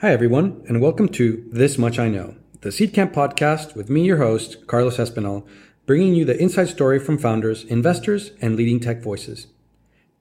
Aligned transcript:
Hi, 0.00 0.12
everyone, 0.12 0.62
and 0.68 0.80
welcome 0.80 1.08
to 1.08 1.44
This 1.50 1.76
Much 1.76 1.98
I 1.98 2.08
Know, 2.08 2.36
the 2.60 2.68
Seedcamp 2.68 3.12
podcast 3.12 3.74
with 3.74 3.90
me, 3.90 4.04
your 4.04 4.18
host, 4.18 4.64
Carlos 4.68 4.96
Espinal, 4.96 5.44
bringing 5.86 6.14
you 6.14 6.24
the 6.24 6.40
inside 6.40 6.68
story 6.68 7.00
from 7.00 7.18
founders, 7.18 7.64
investors, 7.64 8.30
and 8.40 8.54
leading 8.54 8.78
tech 8.78 9.02
voices. 9.02 9.48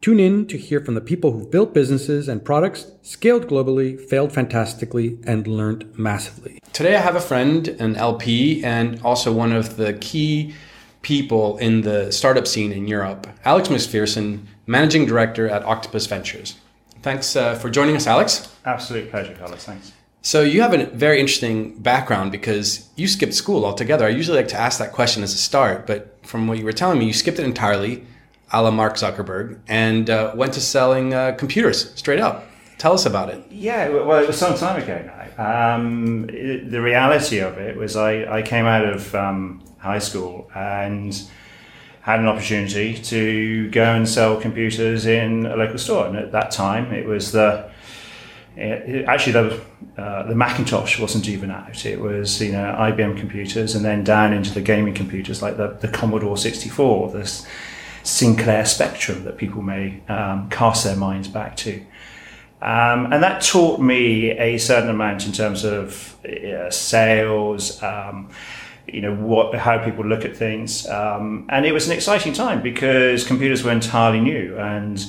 Tune 0.02 0.20
in 0.20 0.48
to 0.48 0.58
hear 0.58 0.84
from 0.84 0.96
the 0.96 1.00
people 1.00 1.32
who've 1.32 1.52
built 1.52 1.76
businesses 1.76 2.28
and 2.28 2.44
products, 2.44 2.92
scaled 3.04 3.46
globally, 3.46 4.02
failed 4.02 4.34
fantastically, 4.34 5.20
and 5.28 5.46
learned 5.46 5.96
massively. 5.96 6.57
Today, 6.73 6.96
I 6.96 7.02
have 7.02 7.16
a 7.16 7.21
friend, 7.21 7.68
an 7.68 7.98
LP, 7.98 8.64
and 8.64 9.00
also 9.04 9.32
one 9.32 9.52
of 9.52 9.78
the 9.78 9.94
key 9.94 10.55
people 11.04 11.55
in 11.59 11.82
the 11.82 12.12
startup 12.12 12.48
scene 12.48 12.71
in 12.71 12.88
Europe, 12.88 13.28
Alex 13.46 13.70
McPherson, 13.70 14.39
managing 14.66 15.05
director 15.05 15.48
at 15.48 15.64
Octopus 15.66 16.07
Ventures. 16.07 16.55
Thanks 17.08 17.38
uh, 17.38 17.55
for 17.55 17.70
joining 17.70 17.96
us, 17.96 18.05
Alex. 18.05 18.54
Absolute 18.66 19.10
pleasure, 19.10 19.34
Carlos. 19.34 19.64
Thanks. 19.64 19.94
So 20.23 20.42
you 20.42 20.62
have 20.62 20.73
a 20.73 20.88
very 20.88 21.22
interesting 21.22 21.80
background 21.80 22.34
because 22.34 22.90
you 22.98 23.08
skipped 23.08 23.34
school 23.34 23.66
altogether. 23.66 24.05
I 24.05 24.09
usually 24.09 24.36
like 24.36 24.50
to 24.50 24.59
ask 24.59 24.77
that 24.80 24.91
question 24.91 25.23
as 25.23 25.34
a 25.34 25.38
start, 25.38 25.88
but 25.88 26.17
from 26.23 26.50
what 26.50 26.58
you 26.58 26.66
were 26.66 26.73
telling 26.73 27.00
me, 27.00 27.05
you 27.05 27.14
skipped 27.14 27.40
it 27.40 27.45
entirely, 27.45 28.05
a 28.52 28.62
la 28.62 28.72
Mark 28.72 28.95
Zuckerberg, 28.95 29.58
and 29.70 30.09
uh, 30.09 30.34
went 30.36 30.52
to 30.55 30.59
selling 30.59 31.14
uh, 31.14 31.31
computers 31.38 31.94
straight 31.95 32.20
up. 32.20 32.45
Tell 32.78 32.91
us 32.91 33.05
about 33.05 33.30
it. 33.30 33.42
Yeah, 33.50 33.88
well, 33.88 34.22
it 34.22 34.28
was 34.28 34.38
some 34.38 34.58
time 34.58 34.84
ago 34.84 35.02
now. 35.38 35.76
Um, 35.76 36.30
it, 36.30 36.70
the 36.70 36.81
reality 36.81 37.39
of 37.39 37.58
it 37.58 37.78
was 37.78 37.95
I, 37.95 38.39
I 38.39 38.42
came 38.42 38.66
out 38.66 38.84
of 38.84 39.16
um, 39.16 39.64
high 39.78 40.00
school 40.00 40.52
and 40.53 41.17
had 42.07 42.21
an 42.21 42.27
opportunity 42.27 42.97
to 42.97 43.70
go 43.70 43.84
and 43.84 44.07
sell 44.07 44.39
computers 44.39 45.05
in 45.05 45.45
a 45.45 45.57
local 45.57 45.77
store. 45.77 46.07
And 46.07 46.16
at 46.16 46.31
that 46.31 46.52
time, 46.52 46.93
it 46.93 47.05
was 47.05 47.33
the 47.33 47.70
it, 48.55 49.03
actually 49.05 49.33
the 49.33 49.61
uh, 49.97 50.23
the 50.23 50.33
Macintosh 50.33 50.99
wasn't 50.99 51.27
even 51.27 51.52
out. 51.52 51.85
It 51.85 51.99
was 51.99 52.41
you 52.41 52.53
know 52.53 52.75
IBM 52.80 53.17
computers, 53.20 53.75
and 53.75 53.83
then 53.83 54.05
down 54.05 54.31
into 54.31 54.53
the 54.53 54.61
gaming 54.61 54.94
computers 54.94 55.41
like 55.41 55.58
the, 55.58 55.77
the 55.81 55.89
Commodore 55.89 56.38
64, 56.38 57.11
this 57.11 57.45
Sinclair 58.03 58.66
Spectrum 58.66 59.25
that 59.25 59.38
people 59.38 59.61
may 59.61 60.02
um, 60.08 60.49
cast 60.49 60.86
their 60.86 60.95
minds 60.95 61.27
back 61.27 61.58
to. 61.58 61.86
Um, 62.61 63.11
and 63.11 63.21
that 63.21 63.42
taught 63.42 63.81
me 63.81 64.31
a 64.31 64.58
certain 64.58 64.89
amount 64.89 65.27
in 65.27 65.33
terms 65.33 65.66
of 65.66 66.16
uh, 66.25 66.71
sales, 66.71 67.83
um, 67.83 68.30
you 68.88 69.02
know 69.02 69.13
what 69.13 69.53
how 69.55 69.83
people 69.83 70.05
look 70.05 70.25
at 70.25 70.35
things. 70.35 70.88
Um, 70.88 71.45
and 71.49 71.66
it 71.66 71.73
was 71.73 71.88
an 71.88 71.93
exciting 71.93 72.33
time 72.33 72.61
because 72.61 73.25
computers 73.25 73.63
were 73.63 73.71
entirely 73.71 74.19
new 74.19 74.57
and 74.57 74.99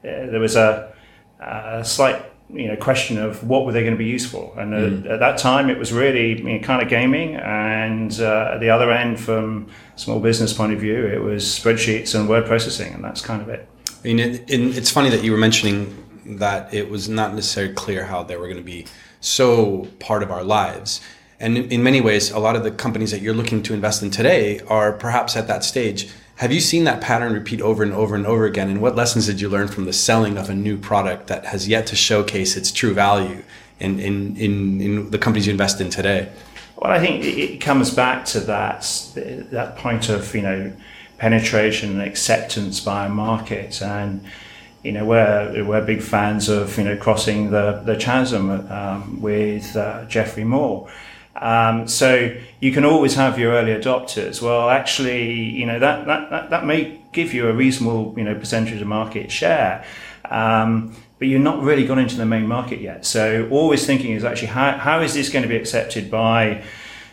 uh, 0.00 0.30
there 0.30 0.40
was 0.40 0.56
a, 0.56 0.94
a, 1.40 1.84
slight 1.84 2.24
you 2.48 2.68
know 2.68 2.76
question 2.76 3.18
of 3.18 3.42
what 3.42 3.66
were 3.66 3.72
they 3.72 3.80
going 3.80 3.94
to 3.94 3.98
be 3.98 4.06
used 4.06 4.30
for. 4.30 4.58
And 4.58 4.74
uh, 4.74 4.78
mm. 4.78 5.10
at 5.10 5.20
that 5.20 5.38
time 5.38 5.68
it 5.70 5.78
was 5.78 5.92
really 5.92 6.38
you 6.38 6.44
know, 6.44 6.58
kind 6.60 6.82
of 6.82 6.88
gaming 6.88 7.34
and 7.36 8.18
uh, 8.20 8.52
at 8.54 8.60
the 8.60 8.70
other 8.70 8.92
end 8.92 9.18
from 9.18 9.68
small 9.96 10.20
business 10.20 10.52
point 10.52 10.72
of 10.72 10.80
view 10.80 11.06
it 11.06 11.20
was 11.20 11.44
spreadsheets 11.44 12.14
and 12.14 12.28
word 12.28 12.46
processing 12.46 12.94
and 12.94 13.02
that's 13.02 13.20
kind 13.20 13.42
of 13.42 13.48
it. 13.48 13.68
I 13.88 14.08
mean, 14.08 14.20
it, 14.20 14.48
it, 14.48 14.76
it's 14.76 14.90
funny 14.90 15.10
that 15.10 15.24
you 15.24 15.32
were 15.32 15.38
mentioning 15.38 16.04
that 16.38 16.72
it 16.72 16.90
was 16.90 17.08
not 17.08 17.34
necessarily 17.34 17.74
clear 17.74 18.04
how 18.04 18.22
they 18.22 18.36
were 18.36 18.46
going 18.46 18.56
to 18.56 18.62
be 18.62 18.86
so 19.20 19.88
part 19.98 20.22
of 20.22 20.30
our 20.30 20.44
lives 20.44 21.00
and 21.38 21.58
in 21.58 21.82
many 21.82 22.00
ways, 22.00 22.30
a 22.30 22.38
lot 22.38 22.56
of 22.56 22.64
the 22.64 22.70
companies 22.70 23.10
that 23.10 23.20
you're 23.20 23.34
looking 23.34 23.62
to 23.64 23.74
invest 23.74 24.02
in 24.02 24.10
today 24.10 24.60
are 24.68 24.92
perhaps 24.92 25.36
at 25.36 25.46
that 25.48 25.64
stage. 25.64 26.08
Have 26.36 26.52
you 26.52 26.60
seen 26.60 26.84
that 26.84 27.00
pattern 27.00 27.32
repeat 27.32 27.60
over 27.62 27.82
and 27.82 27.92
over 27.92 28.14
and 28.14 28.26
over 28.26 28.44
again? 28.44 28.68
And 28.68 28.80
what 28.82 28.94
lessons 28.94 29.26
did 29.26 29.40
you 29.40 29.48
learn 29.48 29.68
from 29.68 29.86
the 29.86 29.92
selling 29.92 30.36
of 30.36 30.50
a 30.50 30.54
new 30.54 30.76
product 30.76 31.28
that 31.28 31.46
has 31.46 31.66
yet 31.66 31.86
to 31.88 31.96
showcase 31.96 32.56
its 32.56 32.70
true 32.70 32.92
value 32.92 33.42
in, 33.80 33.98
in, 33.98 34.36
in, 34.36 34.80
in 34.80 35.10
the 35.10 35.18
companies 35.18 35.46
you 35.46 35.52
invest 35.52 35.80
in 35.80 35.88
today? 35.88 36.30
Well, 36.76 36.92
I 36.92 36.98
think 36.98 37.24
it 37.24 37.58
comes 37.62 37.94
back 37.94 38.26
to 38.26 38.40
that, 38.40 38.82
that 39.50 39.76
point 39.78 40.10
of, 40.10 40.34
you 40.34 40.42
know, 40.42 40.72
penetration 41.16 41.92
and 41.92 42.02
acceptance 42.02 42.80
by 42.80 43.06
a 43.06 43.08
market. 43.08 43.80
And, 43.80 44.22
you 44.82 44.92
know, 44.92 45.06
we're, 45.06 45.64
we're 45.64 45.84
big 45.84 46.02
fans 46.02 46.50
of, 46.50 46.76
you 46.76 46.84
know, 46.84 46.96
crossing 46.98 47.50
the, 47.50 47.82
the 47.86 47.96
chasm 47.96 48.50
um, 48.70 49.22
with 49.22 49.74
uh, 49.74 50.04
Geoffrey 50.04 50.44
Moore. 50.44 50.90
Um, 51.40 51.86
so 51.86 52.34
you 52.60 52.72
can 52.72 52.84
always 52.84 53.14
have 53.14 53.38
your 53.38 53.52
early 53.52 53.72
adopters. 53.72 54.40
Well, 54.40 54.70
actually, 54.70 55.32
you 55.32 55.66
know 55.66 55.78
that, 55.78 56.06
that, 56.06 56.30
that, 56.30 56.50
that 56.50 56.66
may 56.66 57.00
give 57.12 57.34
you 57.34 57.48
a 57.48 57.52
reasonable 57.52 58.14
you 58.16 58.24
know 58.24 58.34
percentage 58.34 58.80
of 58.80 58.86
market 58.86 59.30
share, 59.30 59.84
um, 60.30 60.94
but 61.18 61.28
you're 61.28 61.40
not 61.40 61.62
really 61.62 61.86
gone 61.86 61.98
into 61.98 62.16
the 62.16 62.26
main 62.26 62.46
market 62.46 62.80
yet. 62.80 63.04
So 63.04 63.48
always 63.50 63.86
thinking 63.86 64.12
is 64.12 64.24
actually 64.24 64.48
how, 64.48 64.72
how 64.72 65.00
is 65.00 65.14
this 65.14 65.28
going 65.28 65.42
to 65.42 65.48
be 65.48 65.56
accepted 65.56 66.10
by 66.10 66.62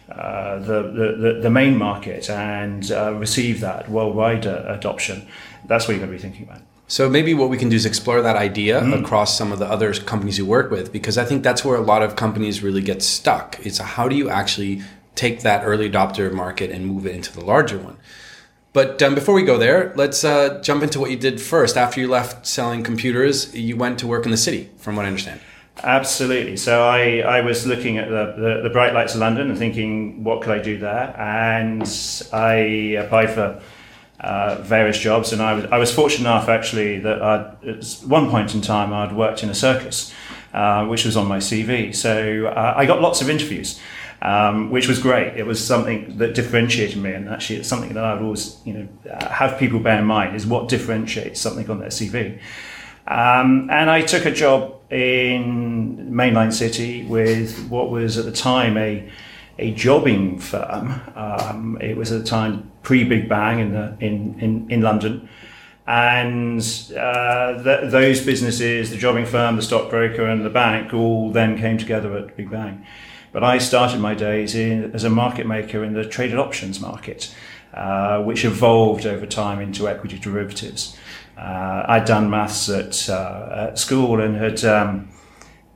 uh, 0.10 0.60
the, 0.60 0.82
the, 1.18 1.40
the 1.42 1.50
main 1.50 1.78
market 1.78 2.30
and 2.30 2.92
uh, 2.92 3.14
receive 3.14 3.62
that 3.62 3.90
worldwide 3.90 4.46
uh, 4.46 4.64
adoption. 4.68 5.28
That's 5.66 5.88
what 5.88 5.96
you're 5.96 6.06
going 6.06 6.18
to 6.18 6.18
be 6.18 6.22
thinking 6.22 6.44
about. 6.44 6.62
So 6.88 7.10
maybe 7.10 7.34
what 7.34 7.50
we 7.50 7.58
can 7.58 7.70
do 7.70 7.76
is 7.76 7.86
explore 7.86 8.22
that 8.22 8.36
idea 8.36 8.82
mm. 8.82 9.02
across 9.02 9.38
some 9.38 9.52
of 9.52 9.60
the 9.60 9.66
other 9.66 9.94
companies 9.94 10.38
you 10.38 10.46
work 10.46 10.70
with, 10.70 10.92
because 10.92 11.18
I 11.18 11.26
think 11.26 11.44
that's 11.44 11.64
where 11.64 11.78
a 11.78 11.82
lot 11.82 12.04
of 12.04 12.16
companies 12.16 12.62
really 12.62 12.82
get 12.82 13.02
stuck. 13.02 13.58
It's 13.66 13.78
how 13.78 14.08
do 14.08 14.16
you 14.16 14.30
actually 14.30 14.82
take 15.16 15.42
that 15.42 15.64
early 15.64 15.90
adopter 15.90 16.32
market 16.32 16.72
and 16.72 16.86
move 16.86 17.06
it 17.06 17.16
into 17.16 17.32
the 17.32 17.44
larger 17.44 17.78
one. 17.78 17.98
But 18.74 19.02
um, 19.04 19.14
before 19.14 19.36
we 19.36 19.44
go 19.44 19.58
there, 19.58 19.94
let's 19.96 20.24
uh, 20.24 20.60
jump 20.62 20.82
into 20.82 21.00
what 21.00 21.12
you 21.12 21.18
did 21.18 21.40
first. 21.40 21.78
After 21.78 22.02
you 22.02 22.08
left 22.08 22.48
selling 22.48 22.84
computers, 22.84 23.56
you 23.56 23.78
went 23.78 24.00
to 24.00 24.08
work 24.08 24.26
in 24.26 24.32
the 24.32 24.38
city, 24.38 24.72
from 24.78 24.96
what 24.96 25.06
I 25.06 25.10
understand. 25.10 25.40
Absolutely. 25.84 26.58
So 26.58 26.84
I, 26.84 27.20
I 27.20 27.42
was 27.42 27.66
looking 27.66 27.98
at 27.98 28.10
the, 28.10 28.34
the, 28.38 28.62
the 28.64 28.70
bright 28.70 28.94
lights 28.94 29.14
of 29.14 29.22
London 29.22 29.50
and 29.50 29.58
thinking, 29.58 30.24
what 30.24 30.42
could 30.42 30.52
I 30.52 30.62
do 30.62 30.78
there? 30.78 31.16
And 31.20 31.84
I 32.32 32.54
applied 33.00 33.32
for 33.32 33.62
uh, 34.20 34.62
various 34.62 34.98
jobs. 34.98 35.34
And 35.34 35.42
I 35.42 35.54
was, 35.54 35.66
I 35.66 35.78
was 35.78 35.94
fortunate 35.94 36.28
enough 36.30 36.50
actually 36.50 37.00
that 37.00 37.22
I'd, 37.22 37.68
at 37.68 37.86
one 38.06 38.30
point 38.30 38.54
in 38.56 38.62
time 38.62 38.94
I'd 38.94 39.14
worked 39.14 39.44
in 39.44 39.50
a 39.50 39.56
circus, 39.56 40.14
uh, 40.54 40.86
which 40.86 41.06
was 41.06 41.18
on 41.18 41.28
my 41.28 41.38
CV. 41.38 41.96
So 41.96 42.48
uh, 42.48 42.74
I 42.76 42.86
got 42.86 43.02
lots 43.02 43.22
of 43.22 43.30
interviews. 43.30 43.80
Um, 44.22 44.70
which 44.70 44.88
was 44.88 45.00
great. 45.00 45.36
It 45.36 45.46
was 45.46 45.62
something 45.62 46.18
that 46.20 46.34
differentiated 46.34 46.96
me, 46.96 47.12
and 47.12 47.28
actually, 47.28 47.58
it's 47.60 47.68
something 47.68 47.94
that 47.94 48.06
I've 48.06 48.22
always, 48.22 48.58
you 48.64 48.72
know, 48.72 48.88
have 49.20 49.60
people 49.60 49.82
bear 49.82 50.00
in 50.00 50.06
mind 50.06 50.34
is 50.38 50.48
what 50.48 50.70
differentiates 50.70 51.42
something 51.42 51.70
on 51.70 51.80
their 51.80 51.90
CV. 51.90 52.40
Um, 53.06 53.70
and 53.70 53.90
I 53.90 54.02
took 54.02 54.26
a 54.26 54.32
job 54.32 54.80
in 54.90 56.10
mainline 56.10 56.54
city 56.54 57.04
with 57.04 57.68
what 57.68 57.92
was 57.92 58.18
at 58.18 58.24
the 58.24 58.32
time 58.32 58.78
a 58.78 59.12
a 59.60 59.74
jobbing 59.74 60.40
firm. 60.40 61.02
Um, 61.16 61.78
it 61.82 61.98
was 61.98 62.12
at 62.12 62.22
the 62.22 62.28
time 62.28 62.72
pre 62.84 63.04
Big 63.04 63.28
Bang 63.28 63.60
in, 63.60 63.72
the, 63.72 63.98
in, 64.00 64.40
in, 64.40 64.70
in 64.70 64.82
London. 64.82 65.28
And 65.86 66.62
uh, 66.98 67.62
th- 67.62 67.92
those 67.92 68.24
businesses, 68.26 68.92
the 68.92 68.98
jobbing 68.98 69.26
firm, 69.26 69.56
the 69.56 69.62
stockbroker, 69.62 70.26
and 70.26 70.46
the 70.46 70.50
bank, 70.50 70.94
all 70.94 71.32
then 71.32 71.58
came 71.58 71.78
together 71.78 72.16
at 72.18 72.38
Big 72.38 72.50
Bang. 72.50 72.86
But 73.34 73.44
I 73.44 73.58
started 73.58 74.00
my 74.00 74.14
days 74.14 74.54
in, 74.56 74.94
as 74.94 75.04
a 75.04 75.10
market 75.10 75.48
maker 75.48 75.84
in 75.84 75.94
the 75.94 76.06
traded 76.06 76.38
options 76.38 76.80
market, 76.80 77.36
uh, 77.74 78.22
which 78.22 78.46
evolved 78.46 79.06
over 79.06 79.26
time 79.26 79.60
into 79.60 79.90
equity 79.90 80.20
derivatives. 80.20 80.96
Uh, 81.38 81.84
I'd 81.88 82.06
done 82.06 82.30
maths 82.30 82.70
at, 82.70 83.10
uh, 83.10 83.70
at 83.70 83.80
school 83.80 84.22
and 84.22 84.36
had 84.36 84.64
um, 84.64 85.10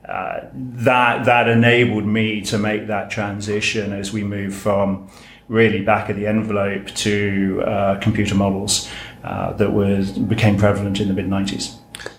uh, 0.08 0.40
that 0.52 1.26
that 1.26 1.48
enabled 1.48 2.06
me 2.06 2.40
to 2.42 2.56
make 2.56 2.86
that 2.86 3.10
transition 3.10 3.92
as 3.92 4.12
we 4.12 4.22
move 4.22 4.54
from 4.54 5.10
really 5.48 5.80
back 5.82 6.08
of 6.08 6.16
the 6.16 6.26
envelope 6.26 6.86
to 6.88 7.62
uh, 7.66 7.98
computer 8.00 8.34
models 8.34 8.88
uh, 9.24 9.52
that 9.54 9.72
was 9.72 10.12
became 10.12 10.56
prevalent 10.56 11.00
in 11.00 11.08
the 11.08 11.14
mid 11.14 11.26
90s. 11.26 11.76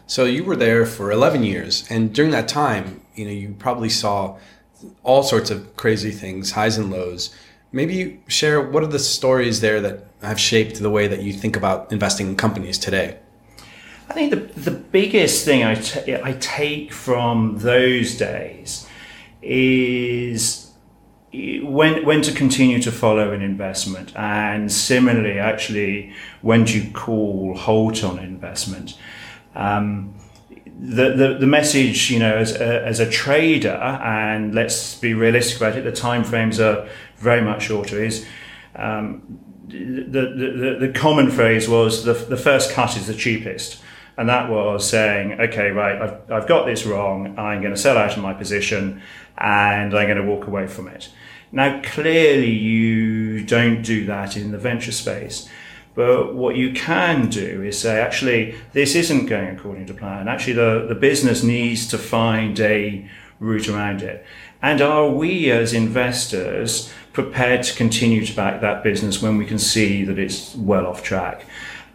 So 0.07 0.25
you 0.25 0.44
were 0.44 0.56
there 0.56 0.85
for 0.85 1.12
11 1.12 1.44
years, 1.44 1.85
and 1.90 2.13
during 2.13 2.31
that 2.31 2.47
time, 2.47 3.01
you 3.16 3.25
know, 3.25 3.31
you 3.31 3.56
probably 3.59 3.90
saw 3.90 4.38
all 5.03 5.23
sorts 5.23 5.52
of 5.52 5.76
crazy 5.76 6.11
things, 6.11 6.52
highs 6.52 6.78
and 6.78 6.91
lows. 6.91 7.34
Maybe 7.72 8.22
share 8.28 8.59
what 8.59 8.81
are 8.81 8.87
the 8.87 8.99
stories 8.99 9.61
there 9.61 9.79
that 9.82 10.08
have 10.22 10.40
shaped 10.40 10.79
the 10.79 10.90
way 10.90 11.08
that 11.08 11.22
you 11.22 11.32
think 11.32 11.55
about 11.55 11.91
investing 11.91 12.28
in 12.28 12.35
companies 12.35 12.79
today. 12.79 13.20
I 14.09 14.14
think 14.14 14.32
the, 14.32 14.59
the 14.59 14.72
biggest 14.72 15.46
thing 15.46 15.64
I, 15.64 15.75
t- 15.75 16.16
I 16.16 16.34
take 16.40 16.91
from 16.91 17.59
those 17.59 18.17
days 18.17 18.87
is 19.41 20.69
when, 21.31 22.05
when 22.05 22.22
to 22.23 22.31
continue 22.31 22.81
to 22.81 22.91
follow 22.91 23.31
an 23.31 23.41
investment 23.41 24.16
and 24.16 24.72
similarly 24.72 25.37
actually 25.37 26.11
when 26.41 26.66
to 26.66 26.90
call 26.91 27.55
halt 27.55 28.03
on 28.03 28.20
investment. 28.20 28.97
Um, 29.55 30.16
the, 30.81 31.11
the, 31.11 31.37
the 31.40 31.47
message, 31.47 32.09
you 32.09 32.20
know, 32.20 32.37
as 32.37 32.53
a, 32.53 32.85
as 32.85 32.99
a 32.99 33.09
trader, 33.09 33.76
and 33.76 34.55
let's 34.55 34.96
be 34.96 35.14
realistic 35.14 35.58
about 35.58 35.76
it, 35.78 35.84
the 35.84 35.91
time 35.91 36.23
frames 36.23 36.59
are 36.59 36.87
very 37.17 37.41
much 37.41 37.64
shorter, 37.64 38.02
is 38.02 38.25
um, 38.75 39.40
the, 39.67 40.05
the, 40.08 40.87
the, 40.87 40.93
common 40.93 41.29
phrase 41.29 41.67
was 41.67 42.05
the, 42.05 42.14
the 42.14 42.37
first 42.37 42.72
cut 42.72 42.96
is 42.96 43.08
the 43.08 43.14
cheapest. 43.14 43.82
And 44.17 44.28
that 44.29 44.49
was 44.49 44.90
saying, 44.90 45.40
okay, 45.40 45.70
right, 45.70 46.02
I've, 46.02 46.32
I've 46.32 46.47
got 46.47 46.66
this 46.66 46.85
wrong. 46.85 47.37
I'm 47.37 47.61
going 47.61 47.73
to 47.73 47.79
sell 47.79 47.97
out 47.97 48.17
of 48.17 48.23
my 48.23 48.34
position 48.34 49.02
and 49.40 49.96
I'm 49.96 50.08
going 50.08 50.18
to 50.18 50.24
walk 50.24 50.47
away 50.47 50.68
from 50.68 50.88
it. 50.88 51.09
Now, 51.52 51.82
clearly, 51.82 52.52
you 52.52 53.44
don't 53.44 53.82
do 53.82 54.06
that 54.06 54.38
in 54.38 54.52
the 54.52 54.58
venture 54.58 54.91
space. 54.91 55.50
But 55.96 56.36
what 56.36 56.56
you 56.56 56.72
can 56.74 57.30
do 57.30 57.64
is 57.64 57.80
say, 57.80 58.00
actually, 58.00 58.56
this 58.74 58.96
isn't 58.96 59.26
going 59.26 59.58
according 59.58 59.88
to 59.88 59.94
plan. 59.94 60.28
Actually, 60.28 60.53
the, 60.53 60.86
the 60.88 60.96
business 60.96 61.44
needs 61.44 61.88
to 61.88 61.97
find 61.97 62.59
a 62.59 63.09
route 63.40 63.68
around 63.68 64.02
it. 64.02 64.26
And 64.62 64.82
are 64.82 65.09
we 65.09 65.50
as 65.52 65.74
investors 65.74 66.92
prepared 67.12 67.64
to 67.64 67.76
continue 67.76 68.26
to 68.26 68.35
back 68.35 68.62
that 68.62 68.84
business 68.84 69.22
when 69.22 69.38
we 69.38 69.46
can 69.46 69.58
see 69.58 70.03
that 70.03 70.20
it's 70.20 70.56
well 70.56 70.85
off 70.85 71.02
track? 71.02 71.46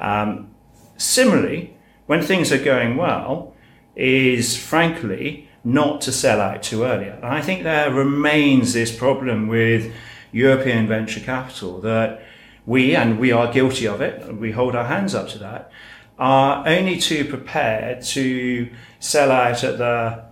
Um, 0.01 0.51
similarly, 0.97 1.77
when 2.07 2.21
things 2.21 2.51
are 2.53 2.63
going 2.63 2.97
well, 2.97 3.55
is 3.97 4.57
frankly 4.57 5.49
not 5.65 6.03
to 6.03 6.13
sell 6.13 6.41
out 6.41 6.63
too 6.63 6.85
early. 6.85 7.09
And 7.09 7.25
I 7.25 7.41
think 7.41 7.63
there 7.63 7.91
remains 7.91 8.75
this 8.75 8.95
problem 8.95 9.49
with 9.49 9.93
European 10.31 10.87
venture 10.87 11.21
capital 11.21 11.81
that 11.81 12.23
we, 12.67 12.95
and 12.95 13.19
we 13.19 13.33
are 13.33 13.53
guilty 13.53 13.87
of 13.87 14.01
it, 14.01 14.37
we 14.37 14.53
hold 14.53 14.75
our 14.75 14.87
hands 14.87 15.15
up 15.15 15.29
to 15.31 15.39
that, 15.39 15.71
are 16.19 16.67
only 16.67 16.99
too 16.99 17.25
prepared 17.25 18.03
to 18.03 18.71
sell 19.01 19.31
out 19.31 19.65
at 19.65 19.79
the 19.79 20.25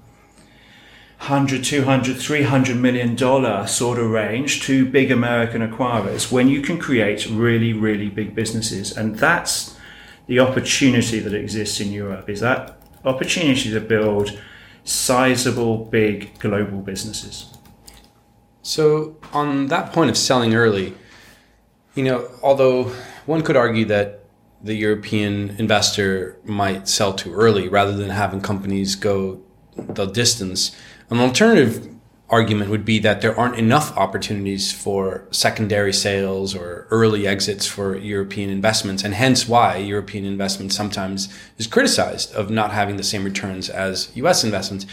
100, 1.19 1.63
200, 1.63 2.17
300 2.17 2.77
million 2.77 3.15
dollar 3.15 3.67
sort 3.67 3.99
of 3.99 4.11
range 4.11 4.61
to 4.63 4.85
big 4.85 5.11
American 5.11 5.63
acquirers 5.67 6.33
when 6.33 6.49
you 6.49 6.61
can 6.61 6.79
create 6.79 7.27
really, 7.27 7.73
really 7.73 8.09
big 8.09 8.35
businesses. 8.35 8.97
And 8.97 9.17
that's 9.17 9.79
the 10.27 10.41
opportunity 10.41 11.21
that 11.21 11.33
exists 11.33 11.81
in 11.81 11.93
Europe 11.93 12.29
is 12.29 12.41
that 12.41 12.77
opportunity 13.05 13.71
to 13.71 13.81
build 13.81 14.39
sizable, 14.85 15.85
big 15.87 16.39
global 16.39 16.81
businesses. 16.81 17.47
So 18.63 19.17
on 19.33 19.69
that 19.69 19.93
point 19.93 20.11
of 20.11 20.17
selling 20.17 20.55
early, 20.55 20.95
you 21.95 22.05
know, 22.05 22.29
although 22.43 22.93
one 23.27 23.43
could 23.43 23.57
argue 23.57 23.85
that 23.87 24.21
the 24.63 24.75
European 24.75 25.57
investor 25.59 26.39
might 26.45 26.89
sell 26.89 27.13
too 27.13 27.35
early 27.35 27.69
rather 27.69 27.97
than 27.97 28.11
having 28.11 28.41
companies 28.41 28.95
go 28.95 29.41
the 29.77 30.07
distance, 30.07 30.77
an 31.11 31.19
alternative 31.19 31.89
argument 32.33 32.71
would 32.71 32.85
be 32.85 32.99
that 32.99 33.21
there 33.21 33.39
aren't 33.39 33.57
enough 33.57 33.95
opportunities 33.97 34.73
for 34.73 35.29
secondary 35.31 35.93
sales 35.93 36.55
or 36.57 36.87
early 36.91 37.27
exits 37.27 37.67
for 37.67 37.95
European 37.95 38.49
investments, 38.49 39.05
and 39.05 39.13
hence 39.13 39.47
why 39.47 39.77
European 39.77 40.25
investment 40.25 40.73
sometimes 40.73 41.29
is 41.59 41.67
criticized 41.67 42.35
of 42.35 42.51
not 42.51 42.73
having 42.73 42.97
the 42.97 43.03
same 43.03 43.23
returns 43.23 43.69
as 43.69 44.11
U.S. 44.17 44.43
investments. 44.43 44.87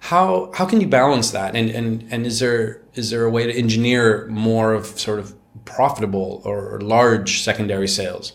How 0.00 0.50
how 0.54 0.64
can 0.64 0.80
you 0.80 0.88
balance 0.88 1.30
that? 1.32 1.54
And 1.54 1.68
and 1.70 2.06
and 2.10 2.26
is 2.26 2.40
there 2.40 2.80
is 2.94 3.10
there 3.10 3.24
a 3.24 3.30
way 3.30 3.46
to 3.46 3.52
engineer 3.52 4.26
more 4.28 4.72
of 4.72 4.86
sort 4.98 5.18
of 5.18 5.34
profitable 5.66 6.40
or 6.44 6.80
large 6.80 7.42
secondary 7.42 7.88
sales? 7.88 8.32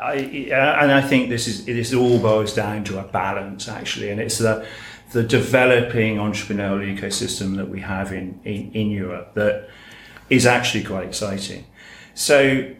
I, 0.00 0.14
and 0.52 0.92
I 0.92 1.00
think 1.00 1.30
this 1.30 1.48
is 1.48 1.64
this 1.64 1.92
all 1.92 2.20
boils 2.20 2.54
down 2.54 2.84
to 2.84 3.00
a 3.00 3.02
balance 3.02 3.66
actually, 3.68 4.10
and 4.10 4.20
it's 4.20 4.38
the 4.38 4.64
the 5.16 5.22
developing 5.22 6.18
entrepreneurial 6.18 6.94
ecosystem 6.94 7.56
that 7.56 7.70
we 7.70 7.80
have 7.80 8.12
in, 8.12 8.38
in, 8.44 8.70
in 8.72 8.90
Europe 8.90 9.32
that 9.32 9.66
is 10.28 10.44
actually 10.44 10.84
quite 10.84 11.06
exciting. 11.08 11.64
So 12.12 12.70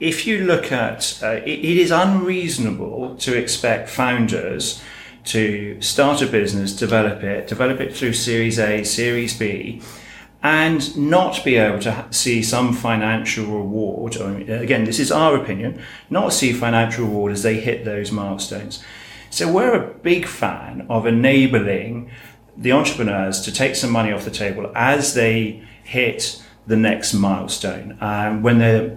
if 0.00 0.26
you 0.26 0.44
look 0.44 0.72
at 0.72 1.20
uh, 1.22 1.40
it, 1.46 1.60
it 1.60 1.76
is 1.78 1.92
unreasonable 1.92 3.14
to 3.18 3.38
expect 3.38 3.88
founders 3.88 4.82
to 5.26 5.80
start 5.80 6.20
a 6.20 6.26
business, 6.26 6.74
develop 6.74 7.22
it, 7.22 7.46
develop 7.46 7.78
it 7.78 7.94
through 7.94 8.14
Series 8.14 8.58
A, 8.58 8.82
Series 8.82 9.38
B, 9.38 9.80
and 10.42 10.96
not 10.96 11.44
be 11.44 11.54
able 11.54 11.78
to 11.78 12.06
see 12.10 12.42
some 12.42 12.72
financial 12.72 13.46
reward. 13.46 14.16
Again, 14.16 14.82
this 14.82 14.98
is 14.98 15.12
our 15.12 15.36
opinion, 15.36 15.80
not 16.10 16.32
see 16.32 16.52
financial 16.52 17.04
reward 17.04 17.30
as 17.30 17.44
they 17.44 17.60
hit 17.60 17.84
those 17.84 18.10
milestones. 18.10 18.82
So 19.32 19.50
we're 19.50 19.74
a 19.74 19.94
big 19.94 20.26
fan 20.26 20.86
of 20.90 21.06
enabling 21.06 22.10
the 22.54 22.72
entrepreneurs 22.72 23.40
to 23.40 23.50
take 23.50 23.76
some 23.76 23.90
money 23.90 24.12
off 24.12 24.26
the 24.26 24.30
table 24.30 24.70
as 24.74 25.14
they 25.14 25.66
hit 25.82 26.42
the 26.66 26.76
next 26.76 27.14
milestone 27.14 27.96
um, 28.02 28.42
when 28.42 28.58
they're 28.58 28.90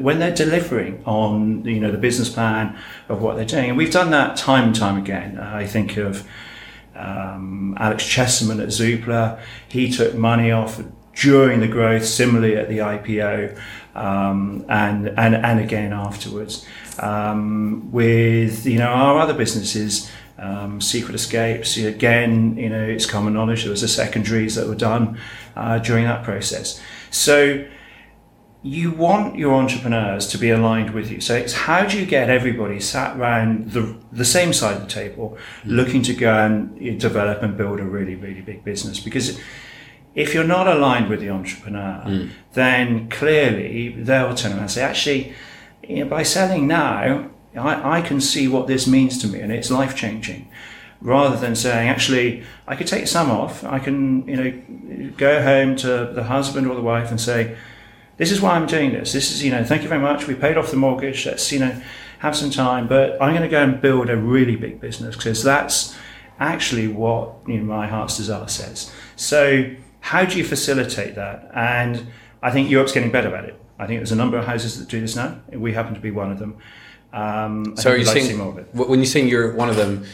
when 0.00 0.18
they're 0.18 0.34
delivering 0.34 1.00
on 1.04 1.64
you 1.64 1.78
know 1.78 1.92
the 1.92 1.96
business 1.96 2.28
plan 2.28 2.76
of 3.08 3.22
what 3.22 3.36
they're 3.36 3.44
doing. 3.44 3.68
And 3.68 3.78
we've 3.78 3.92
done 3.92 4.10
that 4.10 4.36
time 4.36 4.64
and 4.64 4.74
time 4.74 4.96
again. 4.96 5.38
Uh, 5.38 5.52
I 5.54 5.64
think 5.64 5.96
of 5.96 6.26
um, 6.96 7.76
Alex 7.78 8.04
Chesterman 8.04 8.58
at 8.58 8.70
Zoopla. 8.70 9.40
He 9.68 9.92
took 9.92 10.14
money 10.16 10.50
off 10.50 10.82
during 11.16 11.60
the 11.60 11.68
growth 11.68 12.04
similarly 12.04 12.56
at 12.56 12.68
the 12.68 12.78
IPO 12.78 13.58
um, 13.94 14.64
and 14.68 15.08
and 15.18 15.34
and 15.34 15.58
again 15.58 15.92
afterwards 15.92 16.64
um, 17.00 17.90
with 17.90 18.66
you 18.66 18.78
know 18.78 18.88
our 18.88 19.18
other 19.18 19.34
businesses. 19.34 20.10
Um, 20.38 20.82
Secret 20.82 21.14
Escapes, 21.14 21.78
again, 21.78 22.58
you 22.58 22.68
know, 22.68 22.84
it's 22.84 23.06
common 23.06 23.32
knowledge 23.32 23.62
there 23.62 23.70
was 23.70 23.80
the 23.80 23.88
secondaries 23.88 24.54
that 24.56 24.68
were 24.68 24.74
done 24.74 25.18
uh, 25.56 25.78
during 25.78 26.04
that 26.04 26.24
process. 26.24 26.78
So 27.10 27.64
you 28.62 28.90
want 28.90 29.36
your 29.36 29.54
entrepreneurs 29.54 30.26
to 30.26 30.36
be 30.36 30.50
aligned 30.50 30.90
with 30.90 31.10
you. 31.10 31.22
So 31.22 31.34
it's 31.34 31.52
how 31.52 31.86
do 31.86 31.98
you 31.98 32.04
get 32.04 32.28
everybody 32.28 32.80
sat 32.80 33.16
around 33.16 33.70
the, 33.70 33.96
the 34.12 34.26
same 34.26 34.52
side 34.52 34.76
of 34.76 34.82
the 34.82 34.92
table, 34.92 35.38
looking 35.64 36.02
to 36.02 36.12
go 36.12 36.34
and 36.34 37.00
develop 37.00 37.42
and 37.42 37.56
build 37.56 37.80
a 37.80 37.84
really, 37.84 38.16
really 38.16 38.42
big 38.42 38.62
business? 38.62 39.00
Because 39.00 39.40
if 40.16 40.32
you're 40.32 40.44
not 40.44 40.66
aligned 40.66 41.08
with 41.10 41.20
the 41.20 41.28
entrepreneur, 41.28 42.02
mm. 42.04 42.30
then 42.54 43.08
clearly 43.10 43.90
they'll 43.90 44.34
turn 44.34 44.52
around 44.52 44.62
and 44.62 44.70
say, 44.70 44.82
actually, 44.82 45.34
you 45.86 46.02
know, 46.02 46.10
by 46.10 46.22
selling 46.22 46.66
now, 46.66 47.30
I, 47.54 47.98
I 47.98 48.00
can 48.00 48.20
see 48.22 48.48
what 48.48 48.66
this 48.66 48.86
means 48.86 49.18
to 49.18 49.28
me 49.28 49.40
and 49.40 49.52
it's 49.52 49.70
life 49.70 49.94
changing. 49.94 50.50
Rather 51.02 51.36
than 51.36 51.54
saying, 51.54 51.90
actually, 51.90 52.42
I 52.66 52.74
could 52.74 52.86
take 52.86 53.06
some 53.06 53.30
off. 53.30 53.62
I 53.62 53.78
can, 53.78 54.26
you 54.26 54.36
know, 54.36 55.10
go 55.18 55.42
home 55.42 55.76
to 55.76 56.06
the 56.06 56.24
husband 56.24 56.66
or 56.66 56.74
the 56.74 56.80
wife 56.80 57.10
and 57.10 57.20
say, 57.20 57.54
this 58.16 58.32
is 58.32 58.40
why 58.40 58.52
I'm 58.52 58.66
doing 58.66 58.92
this. 58.92 59.12
This 59.12 59.30
is, 59.30 59.44
you 59.44 59.50
know, 59.50 59.62
thank 59.62 59.82
you 59.82 59.88
very 59.90 60.00
much. 60.00 60.26
We 60.26 60.34
paid 60.34 60.56
off 60.56 60.70
the 60.70 60.78
mortgage. 60.78 61.26
Let's, 61.26 61.52
you 61.52 61.58
know, 61.58 61.82
have 62.20 62.34
some 62.34 62.50
time. 62.50 62.88
But 62.88 63.20
I'm 63.20 63.32
going 63.32 63.42
to 63.42 63.48
go 63.48 63.62
and 63.62 63.82
build 63.82 64.08
a 64.08 64.16
really 64.16 64.56
big 64.56 64.80
business 64.80 65.14
because 65.14 65.42
that's 65.42 65.94
actually 66.40 66.88
what 66.88 67.34
you 67.46 67.58
know, 67.58 67.64
my 67.64 67.86
heart's 67.86 68.16
desire 68.16 68.48
says. 68.48 68.90
So, 69.16 69.76
how 70.06 70.24
do 70.24 70.38
you 70.38 70.44
facilitate 70.44 71.16
that? 71.16 71.50
And 71.52 72.06
I 72.40 72.52
think 72.52 72.70
Europe's 72.70 72.92
getting 72.92 73.10
better 73.10 73.34
at 73.34 73.44
it. 73.44 73.60
I 73.76 73.88
think 73.88 73.98
there's 73.98 74.12
a 74.12 74.16
number 74.22 74.38
of 74.38 74.44
houses 74.46 74.78
that 74.78 74.88
do 74.88 75.00
this 75.00 75.16
now. 75.16 75.40
We 75.52 75.72
happen 75.72 75.94
to 75.94 76.00
be 76.00 76.12
one 76.12 76.30
of 76.30 76.38
them. 76.38 76.58
Um, 77.12 77.76
so 77.76 77.90
are 77.90 77.96
you 77.96 78.04
like 78.04 78.22
saying 78.22 78.38
when 78.38 79.00
you're 79.00 79.04
saying 79.04 79.26
you're 79.26 79.52
one 79.54 79.68
of 79.68 79.74
them, 79.74 80.04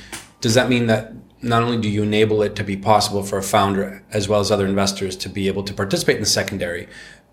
does 0.41 0.55
that 0.55 0.71
mean 0.71 0.87
that 0.87 1.13
not 1.43 1.63
only 1.63 1.79
do 1.79 1.91
you 1.91 2.03
enable 2.03 2.41
it 2.43 2.57
to 2.57 2.65
be 2.65 2.75
possible 2.75 3.23
for 3.23 3.37
a 3.37 3.43
founder 3.43 4.03
as 4.11 4.31
well 4.31 4.41
as 4.41 4.51
other 4.51 4.67
investors 4.67 5.15
to 5.17 5.29
be 5.29 5.47
able 5.47 5.63
to 5.65 5.75
participate 5.75 6.17
in 6.17 6.23
the 6.23 6.27
secondary, 6.41 6.89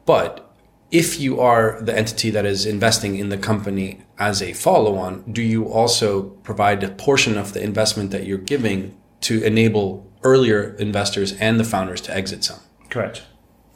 but 0.05 0.53
if 0.91 1.17
you 1.17 1.39
are 1.39 1.81
the 1.81 1.97
entity 1.97 2.29
that 2.29 2.45
is 2.45 2.65
investing 2.65 3.15
in 3.15 3.29
the 3.29 3.37
company 3.37 4.01
as 4.17 4.41
a 4.41 4.51
follow-on, 4.51 5.23
do 5.31 5.41
you 5.41 5.69
also 5.69 6.23
provide 6.43 6.83
a 6.83 6.89
portion 6.89 7.37
of 7.37 7.53
the 7.53 7.63
investment 7.63 8.11
that 8.11 8.25
you're 8.25 8.37
giving 8.37 8.97
to 9.21 9.41
enable 9.43 10.08
earlier 10.23 10.75
investors 10.79 11.33
and 11.33 11.59
the 11.59 11.63
founders 11.63 12.01
to 12.01 12.15
exit 12.15 12.43
some? 12.43 12.59
Correct. 12.89 13.23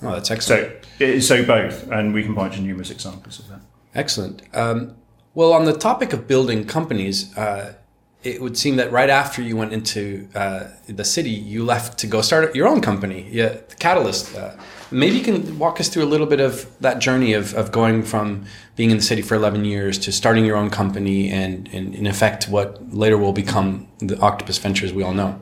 Oh, 0.02 0.12
that's 0.12 0.30
excellent. 0.30 0.86
So, 1.00 1.20
so 1.20 1.46
both, 1.46 1.90
and 1.90 2.14
we 2.14 2.24
can 2.24 2.36
point 2.36 2.54
to 2.54 2.62
numerous 2.62 2.92
examples 2.92 3.40
of 3.40 3.48
that. 3.50 3.62
Excellent. 3.96 4.42
Um, 4.54 4.96
well, 5.34 5.54
on 5.54 5.66
the 5.66 5.74
topic 5.74 6.14
of 6.14 6.28
building 6.28 6.66
companies, 6.66 7.36
uh, 7.38 7.76
it 8.24 8.42
would 8.42 8.58
seem 8.58 8.78
that 8.78 8.92
right 8.92 9.10
after 9.10 9.42
you 9.42 9.58
went 9.58 9.74
into 9.74 10.28
uh, 10.34 10.66
the 10.88 11.04
city, 11.04 11.30
you 11.30 11.66
left 11.66 12.00
to 12.00 12.08
go 12.08 12.22
start 12.22 12.56
your 12.56 12.68
own 12.68 12.80
company, 12.80 13.28
yeah, 13.30 13.58
Catalyst. 13.80 14.36
Uh, 14.36 14.56
maybe 14.92 15.18
you 15.18 15.24
can 15.24 15.60
walk 15.60 15.80
us 15.80 15.90
through 15.90 16.04
a 16.04 16.06
little 16.06 16.28
bit 16.28 16.40
of 16.40 16.70
that 16.80 17.00
journey 17.00 17.34
of, 17.34 17.54
of 17.54 17.72
going 17.72 18.04
from 18.04 18.46
being 18.76 18.92
in 18.92 18.98
the 18.98 19.04
city 19.04 19.22
for 19.22 19.36
11 19.36 19.66
years 19.66 19.98
to 20.00 20.12
starting 20.12 20.46
your 20.46 20.56
own 20.56 20.70
company 20.70 21.30
and, 21.30 21.68
and 21.74 21.94
in 21.94 22.08
effect, 22.08 22.48
what 22.48 22.94
later 22.94 23.18
will 23.18 23.34
become 23.34 23.88
the 24.00 24.18
Octopus 24.20 24.58
Ventures 24.58 24.94
we 24.94 25.04
all 25.04 25.14
know. 25.14 25.40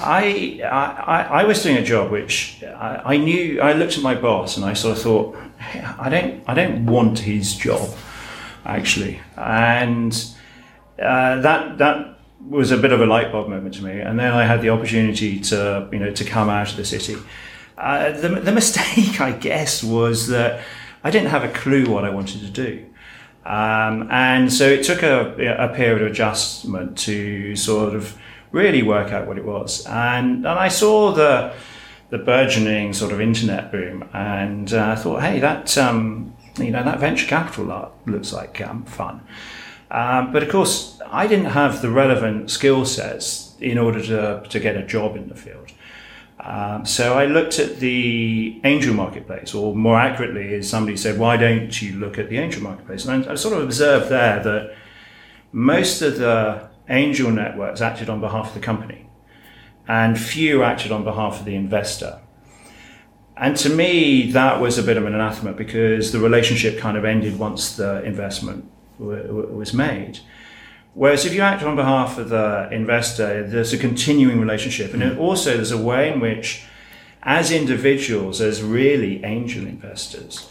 I, 0.00 0.60
I, 0.64 1.42
I 1.42 1.44
was 1.44 1.62
doing 1.62 1.76
a 1.76 1.84
job 1.84 2.10
which 2.10 2.62
I, 2.64 3.14
I, 3.14 3.16
knew. 3.16 3.60
I 3.60 3.74
looked 3.74 3.96
at 3.96 4.02
my 4.02 4.14
boss 4.14 4.56
and 4.56 4.64
I 4.64 4.72
sort 4.72 4.96
of 4.96 5.02
thought, 5.02 5.36
I 5.98 6.08
don't, 6.08 6.42
I 6.46 6.54
don't 6.54 6.86
want 6.86 7.18
his 7.18 7.54
job, 7.54 7.88
actually. 8.64 9.20
And 9.36 10.12
uh, 10.98 11.40
that 11.40 11.78
that 11.78 12.18
was 12.48 12.70
a 12.70 12.76
bit 12.76 12.92
of 12.92 13.00
a 13.00 13.06
light 13.06 13.30
bulb 13.30 13.48
moment 13.48 13.74
to 13.74 13.84
me. 13.84 14.00
And 14.00 14.18
then 14.18 14.32
I 14.32 14.44
had 14.44 14.62
the 14.62 14.70
opportunity 14.70 15.38
to, 15.40 15.88
you 15.92 15.98
know, 15.98 16.10
to 16.10 16.24
come 16.24 16.48
out 16.48 16.70
of 16.70 16.76
the 16.76 16.84
city. 16.84 17.16
Uh, 17.76 18.12
the, 18.12 18.28
the 18.28 18.52
mistake, 18.60 19.20
I 19.20 19.32
guess, 19.32 19.84
was 19.84 20.28
that 20.28 20.62
I 21.04 21.10
didn't 21.10 21.28
have 21.28 21.44
a 21.44 21.48
clue 21.48 21.90
what 21.90 22.04
I 22.04 22.10
wanted 22.10 22.40
to 22.40 22.50
do. 22.50 22.86
Um, 23.44 24.08
and 24.10 24.52
so 24.52 24.66
it 24.66 24.84
took 24.84 25.02
a, 25.02 25.32
a 25.58 25.74
period 25.74 26.02
of 26.02 26.10
adjustment 26.10 26.98
to 26.98 27.56
sort 27.56 27.94
of 27.94 28.16
really 28.52 28.82
work 28.82 29.12
out 29.12 29.26
what 29.26 29.38
it 29.38 29.44
was. 29.44 29.86
And, 29.86 30.38
and 30.38 30.58
I 30.58 30.68
saw 30.68 31.12
the, 31.12 31.52
the 32.10 32.18
burgeoning 32.18 32.92
sort 32.92 33.12
of 33.12 33.20
internet 33.20 33.70
boom 33.70 34.08
and 34.12 34.72
uh, 34.72 34.90
I 34.90 34.96
thought, 34.96 35.22
hey, 35.22 35.38
that, 35.40 35.76
um, 35.78 36.34
you 36.58 36.70
know, 36.70 36.82
that 36.82 36.98
venture 37.00 37.26
capital 37.26 37.92
looks 38.06 38.32
like 38.32 38.60
um, 38.60 38.84
fun. 38.84 39.20
Um, 39.90 40.32
but 40.32 40.42
of 40.42 40.50
course, 40.50 41.00
I 41.10 41.26
didn't 41.26 41.46
have 41.46 41.82
the 41.82 41.90
relevant 41.90 42.50
skill 42.50 42.84
sets 42.84 43.56
in 43.60 43.78
order 43.78 44.00
to, 44.02 44.48
to 44.48 44.60
get 44.60 44.76
a 44.76 44.86
job 44.86 45.16
in 45.16 45.28
the 45.28 45.34
field. 45.34 45.72
Um, 46.38 46.86
so 46.86 47.18
I 47.18 47.26
looked 47.26 47.58
at 47.58 47.80
the 47.80 48.60
angel 48.64 48.94
marketplace, 48.94 49.54
or 49.54 49.76
more 49.76 49.98
accurately, 49.98 50.54
as 50.54 50.70
somebody 50.70 50.96
said, 50.96 51.18
why 51.18 51.36
don't 51.36 51.82
you 51.82 51.98
look 51.98 52.18
at 52.18 52.30
the 52.30 52.38
angel 52.38 52.62
marketplace? 52.62 53.04
And 53.04 53.26
I, 53.26 53.32
I 53.32 53.34
sort 53.34 53.56
of 53.58 53.64
observed 53.64 54.08
there 54.08 54.42
that 54.42 54.74
most 55.52 56.00
of 56.00 56.18
the 56.18 56.69
angel 56.90 57.30
networks 57.30 57.80
acted 57.80 58.10
on 58.10 58.20
behalf 58.20 58.48
of 58.48 58.54
the 58.54 58.60
company, 58.60 59.06
and 59.88 60.18
few 60.18 60.62
acted 60.62 60.92
on 60.92 61.04
behalf 61.04 61.40
of 61.40 61.44
the 61.44 61.54
investor. 61.54 62.20
And 63.36 63.56
to 63.56 63.70
me, 63.70 64.30
that 64.32 64.60
was 64.60 64.76
a 64.76 64.82
bit 64.82 64.98
of 64.98 65.06
an 65.06 65.14
anathema 65.14 65.54
because 65.54 66.12
the 66.12 66.18
relationship 66.18 66.78
kind 66.78 66.98
of 66.98 67.06
ended 67.06 67.38
once 67.38 67.74
the 67.74 68.02
investment 68.04 68.70
w- 68.98 69.48
was 69.56 69.72
made. 69.72 70.20
Whereas 70.92 71.24
if 71.24 71.32
you 71.32 71.40
act 71.40 71.62
on 71.62 71.74
behalf 71.74 72.18
of 72.18 72.28
the 72.28 72.68
investor, 72.70 73.46
there's 73.46 73.72
a 73.72 73.78
continuing 73.78 74.40
relationship. 74.40 74.92
And 74.92 75.02
mm. 75.02 75.18
also, 75.18 75.54
there's 75.54 75.70
a 75.70 75.78
way 75.78 76.12
in 76.12 76.20
which, 76.20 76.64
as 77.22 77.50
individuals, 77.50 78.40
as 78.40 78.62
really 78.62 79.24
angel 79.24 79.66
investors, 79.66 80.50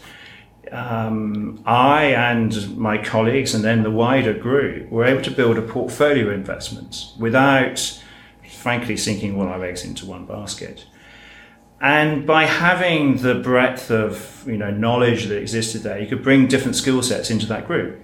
um, 0.72 1.62
I 1.66 2.06
and 2.06 2.76
my 2.76 2.98
colleagues, 2.98 3.54
and 3.54 3.64
then 3.64 3.82
the 3.82 3.90
wider 3.90 4.32
group, 4.32 4.90
were 4.90 5.04
able 5.04 5.22
to 5.22 5.30
build 5.30 5.58
a 5.58 5.62
portfolio 5.62 6.28
of 6.28 6.32
investments 6.32 7.14
without, 7.18 8.02
frankly, 8.48 8.96
sinking 8.96 9.38
all 9.38 9.48
our 9.48 9.64
eggs 9.64 9.84
into 9.84 10.06
one 10.06 10.26
basket. 10.26 10.86
And 11.80 12.26
by 12.26 12.44
having 12.44 13.16
the 13.16 13.34
breadth 13.34 13.90
of 13.90 14.44
you 14.46 14.58
know 14.58 14.70
knowledge 14.70 15.26
that 15.26 15.38
existed 15.38 15.82
there, 15.82 15.98
you 15.98 16.06
could 16.06 16.22
bring 16.22 16.46
different 16.46 16.76
skill 16.76 17.02
sets 17.02 17.30
into 17.30 17.46
that 17.46 17.66
group. 17.66 18.00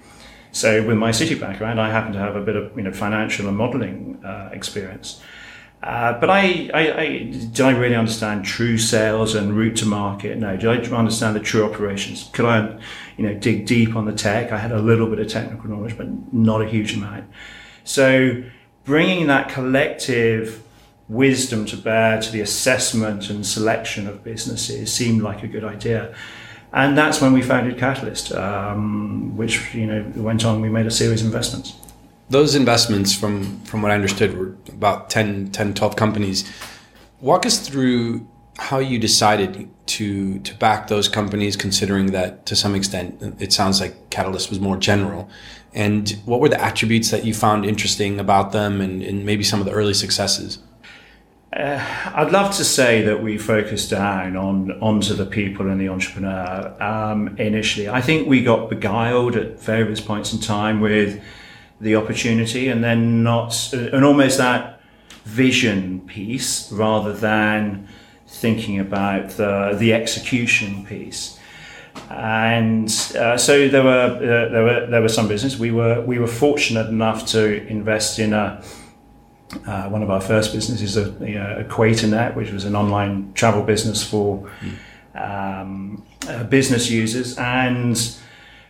So 0.53 0.83
with 0.83 0.97
my 0.97 1.11
city 1.11 1.35
background, 1.35 1.79
I 1.79 1.91
happen 1.91 2.13
to 2.15 2.19
have 2.19 2.37
a 2.37 2.41
bit 2.41 2.57
of 2.57 2.75
you 2.77 2.83
know 2.83 2.93
financial 2.93 3.49
and 3.49 3.57
modelling 3.57 4.25
uh, 4.25 4.51
experience. 4.53 5.21
Uh, 5.87 6.19
but 6.19 6.29
I, 6.29 6.69
I, 6.75 7.01
I, 7.01 7.07
did 7.31 7.61
I 7.61 7.71
really 7.71 7.95
understand 7.95 8.45
true 8.45 8.77
sales 8.77 9.37
and 9.37 9.57
route 9.57 9.77
to 9.77 9.87
market? 9.87 10.37
No. 10.37 10.57
Did 10.57 10.69
I 10.69 10.97
understand 10.97 11.37
the 11.37 11.41
true 11.41 11.65
operations? 11.65 12.29
Could 12.33 12.45
I, 12.45 12.77
you 13.17 13.25
know, 13.25 13.35
dig 13.35 13.67
deep 13.67 13.95
on 13.95 14.05
the 14.05 14.13
tech? 14.13 14.51
I 14.51 14.59
had 14.59 14.73
a 14.73 14.81
little 14.81 15.09
bit 15.09 15.21
of 15.21 15.29
technical 15.29 15.71
knowledge, 15.71 15.97
but 15.97 16.09
not 16.35 16.61
a 16.61 16.67
huge 16.67 16.97
amount. 16.97 17.27
So 17.85 18.43
bringing 18.85 19.29
that 19.29 19.49
collective 19.49 20.65
wisdom 21.09 21.65
to 21.67 21.77
bear 21.77 22.21
to 22.21 22.33
the 22.33 22.41
assessment 22.41 23.31
and 23.31 23.47
selection 23.47 24.09
of 24.09 24.25
businesses 24.25 24.93
seemed 24.93 25.23
like 25.23 25.45
a 25.45 25.47
good 25.47 25.63
idea 25.63 26.13
and 26.73 26.99
that's 26.99 27.21
when 27.21 27.33
we 27.33 27.43
founded 27.43 27.79
Catalyst, 27.79 28.33
um, 28.33 29.37
which 29.37 29.75
you 29.75 29.87
know 29.87 30.05
went 30.17 30.45
on. 30.45 30.61
We 30.61 30.69
made 30.69 30.85
a 30.85 30.91
series 30.91 31.23
of 31.23 31.27
investments. 31.27 31.75
Those 32.29 32.55
investments, 32.55 33.15
from 33.15 33.61
from 33.61 33.83
what 33.83 33.93
I 33.93 33.95
understood, 33.95 34.37
were 34.37 34.57
about 34.69 35.11
10, 35.11 35.51
10 35.53 35.75
12 35.75 35.97
companies. 35.97 36.51
Walk 37.21 37.47
us 37.47 37.67
through 37.67 38.27
how 38.59 38.79
you 38.79 38.99
decided 38.99 39.69
to 39.87 40.39
to 40.41 40.55
back 40.57 40.89
those 40.89 41.09
companies, 41.09 41.57
considering 41.57 42.07
that 42.07 42.47
to 42.47 42.57
some 42.57 42.75
extent 42.75 43.37
it 43.41 43.53
sounds 43.53 43.81
like 43.81 44.11
Catalyst 44.11 44.51
was 44.51 44.61
more 44.61 44.77
general. 44.77 45.29
And 45.73 46.11
what 46.25 46.41
were 46.41 46.49
the 46.49 46.61
attributes 46.61 47.11
that 47.11 47.25
you 47.25 47.35
found 47.35 47.67
interesting 47.67 48.19
about 48.19 48.53
them, 48.53 48.81
and, 48.81 49.03
and 49.03 49.25
maybe 49.25 49.45
some 49.45 49.61
of 49.61 49.67
the 49.67 49.73
early 49.73 49.95
successes? 49.95 50.59
Uh, 51.53 51.83
I'd 52.15 52.33
love 52.33 52.55
to 52.57 52.65
say 52.65 53.03
that 53.03 53.23
we 53.23 53.39
focused 53.39 53.91
down 53.91 54.37
on 54.37 54.73
onto 54.83 55.15
the 55.15 55.27
people 55.27 55.71
and 55.71 55.81
the 55.81 55.89
entrepreneur 55.89 56.75
um, 56.83 57.37
initially. 57.39 57.89
I 57.89 58.01
think 58.01 58.27
we 58.27 58.43
got 58.43 58.69
beguiled 58.69 59.37
at 59.37 59.61
various 59.61 60.01
points 60.01 60.33
in 60.33 60.41
time 60.41 60.81
with 60.81 61.23
the 61.81 61.97
opportunity, 61.97 62.69
and 62.69 62.83
then 62.83 63.23
not, 63.23 63.73
and 63.73 64.05
almost 64.05 64.39
that 64.39 64.81
vision 65.25 66.01
piece 66.01 66.71
rather 66.73 67.13
than 67.13 67.89
thinking 68.27 68.81
about 68.81 69.31
the 69.31 69.77
the 69.79 69.93
execution 69.93 70.85
piece. 70.87 71.39
And 72.11 72.89
uh, 73.19 73.37
so 73.37 73.69
there 73.69 73.83
were 73.83 74.17
uh, 74.17 74.53
there 74.53 74.63
were 74.63 74.87
there 74.87 75.03
were 75.03 75.09
some 75.09 75.29
business. 75.29 75.59
We 75.59 75.71
were 75.71 76.03
we 76.03 76.19
were 76.19 76.27
fortunate 76.27 76.89
enough 76.89 77.27
to 77.27 77.67
invest 77.67 78.19
in 78.19 78.33
a 78.33 78.63
uh, 79.67 79.89
one 79.89 80.03
of 80.03 80.11
our 80.11 80.21
first 80.21 80.53
businesses, 80.53 80.97
a, 80.97 81.03
you 81.25 81.37
know, 81.37 81.65
EquatorNet, 81.67 82.35
which 82.35 82.51
was 82.51 82.65
an 82.65 82.75
online 82.75 83.33
travel 83.35 83.63
business 83.63 84.03
for 84.03 84.51
um, 85.15 86.05
uh, 86.29 86.45
business 86.45 86.91
users, 86.91 87.39
and 87.39 88.17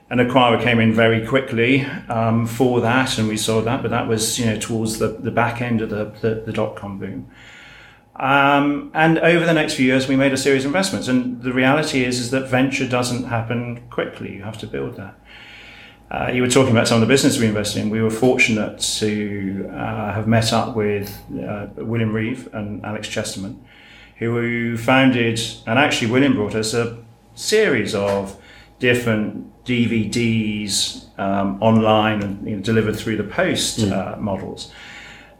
an 0.08 0.18
acquirer 0.18 0.62
came 0.62 0.78
in 0.80 0.92
very 0.92 1.26
quickly 1.26 1.84
um, 2.08 2.46
for 2.46 2.80
that, 2.80 3.18
and 3.18 3.28
we 3.28 3.36
saw 3.36 3.60
that. 3.62 3.82
But 3.82 3.90
that 3.90 4.06
was 4.08 4.38
you 4.38 4.46
know 4.46 4.58
towards 4.58 4.98
the, 4.98 5.08
the 5.08 5.30
back 5.30 5.60
end 5.60 5.80
of 5.80 5.90
the, 5.90 6.04
the, 6.20 6.42
the 6.46 6.52
dot 6.52 6.76
com 6.76 6.98
boom. 6.98 7.30
Um, 8.18 8.90
and 8.94 9.18
over 9.18 9.44
the 9.44 9.52
next 9.52 9.74
few 9.74 9.84
years, 9.84 10.08
we 10.08 10.16
made 10.16 10.32
a 10.32 10.38
series 10.38 10.64
of 10.64 10.70
investments. 10.70 11.06
And 11.06 11.42
the 11.42 11.52
reality 11.52 12.02
is, 12.02 12.18
is 12.18 12.30
that 12.30 12.48
venture 12.48 12.88
doesn't 12.88 13.24
happen 13.24 13.86
quickly. 13.90 14.32
You 14.36 14.42
have 14.42 14.56
to 14.58 14.66
build 14.66 14.96
that. 14.96 15.14
Uh, 16.10 16.30
you 16.32 16.40
were 16.40 16.48
talking 16.48 16.70
about 16.70 16.88
some 16.88 17.02
of 17.02 17.06
the 17.06 17.12
business 17.12 17.38
we 17.38 17.46
invested 17.46 17.82
in. 17.82 17.90
We 17.90 18.00
were 18.00 18.10
fortunate 18.10 18.78
to 19.00 19.68
uh, 19.70 20.14
have 20.14 20.26
met 20.26 20.52
up 20.52 20.76
with 20.76 21.20
uh, 21.46 21.66
William 21.76 22.12
Reeve 22.14 22.48
and 22.54 22.82
Alex 22.86 23.08
Chesterman, 23.08 23.62
who 24.18 24.78
founded, 24.78 25.38
and 25.66 25.78
actually 25.78 26.10
William 26.10 26.34
brought 26.34 26.54
us 26.54 26.72
a 26.72 26.96
series 27.34 27.94
of 27.94 28.40
different 28.78 29.52
DVDs 29.66 31.18
um, 31.18 31.62
online 31.62 32.22
and 32.22 32.48
you 32.48 32.56
know, 32.56 32.62
delivered 32.62 32.96
through 32.96 33.16
the 33.16 33.24
post 33.24 33.80
mm. 33.80 34.18
models. 34.18 34.72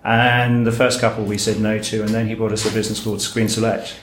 And 0.05 0.67
the 0.67 0.73
first 0.73 1.01
couple 1.01 1.25
we 1.25 1.39
said 1.39 1.61
no 1.61 1.79
to, 1.79 2.03
and 2.03 2.11
then 2.11 2.29
he 2.29 2.35
brought 2.35 2.53
us 2.53 2.65
a 2.71 2.73
business 2.73 3.03
called 3.03 3.21
Screen 3.21 3.49
Select 3.49 3.97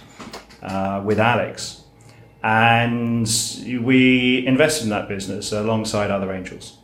uh, 0.62 1.02
with 1.06 1.20
Alex 1.20 1.84
and 2.44 3.26
we 3.82 4.46
invested 4.46 4.84
in 4.84 4.90
that 4.90 5.08
business 5.08 5.54
alongside 5.54 6.12
other 6.12 6.32
angels. 6.34 6.78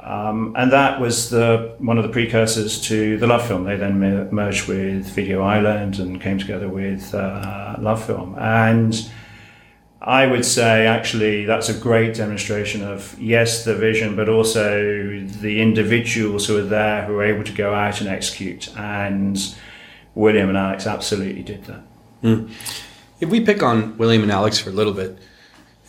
Um, 0.00 0.54
and 0.56 0.72
that 0.72 1.00
was 1.00 1.28
the 1.28 1.74
one 1.78 1.98
of 1.98 2.04
the 2.04 2.08
precursors 2.08 2.80
to 2.82 3.18
the 3.18 3.26
Love 3.26 3.46
Film. 3.46 3.64
They 3.64 3.76
then 3.76 3.98
merged 4.30 4.66
with 4.66 5.04
Video 5.10 5.42
Island 5.42 5.98
and 5.98 6.18
came 6.20 6.38
together 6.38 6.68
with 6.68 7.14
uh, 7.14 7.76
Love 7.78 8.02
Film. 8.02 8.36
And 8.38 9.10
I 10.00 10.26
would 10.26 10.44
say 10.44 10.86
actually 10.86 11.44
that's 11.44 11.68
a 11.68 11.74
great 11.74 12.14
demonstration 12.14 12.82
of 12.82 13.18
yes, 13.18 13.64
the 13.64 13.74
vision, 13.74 14.14
but 14.14 14.28
also 14.28 14.80
the 15.40 15.60
individuals 15.60 16.46
who 16.46 16.56
are 16.58 16.62
there 16.62 17.04
who 17.04 17.16
are 17.16 17.24
able 17.24 17.44
to 17.44 17.52
go 17.52 17.74
out 17.74 18.00
and 18.00 18.08
execute. 18.08 18.74
And 18.76 19.36
William 20.14 20.48
and 20.48 20.58
Alex 20.58 20.86
absolutely 20.86 21.42
did 21.42 21.64
that. 21.64 21.82
Mm. 22.22 22.50
If 23.20 23.28
we 23.28 23.40
pick 23.40 23.62
on 23.62 23.98
William 23.98 24.22
and 24.22 24.30
Alex 24.30 24.58
for 24.58 24.70
a 24.70 24.72
little 24.72 24.92
bit, 24.92 25.18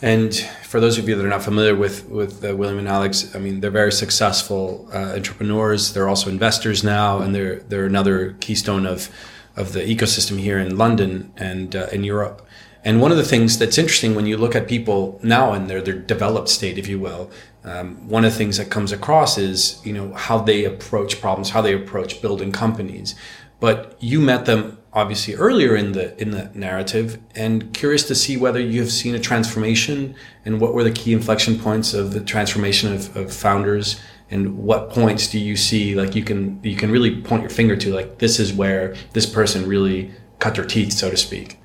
and 0.02 0.34
for 0.64 0.80
those 0.80 0.98
of 0.98 1.08
you 1.08 1.14
that 1.14 1.24
are 1.24 1.28
not 1.28 1.44
familiar 1.44 1.76
with 1.76 2.08
with 2.08 2.44
uh, 2.44 2.56
William 2.56 2.78
and 2.78 2.88
Alex, 2.88 3.34
I 3.36 3.38
mean 3.38 3.60
they're 3.60 3.70
very 3.70 3.92
successful 3.92 4.88
uh, 4.92 5.14
entrepreneurs. 5.14 5.92
They're 5.92 6.08
also 6.08 6.30
investors 6.30 6.82
now, 6.82 7.20
and 7.20 7.32
they're 7.32 7.60
they're 7.60 7.86
another 7.86 8.32
keystone 8.40 8.86
of 8.86 9.08
of 9.56 9.72
the 9.72 9.80
ecosystem 9.80 10.40
here 10.40 10.58
in 10.58 10.76
London 10.76 11.32
and 11.36 11.76
uh, 11.76 11.86
in 11.92 12.02
Europe. 12.02 12.44
And 12.84 13.00
one 13.00 13.10
of 13.10 13.18
the 13.18 13.24
things 13.24 13.58
that's 13.58 13.76
interesting 13.76 14.14
when 14.14 14.26
you 14.26 14.36
look 14.38 14.54
at 14.54 14.66
people 14.66 15.20
now 15.22 15.52
in 15.52 15.66
their 15.66 15.82
their 15.82 15.98
developed 15.98 16.48
state, 16.48 16.78
if 16.78 16.88
you 16.88 16.98
will, 16.98 17.30
um, 17.62 18.08
one 18.08 18.24
of 18.24 18.32
the 18.32 18.38
things 18.38 18.56
that 18.56 18.70
comes 18.70 18.90
across 18.90 19.36
is 19.36 19.80
you 19.84 19.92
know 19.92 20.12
how 20.14 20.38
they 20.38 20.64
approach 20.64 21.20
problems, 21.20 21.50
how 21.50 21.60
they 21.60 21.74
approach 21.74 22.22
building 22.22 22.52
companies. 22.52 23.14
But 23.60 23.96
you 24.00 24.20
met 24.20 24.46
them 24.46 24.78
obviously 24.92 25.34
earlier 25.34 25.76
in 25.76 25.92
the 25.92 26.20
in 26.20 26.30
the 26.32 26.50
narrative 26.54 27.18
and 27.34 27.72
curious 27.72 28.06
to 28.08 28.14
see 28.14 28.36
whether 28.36 28.58
you 28.58 28.80
have 28.80 28.90
seen 28.90 29.14
a 29.14 29.20
transformation 29.20 30.14
and 30.44 30.60
what 30.60 30.74
were 30.74 30.82
the 30.82 30.90
key 30.90 31.12
inflection 31.12 31.58
points 31.58 31.94
of 31.94 32.12
the 32.12 32.20
transformation 32.20 32.92
of, 32.92 33.16
of 33.16 33.32
founders 33.32 34.00
and 34.30 34.58
what 34.58 34.90
points 34.90 35.28
do 35.28 35.38
you 35.38 35.56
see 35.56 35.94
like 35.94 36.16
you 36.16 36.24
can 36.24 36.58
you 36.64 36.74
can 36.74 36.90
really 36.90 37.20
point 37.22 37.42
your 37.42 37.50
finger 37.50 37.76
to 37.76 37.94
like 37.94 38.18
this 38.18 38.40
is 38.40 38.52
where 38.52 38.96
this 39.12 39.26
person 39.26 39.68
really 39.68 40.10
cut 40.40 40.56
their 40.56 40.64
teeth 40.64 40.92
so 40.92 41.08
to 41.08 41.16
speak 41.16 41.59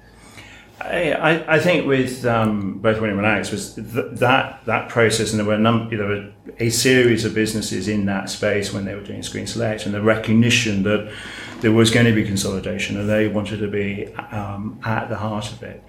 I, 0.88 1.56
I 1.56 1.60
think 1.60 1.88
with 1.88 2.25
um, 2.25 2.80
both 2.80 3.00
William 3.00 3.18
and 3.18 3.27
Alex 3.27 3.51
was 3.51 3.74
th- 3.75 3.86
that 3.88 4.65
that 4.65 4.89
process, 4.89 5.32
and 5.32 5.39
there 5.39 5.46
were 5.46 5.56
a 5.56 5.60
number, 5.60 5.96
there 5.98 6.08
were 6.08 6.32
a 6.60 6.70
series 6.70 7.25
of 7.25 7.34
businesses 7.34 7.88
in 7.88 8.06
that 8.06 8.30
space 8.30 8.74
when 8.74 8.86
they 8.86 8.94
were 8.96 9.04
doing 9.04 9.24
Screen 9.24 9.48
Select, 9.48 9.86
and 9.86 9.94
the 9.94 10.01
recognition 10.01 10.84
that 10.84 11.12
there 11.62 11.72
was 11.72 11.92
going 11.92 12.06
to 12.06 12.13
be 12.13 12.24
consolidation 12.24 12.98
and 12.98 13.10
they 13.10 13.27
wanted 13.27 13.58
to 13.58 13.68
be 13.68 14.08
um, 14.32 14.80
at 14.84 15.10
the 15.10 15.15
heart 15.15 15.51
of 15.51 15.63
it. 15.63 15.84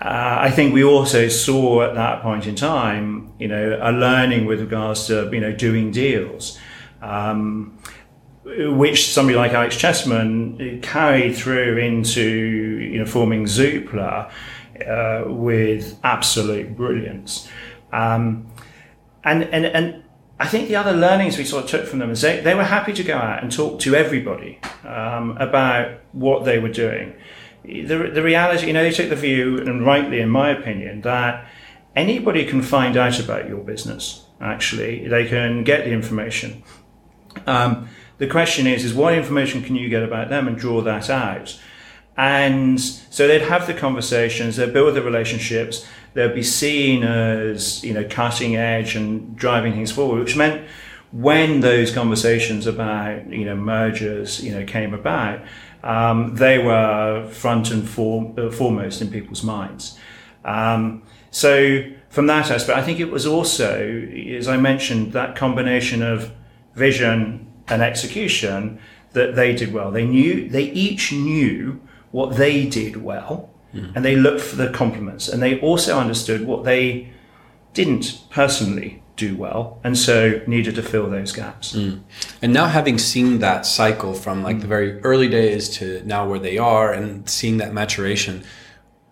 uh, 0.00 0.36
I 0.40 0.50
think 0.50 0.74
we 0.74 0.84
also 0.84 1.28
saw 1.28 1.82
at 1.82 1.94
that 1.94 2.22
point 2.22 2.46
in 2.46 2.56
time, 2.56 3.32
you 3.38 3.48
know, 3.48 3.78
a 3.80 3.92
learning 3.92 4.46
with 4.46 4.60
regards 4.60 5.06
to 5.06 5.30
you 5.32 5.40
know 5.40 5.52
doing 5.52 5.90
deals, 5.90 6.58
um, 7.00 7.78
which 8.44 9.12
somebody 9.12 9.36
like 9.36 9.52
Alex 9.52 9.76
Chesterman 9.76 10.80
carried 10.82 11.36
through 11.36 11.78
into 11.78 12.22
you 12.22 12.98
know 12.98 13.06
forming 13.06 13.44
Zoopla 13.44 14.30
uh, 14.86 15.24
with 15.26 15.98
absolute 16.02 16.76
brilliance, 16.76 17.48
um, 17.92 18.46
and 19.24 19.44
and 19.44 19.66
and. 19.66 20.04
I 20.40 20.48
think 20.48 20.66
the 20.66 20.74
other 20.74 20.92
learnings 20.92 21.38
we 21.38 21.44
sort 21.44 21.62
of 21.62 21.70
took 21.70 21.86
from 21.86 22.00
them 22.00 22.10
is 22.10 22.20
they, 22.20 22.40
they 22.40 22.56
were 22.56 22.64
happy 22.64 22.92
to 22.94 23.04
go 23.04 23.16
out 23.16 23.44
and 23.44 23.52
talk 23.52 23.78
to 23.80 23.94
everybody 23.94 24.58
um, 24.84 25.36
about 25.38 26.00
what 26.10 26.44
they 26.44 26.58
were 26.58 26.72
doing 26.72 27.14
the, 27.64 28.10
the 28.12 28.22
reality, 28.22 28.66
you 28.66 28.72
know, 28.72 28.82
they 28.82 28.92
take 28.92 29.08
the 29.08 29.16
view, 29.16 29.58
and 29.58 29.84
rightly, 29.84 30.20
in 30.20 30.28
my 30.28 30.50
opinion, 30.50 31.02
that 31.02 31.46
anybody 31.94 32.44
can 32.44 32.62
find 32.62 32.96
out 32.96 33.20
about 33.20 33.48
your 33.48 33.58
business. 33.58 34.24
Actually, 34.40 35.06
they 35.08 35.26
can 35.26 35.62
get 35.62 35.84
the 35.84 35.92
information. 35.92 36.62
Um, 37.46 37.88
the 38.22 38.28
question 38.28 38.68
is, 38.68 38.84
is 38.84 38.94
what 38.94 39.14
information 39.14 39.64
can 39.64 39.74
you 39.74 39.88
get 39.88 40.04
about 40.04 40.28
them 40.28 40.46
and 40.46 40.56
draw 40.56 40.80
that 40.80 41.10
out? 41.10 41.58
And 42.16 42.80
so 42.80 43.26
they'd 43.26 43.42
have 43.42 43.66
the 43.66 43.74
conversations, 43.74 44.54
they'd 44.54 44.72
build 44.72 44.94
the 44.94 45.02
relationships, 45.02 45.84
they'd 46.14 46.32
be 46.32 46.44
seen 46.44 47.02
as, 47.02 47.82
you 47.82 47.92
know, 47.92 48.06
cutting 48.08 48.54
edge 48.54 48.94
and 48.94 49.34
driving 49.34 49.72
things 49.72 49.90
forward, 49.90 50.20
which 50.20 50.36
meant 50.36 50.64
when 51.10 51.62
those 51.62 51.92
conversations 51.92 52.68
about, 52.68 53.28
you 53.28 53.44
know, 53.44 53.56
mergers, 53.56 54.40
you 54.40 54.52
know, 54.52 54.64
came 54.64 54.94
about, 54.94 55.40
um, 55.82 56.36
they 56.36 56.58
were 56.58 57.28
front 57.28 57.72
and 57.72 57.82
uh, 57.82 58.52
foremost 58.52 59.02
in 59.02 59.10
people's 59.10 59.42
minds. 59.42 59.98
Um, 60.44 61.02
so 61.32 61.82
from 62.08 62.28
that 62.28 62.52
aspect, 62.52 62.78
I 62.78 62.84
think 62.84 63.00
it 63.00 63.10
was 63.10 63.26
also, 63.26 63.84
as 64.38 64.46
I 64.46 64.58
mentioned, 64.58 65.12
that 65.12 65.34
combination 65.34 66.02
of 66.02 66.30
vision 66.76 67.51
and 67.72 67.82
execution 67.82 68.78
that 69.12 69.34
they 69.34 69.54
did 69.54 69.72
well. 69.72 69.90
They 69.90 70.06
knew, 70.06 70.48
they 70.48 70.64
each 70.64 71.12
knew 71.12 71.80
what 72.10 72.36
they 72.36 72.66
did 72.68 72.96
well, 72.96 73.50
mm. 73.74 73.92
and 73.94 74.04
they 74.04 74.16
looked 74.16 74.42
for 74.42 74.56
the 74.56 74.70
compliments, 74.70 75.28
and 75.28 75.42
they 75.42 75.58
also 75.60 75.98
understood 75.98 76.46
what 76.46 76.64
they 76.64 77.12
didn't 77.74 78.20
personally 78.30 79.02
do 79.16 79.36
well 79.36 79.78
and 79.84 79.96
so 79.96 80.40
needed 80.46 80.74
to 80.74 80.82
fill 80.82 81.08
those 81.10 81.32
gaps 81.32 81.74
mm. 81.74 82.00
and 82.40 82.52
now 82.52 82.66
having 82.66 82.98
seen 82.98 83.40
that 83.40 83.66
cycle 83.66 84.14
from 84.14 84.42
like 84.42 84.60
the 84.60 84.66
very 84.66 84.98
early 85.00 85.28
days 85.28 85.68
to 85.68 86.02
now 86.06 86.26
where 86.26 86.38
they 86.38 86.56
are 86.56 86.92
and 86.92 87.28
seeing 87.28 87.58
that 87.58 87.74
maturation 87.74 88.42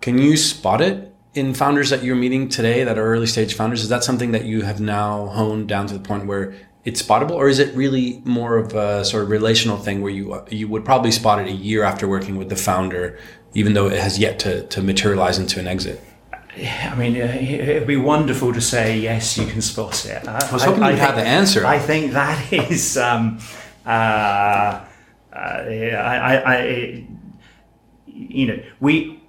can 0.01 0.17
you 0.17 0.39
spot 0.39 0.81
it 0.81 1.15
in 1.35 1.53
founders 1.53 1.91
that 1.91 2.03
you're 2.03 2.17
meeting 2.17 2.49
today 2.49 2.83
that 2.83 2.99
are 2.99 3.05
early 3.05 3.27
stage 3.27 3.55
founders 3.55 3.83
is 3.83 3.91
that 3.91 4.03
something 4.03 4.33
that 4.33 4.45
you 4.47 4.63
have 4.63 4.81
now 4.81 5.27
honed 5.27 5.69
down 5.69 5.87
to 5.87 5.93
the 5.93 6.01
point 6.01 6.27
where 6.27 6.55
it's 6.85 7.03
spottable 7.03 7.33
or 7.33 7.49
is 7.49 7.59
it 7.59 7.75
really 7.75 8.23
more 8.25 8.57
of 8.57 8.75
a 8.75 9.05
sort 9.05 9.23
of 9.23 9.31
relational 9.31 9.77
thing 9.77 10.01
where 10.01 10.13
you 10.13 10.43
you 10.51 10.69
would 10.69 10.85
probably 10.85 11.11
spot 11.11 11.39
it 11.39 11.47
a 11.47 11.53
year 11.53 11.83
after 11.83 12.09
working 12.09 12.37
with 12.37 12.49
the 12.49 12.57
founder 12.57 13.19
even 13.53 13.75
though 13.75 13.89
it 13.89 14.01
has 14.01 14.19
yet 14.19 14.39
to, 14.39 14.65
to 14.69 14.81
materialize 14.83 15.39
into 15.39 15.59
an 15.61 15.67
exit 15.67 16.03
I 16.57 16.95
mean, 16.97 17.15
uh, 17.15 17.27
it'd 17.27 17.87
be 17.87 17.97
wonderful 17.97 18.53
to 18.53 18.61
say 18.61 18.99
yes, 18.99 19.39
you 19.39 19.47
can 19.47 19.63
spot 19.63 20.05
it. 20.05 20.27
I, 20.27 20.49
I 20.49 20.53
was 20.53 20.65
hoping 20.65 20.83
you'd 20.83 20.99
have 20.99 21.15
the 21.15 21.23
answer. 21.23 21.65
I 21.65 21.79
think 21.79 22.13
that 22.13 22.53
is, 22.71 22.97
um, 22.97 23.39
uh, 23.87 23.89
uh, 23.89 24.85
I, 25.37 26.43
I, 26.45 27.05
you 28.07 28.47
know, 28.47 28.63
we 28.81 29.20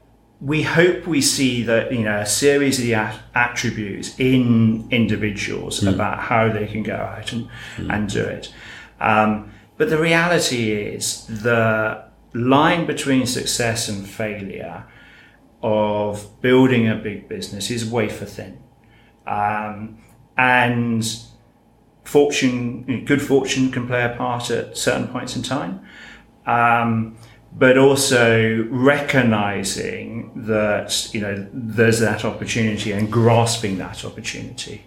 we 0.42 0.64
hope 0.64 1.06
we 1.06 1.22
see 1.22 1.62
that 1.64 1.94
you 1.94 2.04
know 2.04 2.20
a 2.20 2.26
series 2.26 2.80
of 2.80 2.86
the 2.86 2.96
attributes 3.36 4.20
in 4.20 4.88
individuals 4.90 5.82
mm. 5.82 5.94
about 5.94 6.20
how 6.20 6.50
they 6.52 6.66
can 6.66 6.82
go 6.82 6.96
out 6.96 7.32
and 7.32 7.48
mm. 7.78 7.94
and 7.94 8.10
do 8.10 8.24
it. 8.24 8.54
Um, 9.00 9.52
but 9.78 9.90
the 9.90 9.98
reality 9.98 10.72
is 10.72 11.26
the 11.28 12.04
line 12.34 12.86
between 12.86 13.26
success 13.26 13.88
and 13.88 14.08
failure 14.08 14.86
of 15.64 16.42
building 16.42 16.88
a 16.88 16.96
big 16.96 17.28
business 17.28 17.70
is 17.70 17.86
wafer 17.86 18.26
thin. 18.26 18.62
Um, 19.28 20.00
and 20.38 21.04
fortune, 22.04 23.06
good 23.06 23.22
fortune 23.22 23.72
can 23.72 23.88
play 23.88 24.04
a 24.04 24.16
part 24.16 24.50
at 24.50 24.78
certain 24.78 25.08
points 25.08 25.36
in 25.36 25.44
time. 25.44 25.86
Um, 26.46 27.18
but 27.54 27.78
also 27.78 28.64
recognizing 28.70 30.32
that 30.36 31.14
you 31.14 31.22
know 31.22 31.48
there's 31.54 32.00
that 32.00 32.24
opportunity 32.26 32.92
and 32.92 33.12
grasping 33.12 33.78
that 33.78 34.06
opportunity 34.06 34.86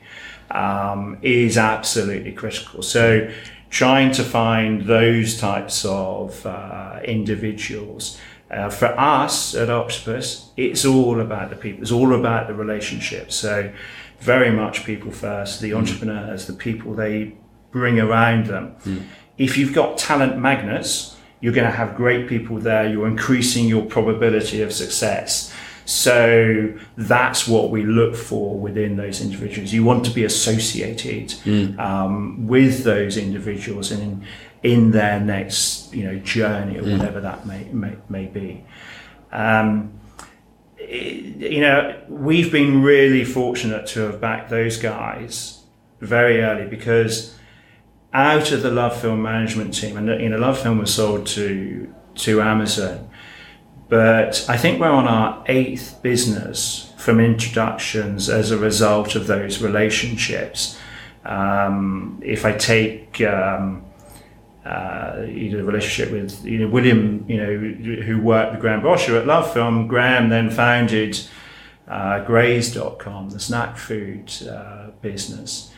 um, 0.50 1.18
is 1.22 1.58
absolutely 1.58 2.32
critical. 2.32 2.82
So 2.82 3.30
trying 3.70 4.12
to 4.12 4.22
find 4.22 4.82
those 4.82 5.36
types 5.36 5.84
of 5.84 6.46
uh, 6.46 7.00
individuals 7.04 8.18
uh, 8.50 8.70
for 8.70 8.86
us 8.98 9.54
at 9.54 9.68
Octopus, 9.68 10.50
it's 10.56 10.84
all 10.84 11.20
about 11.20 11.50
the 11.50 11.56
people. 11.56 11.82
It's 11.82 11.90
all 11.90 12.14
about 12.14 12.46
the 12.46 12.54
relationships. 12.54 13.34
So, 13.34 13.72
very 14.20 14.50
much 14.50 14.84
people 14.84 15.10
first. 15.10 15.60
The 15.60 15.72
mm. 15.72 15.78
entrepreneurs, 15.78 16.46
the 16.46 16.52
people 16.52 16.94
they 16.94 17.34
bring 17.72 17.98
around 17.98 18.46
them. 18.46 18.76
Mm. 18.84 19.06
If 19.38 19.58
you've 19.58 19.74
got 19.74 19.98
talent 19.98 20.38
magnets, 20.38 21.13
you're 21.44 21.52
going 21.52 21.70
to 21.70 21.76
have 21.76 21.94
great 21.94 22.26
people 22.26 22.56
there. 22.56 22.88
You're 22.88 23.06
increasing 23.06 23.68
your 23.68 23.84
probability 23.84 24.62
of 24.62 24.72
success. 24.72 25.52
So 25.84 26.72
that's 26.96 27.46
what 27.46 27.70
we 27.70 27.82
look 27.82 28.16
for 28.16 28.58
within 28.58 28.96
those 28.96 29.20
individuals. 29.20 29.70
You 29.70 29.84
want 29.84 30.06
to 30.06 30.10
be 30.10 30.24
associated 30.24 31.28
mm. 31.44 31.78
um, 31.78 32.46
with 32.46 32.84
those 32.84 33.18
individuals 33.18 33.90
and 33.90 34.24
in 34.62 34.92
their 34.92 35.20
next 35.20 35.92
you 35.92 36.04
know 36.04 36.18
journey 36.20 36.78
or 36.78 36.82
mm. 36.82 36.96
whatever 36.96 37.20
that 37.20 37.44
may 37.44 37.64
may, 37.64 37.94
may 38.08 38.24
be. 38.24 38.64
Um, 39.30 40.00
you 40.78 41.60
know, 41.60 41.94
we've 42.08 42.50
been 42.50 42.82
really 42.82 43.22
fortunate 43.22 43.86
to 43.88 44.00
have 44.00 44.18
backed 44.18 44.48
those 44.48 44.78
guys 44.78 45.60
very 46.00 46.40
early 46.40 46.66
because 46.66 47.36
out 48.14 48.52
of 48.52 48.62
the 48.62 48.70
Love 48.70 48.98
Film 49.00 49.20
management 49.22 49.74
team, 49.74 49.96
and 49.96 50.08
you 50.20 50.28
know, 50.28 50.38
Love 50.38 50.58
Film 50.60 50.78
was 50.78 50.94
sold 50.94 51.26
to 51.28 51.92
to 52.16 52.40
Amazon, 52.40 53.10
but 53.88 54.46
I 54.48 54.56
think 54.56 54.80
we're 54.80 54.88
on 54.88 55.08
our 55.08 55.44
eighth 55.46 56.00
business 56.02 56.92
from 56.96 57.20
introductions 57.20 58.30
as 58.30 58.50
a 58.50 58.56
result 58.56 59.14
of 59.16 59.26
those 59.26 59.60
relationships. 59.60 60.78
Um, 61.24 62.20
if 62.24 62.44
I 62.44 62.52
take 62.52 63.20
um, 63.20 63.84
uh, 64.64 65.26
you 65.28 65.50
know, 65.50 65.64
relationship 65.64 66.10
with 66.10 66.44
you 66.44 66.58
know 66.58 66.68
William, 66.68 67.24
you 67.28 67.36
know, 67.36 68.02
who 68.02 68.20
worked 68.20 68.52
with 68.52 68.60
Graham 68.60 68.82
Bosher 68.82 69.18
at 69.18 69.26
Love 69.26 69.52
Film. 69.52 69.86
Graham 69.86 70.30
then 70.30 70.50
founded 70.50 71.20
uh, 71.86 72.24
Graze.com, 72.24 73.30
the 73.30 73.40
snack 73.40 73.76
food 73.76 74.32
uh, 74.48 74.90
business, 75.02 75.70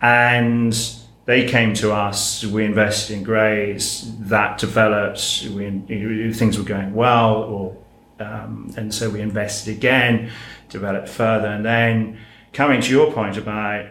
and 0.00 0.74
they 1.24 1.48
came 1.48 1.74
to 1.74 1.92
us. 1.92 2.44
We 2.44 2.64
invested 2.64 3.16
in 3.18 3.22
Graze. 3.22 4.12
That 4.18 4.58
developed. 4.58 5.46
We 5.50 6.32
things 6.32 6.58
were 6.58 6.64
going 6.64 6.94
well, 6.94 7.34
or 7.34 7.76
um, 8.18 8.72
and 8.76 8.94
so 8.94 9.10
we 9.10 9.20
invested 9.20 9.76
again, 9.76 10.30
developed 10.68 11.08
further, 11.08 11.48
and 11.48 11.64
then 11.64 12.18
coming 12.52 12.80
to 12.80 12.90
your 12.90 13.12
point 13.12 13.36
about 13.36 13.86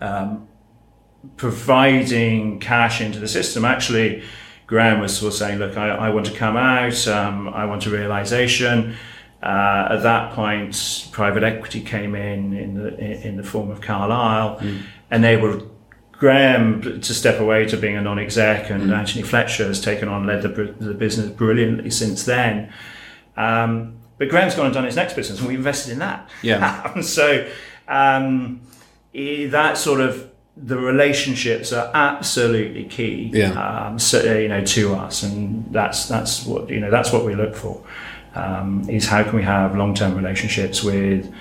um, 0.00 0.48
providing 1.36 2.58
cash 2.60 3.00
into 3.00 3.18
the 3.18 3.28
system, 3.28 3.64
actually, 3.64 4.22
Graham 4.66 5.00
was 5.00 5.16
sort 5.16 5.32
of 5.32 5.38
saying, 5.38 5.58
look, 5.58 5.76
I, 5.76 5.88
I 5.88 6.10
want 6.10 6.26
to 6.26 6.32
come 6.32 6.56
out, 6.56 7.06
um, 7.08 7.48
I 7.48 7.64
want 7.66 7.86
a 7.86 7.90
realization. 7.90 8.96
Uh, 9.42 9.88
at 9.90 10.02
that 10.02 10.32
point, 10.32 11.08
private 11.12 11.42
equity 11.42 11.80
came 11.80 12.14
in 12.14 12.52
in 12.52 12.74
the, 12.74 13.26
in 13.26 13.36
the 13.36 13.42
form 13.42 13.70
of 13.70 13.80
Carlyle, 13.80 14.58
mm. 14.58 14.82
and 15.10 15.24
they 15.24 15.36
were 15.36 15.62
Graham 16.20 16.82
to 16.82 17.14
step 17.14 17.40
away 17.40 17.66
to 17.66 17.78
being 17.78 17.96
a 17.96 18.02
non-exec, 18.02 18.68
and 18.68 18.84
mm. 18.84 18.96
Anthony 18.96 19.22
Fletcher 19.22 19.64
has 19.64 19.80
taken 19.80 20.06
on, 20.06 20.26
led 20.26 20.42
the, 20.42 20.48
the 20.48 20.92
business 20.92 21.30
brilliantly 21.30 21.90
since 21.90 22.24
then. 22.24 22.70
Um, 23.38 23.96
but 24.18 24.28
Graham's 24.28 24.54
gone 24.54 24.66
and 24.66 24.74
done 24.74 24.84
his 24.84 24.96
next 24.96 25.14
business, 25.14 25.38
and 25.38 25.48
we 25.48 25.54
invested 25.54 25.94
in 25.94 25.98
that. 26.00 26.28
Yeah. 26.42 27.00
so 27.00 27.50
um, 27.88 28.60
that 29.14 29.78
sort 29.78 30.02
of 30.02 30.30
the 30.58 30.76
relationships 30.76 31.72
are 31.72 31.90
absolutely 31.94 32.84
key. 32.84 33.30
Yeah. 33.32 33.52
Um, 33.52 33.98
so, 33.98 34.20
you 34.22 34.48
know, 34.48 34.62
to 34.62 34.94
us, 34.96 35.22
and 35.22 35.72
that's 35.72 36.06
that's 36.06 36.44
what 36.44 36.68
you 36.68 36.80
know 36.80 36.90
that's 36.90 37.12
what 37.12 37.24
we 37.24 37.34
look 37.34 37.56
for. 37.56 37.82
Um, 38.34 38.86
is 38.90 39.06
how 39.06 39.22
can 39.24 39.36
we 39.36 39.42
have 39.42 39.74
long-term 39.74 40.14
relationships 40.14 40.84
with 40.84 41.32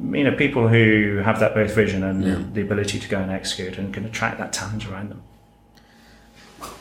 you 0.00 0.24
know 0.24 0.34
people 0.34 0.68
who 0.68 1.18
have 1.24 1.40
that 1.40 1.54
both 1.54 1.74
vision 1.74 2.02
and 2.02 2.24
yeah. 2.24 2.42
the 2.52 2.62
ability 2.62 2.98
to 2.98 3.08
go 3.08 3.18
and 3.18 3.30
execute 3.30 3.78
and 3.78 3.92
can 3.92 4.04
attract 4.04 4.38
that 4.38 4.52
talent 4.52 4.86
around 4.88 5.10
them. 5.10 5.22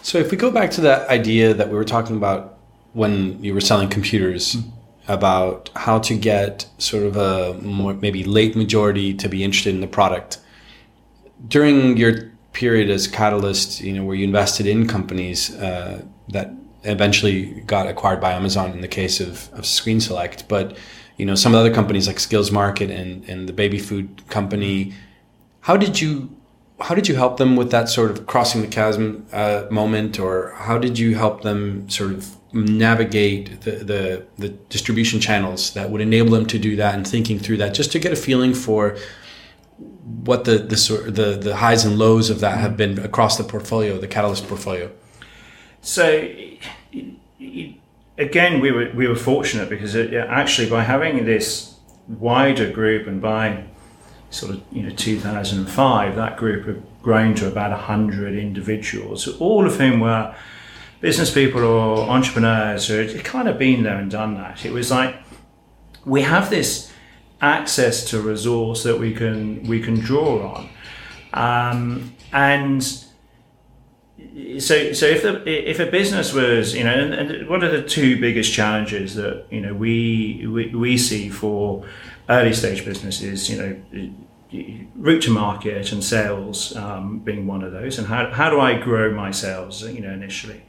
So 0.02 0.18
if 0.18 0.32
we 0.32 0.38
go 0.38 0.52
back 0.52 0.72
to 0.72 0.82
that 0.82 1.10
idea 1.10 1.54
that 1.54 1.70
we 1.70 1.76
were 1.76 1.86
talking 1.86 2.16
about 2.16 2.58
when 2.94 3.44
you 3.44 3.54
were 3.54 3.62
selling 3.62 3.90
computers. 3.90 4.56
Mm 4.56 4.72
about 5.08 5.70
how 5.76 6.00
to 6.00 6.16
get 6.16 6.68
sort 6.78 7.04
of 7.04 7.18
a 7.18 7.54
more 7.62 7.94
maybe 7.94 8.24
late 8.24 8.56
majority 8.56 9.14
to 9.14 9.30
be 9.30 9.44
interested 9.44 9.74
in 9.74 9.82
the 9.82 9.88
product. 9.88 10.40
During 11.48 11.98
your 11.98 12.32
period 12.54 12.90
as 12.90 13.08
Catalyst, 13.08 13.82
you 13.82 13.94
know, 13.94 14.04
where 14.04 14.16
you 14.16 14.24
invested 14.24 14.66
in 14.66 14.88
companies 14.88 15.54
uh, 15.56 16.04
that 16.30 16.52
eventually 16.84 17.62
got 17.62 17.88
acquired 17.88 18.22
by 18.22 18.32
Amazon 18.32 18.72
in 18.72 18.82
the 18.82 18.88
case 18.88 19.20
of, 19.20 19.50
of 19.54 19.66
Screen 19.66 20.00
Select, 20.00 20.48
but 20.48 20.78
you 21.18 21.26
know 21.26 21.36
some 21.36 21.54
of 21.54 21.58
the 21.58 21.66
other 21.66 21.74
companies 21.74 22.08
like 22.08 22.20
Skills 22.20 22.52
Market 22.52 22.90
and, 22.90 23.28
and 23.30 23.48
the 23.48 23.54
baby 23.54 23.80
food 23.80 24.24
company. 24.30 24.94
How 25.62 25.78
did 25.78 26.02
you 26.02 26.36
how 26.82 26.94
did 26.94 27.08
you 27.08 27.16
help 27.16 27.38
them 27.38 27.56
with 27.56 27.72
that 27.72 27.88
sort 27.88 28.12
of 28.12 28.28
crossing 28.28 28.62
the 28.62 28.68
chasm 28.68 29.26
uh, 29.32 29.66
moment, 29.72 30.20
or 30.20 30.54
how 30.58 30.78
did 30.78 31.00
you 31.00 31.16
help 31.16 31.42
them 31.42 31.90
sort 31.90 32.12
of 32.12 32.36
navigate 32.54 33.62
the, 33.62 33.72
the, 33.72 34.26
the 34.38 34.50
distribution 34.50 35.20
channels 35.20 35.74
that 35.74 35.90
would 35.90 36.02
enable 36.02 36.32
them 36.32 36.46
to 36.46 36.58
do 36.58 36.76
that 36.78 36.96
and 36.96 37.08
thinking 37.08 37.40
through 37.40 37.58
that, 37.58 37.74
just 37.74 37.92
to 37.92 38.00
get 38.00 38.12
a 38.12 38.16
feeling 38.16 38.54
for 38.54 38.98
what 40.24 40.46
the 40.46 40.58
the 40.58 41.12
the 41.12 41.38
the 41.42 41.56
highs 41.56 41.86
and 41.86 41.98
lows 41.98 42.30
of 42.30 42.40
that 42.42 42.58
have 42.58 42.76
been 42.78 43.00
across 43.00 43.38
the 43.38 43.44
portfolio, 43.44 43.98
the 43.98 44.08
Catalyst 44.08 44.48
portfolio. 44.48 44.92
So 45.82 46.28
again, 48.18 48.60
we 48.60 48.72
were 48.72 48.92
we 48.94 49.08
were 49.08 49.16
fortunate 49.16 49.70
because 49.70 49.96
it, 49.96 50.14
actually 50.14 50.70
by 50.70 50.84
having 50.84 51.26
this 51.26 51.76
wider 52.08 52.72
group 52.72 53.08
and 53.08 53.22
by 53.22 53.64
sort 54.30 54.54
of 54.54 54.62
you 54.72 54.84
know 54.84 54.90
2005, 54.90 56.16
that 56.16 56.38
group 56.38 56.66
had 56.66 56.84
grown 57.02 57.36
to 57.36 57.48
about 57.48 57.72
100 57.72 58.36
individuals, 58.36 59.28
all 59.40 59.66
of 59.66 59.78
whom 59.78 60.00
were 60.00 60.36
business 61.02 61.32
people 61.32 61.64
or 61.64 62.10
entrepreneurs 62.10 62.88
who 62.88 62.98
had 62.98 63.24
kind 63.24 63.48
of 63.48 63.60
been 63.60 63.84
there 63.84 63.98
and 63.98 64.10
done 64.10 64.36
that. 64.36 64.66
It 64.66 64.72
was 64.72 64.90
like 64.90 65.16
we 66.06 66.22
have 66.22 66.50
this 66.50 66.92
access 67.42 68.10
to 68.10 68.22
resource 68.22 68.84
that 68.84 68.98
we 68.98 69.14
can 69.14 69.64
we 69.64 69.82
can 69.82 69.96
draw 69.96 70.56
on, 70.56 70.70
um, 71.34 72.16
and 72.32 73.05
so 74.60 74.94
so 74.94 75.06
if 75.06 75.22
the 75.24 75.70
if 75.70 75.80
a 75.80 75.86
business 75.86 76.34
was 76.34 76.76
you 76.76 76.84
know 76.84 76.94
and, 76.94 77.14
and 77.14 77.50
what 77.50 77.64
are 77.64 77.70
the 77.70 77.88
two 77.88 78.20
biggest 78.20 78.52
challenges 78.52 79.16
that 79.16 79.46
you 79.50 79.62
know 79.62 79.74
we 79.74 80.46
we, 80.48 80.76
we 80.76 80.98
see 80.98 81.30
for 81.30 81.86
early 82.30 82.54
stage 82.54 82.84
businesses 82.84 83.50
you 83.50 83.58
know 83.58 84.14
route 84.96 85.24
to 85.24 85.32
market 85.32 85.92
and 85.92 86.04
sales 86.04 86.76
um, 86.76 87.20
being 87.20 87.48
one 87.48 87.64
of 87.64 87.72
those, 87.72 87.98
and 87.98 88.08
how, 88.08 88.30
how 88.32 88.50
do 88.50 88.60
I 88.60 88.78
grow 88.78 89.14
my 89.14 89.32
sales, 89.32 89.82
you 89.84 90.02
know, 90.02 90.12
initially. 90.12 90.64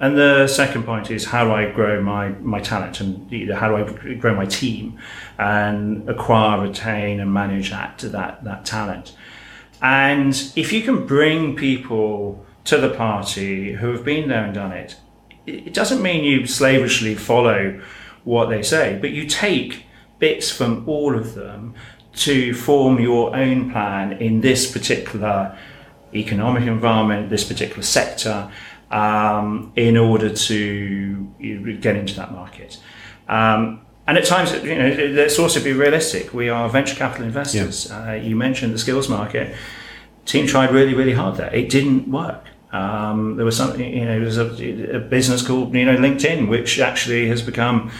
And 0.00 0.16
the 0.16 0.46
second 0.46 0.84
point 0.84 1.10
is 1.10 1.24
how 1.24 1.44
do 1.44 1.52
I 1.52 1.70
grow 1.70 2.00
my, 2.00 2.28
my 2.28 2.60
talent 2.60 3.00
and 3.00 3.28
how 3.52 3.68
do 3.68 3.76
I 3.76 4.14
grow 4.14 4.34
my 4.34 4.46
team 4.46 4.96
and 5.38 6.08
acquire, 6.08 6.60
retain, 6.60 7.18
and 7.18 7.32
manage 7.34 7.70
that 7.70 7.98
that 7.98 8.44
that 8.44 8.64
talent. 8.64 9.16
And 9.82 10.34
if 10.54 10.72
you 10.72 10.82
can 10.82 11.04
bring 11.04 11.56
people 11.56 12.46
to 12.68 12.76
the 12.76 12.90
party 12.90 13.72
who 13.72 13.92
have 13.92 14.04
been 14.04 14.28
there 14.28 14.44
and 14.44 14.54
done 14.54 14.72
it, 14.72 14.96
it 15.46 15.72
doesn't 15.72 16.02
mean 16.02 16.22
you 16.22 16.46
slavishly 16.46 17.14
follow 17.14 17.80
what 18.24 18.50
they 18.50 18.62
say, 18.62 18.98
but 19.00 19.10
you 19.10 19.26
take 19.26 19.84
bits 20.18 20.50
from 20.50 20.86
all 20.86 21.16
of 21.16 21.34
them 21.34 21.74
to 22.12 22.52
form 22.52 23.00
your 23.00 23.34
own 23.34 23.70
plan 23.70 24.12
in 24.12 24.42
this 24.42 24.70
particular 24.70 25.56
economic 26.14 26.64
environment, 26.64 27.30
this 27.30 27.44
particular 27.44 27.82
sector, 27.82 28.50
um, 28.90 29.72
in 29.76 29.96
order 29.96 30.28
to 30.28 31.24
get 31.80 31.96
into 31.96 32.14
that 32.16 32.32
market. 32.32 32.78
Um, 33.28 33.80
and 34.06 34.18
at 34.18 34.24
times, 34.26 34.52
you 34.62 34.74
know, 34.74 34.90
let's 35.10 35.38
also 35.38 35.62
be 35.62 35.72
realistic. 35.72 36.34
We 36.34 36.50
are 36.50 36.68
venture 36.68 36.96
capital 36.96 37.24
investors. 37.24 37.88
Yeah. 37.88 38.10
Uh, 38.10 38.14
you 38.14 38.36
mentioned 38.36 38.74
the 38.74 38.78
skills 38.78 39.08
market. 39.08 39.54
Team 40.26 40.46
tried 40.46 40.70
really, 40.70 40.92
really 40.92 41.12
hard 41.12 41.36
there. 41.36 41.54
It 41.54 41.70
didn't 41.70 42.10
work. 42.10 42.44
Um, 42.70 43.36
there 43.36 43.46
was 43.46 43.56
something, 43.56 43.80
you 43.80 44.04
know, 44.04 44.18
there 44.18 44.26
was 44.26 44.38
a, 44.38 44.96
a, 44.96 45.00
business 45.00 45.46
called, 45.46 45.74
you 45.74 45.86
know, 45.86 45.96
LinkedIn, 45.96 46.48
which 46.50 46.78
actually 46.80 47.26
has 47.28 47.40
become 47.40 47.90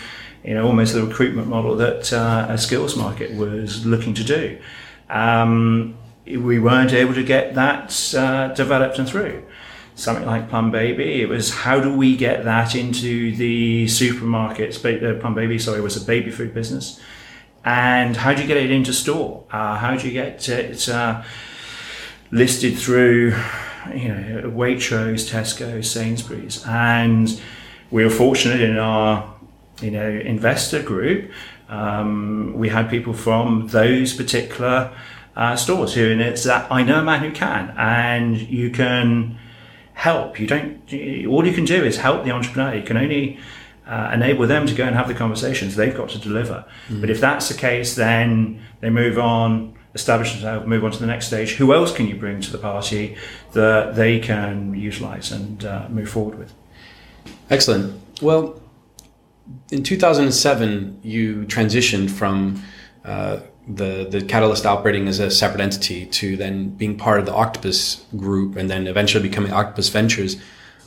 you 0.45 0.55
know, 0.55 0.67
almost 0.67 0.95
the 0.95 1.03
recruitment 1.03 1.49
model 1.49 1.77
that 1.77 2.13
uh, 2.13 2.47
a 2.49 2.59
skills 2.59 2.97
market 2.97 3.37
was 3.37 3.85
looking 3.85 4.15
to 4.15 4.25
do. 4.25 4.59
Um, 5.11 5.97
we 6.27 6.59
weren't 6.59 6.93
able 6.93 7.15
to 7.15 7.25
get 7.25 7.55
that 7.55 8.15
uh, 8.15 8.49
developed 8.55 8.99
and 8.99 9.09
through. 9.09 9.45
Something 9.95 10.27
like 10.27 10.49
Plum 10.49 10.71
Baby, 10.71 11.23
it 11.23 11.29
was 11.29 11.53
how 11.53 11.81
do 11.81 11.95
we 11.95 12.17
get 12.17 12.45
that 12.45 12.75
into 12.77 13.35
the 13.35 13.87
supermarkets? 13.87 14.79
Uh, 14.79 15.21
Plum 15.21 15.35
Baby, 15.35 15.59
sorry, 15.59 15.81
was 15.81 16.01
a 16.01 16.05
baby 16.05 16.31
food 16.31 16.55
business. 16.55 17.01
And 17.65 18.17
how 18.17 18.33
do 18.33 18.41
you 18.43 18.47
get 18.47 18.57
it 18.57 18.71
into 18.71 18.93
store? 18.93 19.45
Uh, 19.51 19.77
how 19.77 19.97
do 19.97 20.07
you 20.07 20.13
get 20.13 20.49
it 20.49 20.89
uh, 20.89 21.23
listed 22.31 22.79
through, 22.79 23.33
you 23.95 24.09
know, 24.09 24.51
Waitrose, 24.51 25.31
Tesco, 25.31 25.85
Sainsbury's? 25.85 26.65
And 26.67 27.41
we 27.91 28.05
were 28.05 28.11
fortunate 28.11 28.61
in 28.61 28.79
our 28.79 29.35
you 29.81 29.91
know 29.91 30.09
investor 30.09 30.83
group, 30.83 31.31
um, 31.69 32.55
we 32.55 32.69
had 32.69 32.89
people 32.89 33.13
from 33.13 33.69
those 33.69 34.15
particular 34.15 34.93
uh, 35.37 35.55
stores 35.55 35.95
who, 35.95 36.11
and 36.11 36.21
it's 36.21 36.45
that 36.45 36.71
I 36.73 36.83
know 36.83 37.01
a 37.01 37.05
man 37.05 37.21
who 37.21 37.31
can, 37.31 37.75
and 37.77 38.37
you 38.37 38.71
can 38.71 39.39
help. 39.93 40.41
You 40.41 40.47
don't. 40.47 40.81
All 41.27 41.47
you 41.47 41.53
can 41.53 41.65
do 41.65 41.85
is 41.85 41.99
help 41.99 42.25
the 42.25 42.31
entrepreneur. 42.31 42.75
You 42.75 42.83
can 42.83 42.97
only 42.97 43.39
uh, 43.87 44.11
enable 44.15 44.47
them 44.47 44.67
to 44.67 44.75
go 44.75 44.85
and 44.85 44.97
have 44.97 45.09
the 45.09 45.15
conversations. 45.15 45.77
They've 45.77 45.97
got 45.97 46.09
to 46.11 46.19
deliver. 46.19 46.65
Mm. 46.89 47.01
But 47.03 47.11
if 47.11 47.21
that's 47.21 47.49
the 47.49 47.55
case, 47.55 47.95
then 47.95 48.63
they 48.81 48.91
move 48.91 49.19
on, 49.19 49.78
establish 49.95 50.33
themselves, 50.33 50.67
move 50.67 50.85
on 50.85 50.91
to 50.93 50.99
the 50.99 51.07
next 51.07 51.27
stage. 51.27 51.55
Who 51.55 51.75
else 51.75 51.93
can 51.93 52.07
you 52.07 52.17
bring 52.17 52.41
to 52.41 52.53
the 52.53 52.59
party 52.59 53.17
that 53.53 53.95
they 53.95 54.19
can 54.19 54.75
utilize 54.75 55.33
and 55.33 55.65
uh, 55.65 55.89
move 55.89 56.09
forward 56.09 56.39
with? 56.39 56.53
Excellent. 57.51 58.01
Well, 58.21 58.61
in 59.71 59.83
2007, 59.83 61.01
you 61.03 61.45
transitioned 61.47 62.11
from 62.11 62.63
uh, 63.05 63.41
the 63.67 64.07
the 64.11 64.23
Catalyst 64.23 64.67
operating 64.67 65.09
as 65.09 65.19
a 65.19 65.31
separate 65.31 65.61
entity 65.61 66.07
to 66.07 66.37
then 66.37 66.71
being 66.71 66.97
part 66.97 67.21
of 67.21 67.27
the 67.27 67.35
Octopus 67.35 68.05
group, 68.17 68.57
and 68.57 68.69
then 68.69 68.87
eventually 68.87 69.27
becoming 69.27 69.53
Octopus 69.53 69.89
Ventures. 69.89 70.37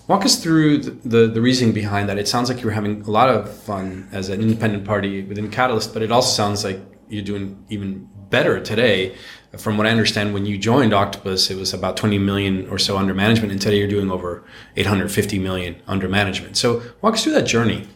Walk 0.08 0.26
us 0.26 0.44
through 0.44 0.80
the, 0.80 0.92
the, 1.08 1.28
the 1.28 1.42
reasoning 1.42 1.74
behind 1.74 2.10
that. 2.10 2.18
It 2.18 2.28
sounds 2.28 2.50
like 2.50 2.60
you 2.60 2.66
were 2.66 2.74
having 2.74 3.02
a 3.04 3.10
lot 3.10 3.30
of 3.30 3.56
fun 3.56 4.10
as 4.12 4.30
an 4.30 4.42
independent 4.42 4.84
party 4.84 5.24
within 5.24 5.50
Catalyst, 5.50 5.94
but 5.94 6.02
it 6.02 6.12
also 6.12 6.36
sounds 6.36 6.66
like 6.66 6.80
you're 7.12 7.24
doing 7.24 7.64
even 7.70 8.10
better 8.30 8.60
today. 8.62 9.16
From 9.58 9.78
what 9.78 9.86
I 9.86 9.90
understand, 9.90 10.34
when 10.34 10.46
you 10.46 10.58
joined 10.58 10.94
Octopus, 10.94 11.52
it 11.52 11.58
was 11.58 11.74
about 11.74 11.98
20 11.98 12.18
million 12.18 12.70
or 12.70 12.80
so 12.80 12.98
under 12.98 13.14
management, 13.14 13.52
and 13.52 13.62
today 13.62 13.78
you're 13.78 13.88
doing 13.88 14.10
over 14.10 14.44
850 14.78 15.40
million 15.40 15.76
under 15.88 16.08
management. 16.08 16.56
So 16.56 16.82
walk 17.02 17.16
us 17.16 17.24
through 17.24 17.34
that 17.34 17.46
journey. 17.48 17.88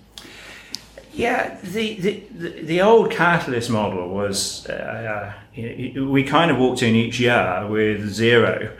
Yeah, 1.13 1.57
the, 1.63 1.95
the, 1.95 2.61
the 2.61 2.81
old 2.81 3.09
catalyst 3.09 3.69
model 3.69 4.09
was 4.09 4.67
uh, 4.67 5.33
we 5.55 6.23
kind 6.25 6.51
of 6.51 6.57
walked 6.57 6.83
in 6.83 6.93
each 6.93 7.21
year 7.21 7.65
with 7.69 8.09
zero. 8.09 8.75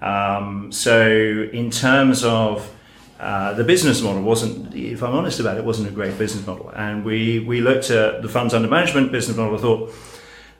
Um, 0.00 0.70
so 0.70 1.48
in 1.52 1.72
terms 1.72 2.22
of 2.22 2.72
uh, 3.20 3.52
the 3.52 3.64
business 3.64 4.00
model 4.00 4.22
wasn't, 4.22 4.74
if 4.74 5.02
I'm 5.02 5.14
honest 5.14 5.40
about 5.40 5.58
it, 5.58 5.64
wasn't 5.64 5.88
a 5.88 5.90
great 5.90 6.16
business 6.16 6.46
model. 6.46 6.70
And 6.74 7.04
we, 7.04 7.40
we 7.40 7.60
looked 7.60 7.90
at 7.90 8.22
the 8.22 8.28
funds 8.28 8.54
under 8.54 8.66
management 8.66 9.12
business 9.12 9.36
model 9.36 9.52
and 9.52 9.62
thought 9.62 9.94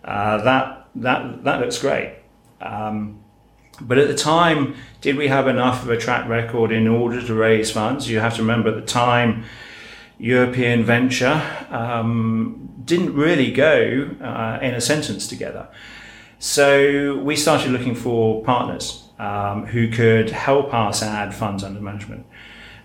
uh, 0.05 0.43
that, 0.45 0.89
that, 0.97 1.45
that 1.45 1.61
looks 1.61 1.79
great. 1.79 2.17
Um, 2.61 3.25
but 3.81 3.97
at 3.97 4.09
the 4.09 4.15
time, 4.15 4.75
did 5.01 5.17
we 5.17 5.29
have 5.29 5.49
enough 5.49 5.85
of 5.85 5.89
a 5.89 5.97
track 5.97 6.29
record 6.29 6.71
in 6.71 6.87
order 6.87 7.25
to 7.27 7.35
raise 7.35 7.71
funds? 7.71 8.11
You 8.11 8.21
have 8.21 8.35
to 8.35 8.43
remember 8.43 8.69
at 8.69 8.75
the 8.75 8.83
time, 8.83 9.45
European 10.19 10.85
venture 10.85 11.43
um, 11.71 12.69
didn't 12.85 13.15
really 13.15 13.51
go 13.53 14.11
uh, 14.21 14.59
in 14.61 14.75
a 14.75 14.81
sentence 14.83 15.27
together. 15.27 15.69
So 16.39 17.17
we 17.17 17.37
started 17.37 17.71
looking 17.71 17.95
for 17.95 18.45
partners 18.45 19.09
um, 19.19 19.65
who 19.65 19.89
could 19.89 20.29
help 20.29 20.75
us 20.75 21.03
add 21.03 21.35
funds 21.35 21.65
under 21.65 21.81
management. 21.81 22.27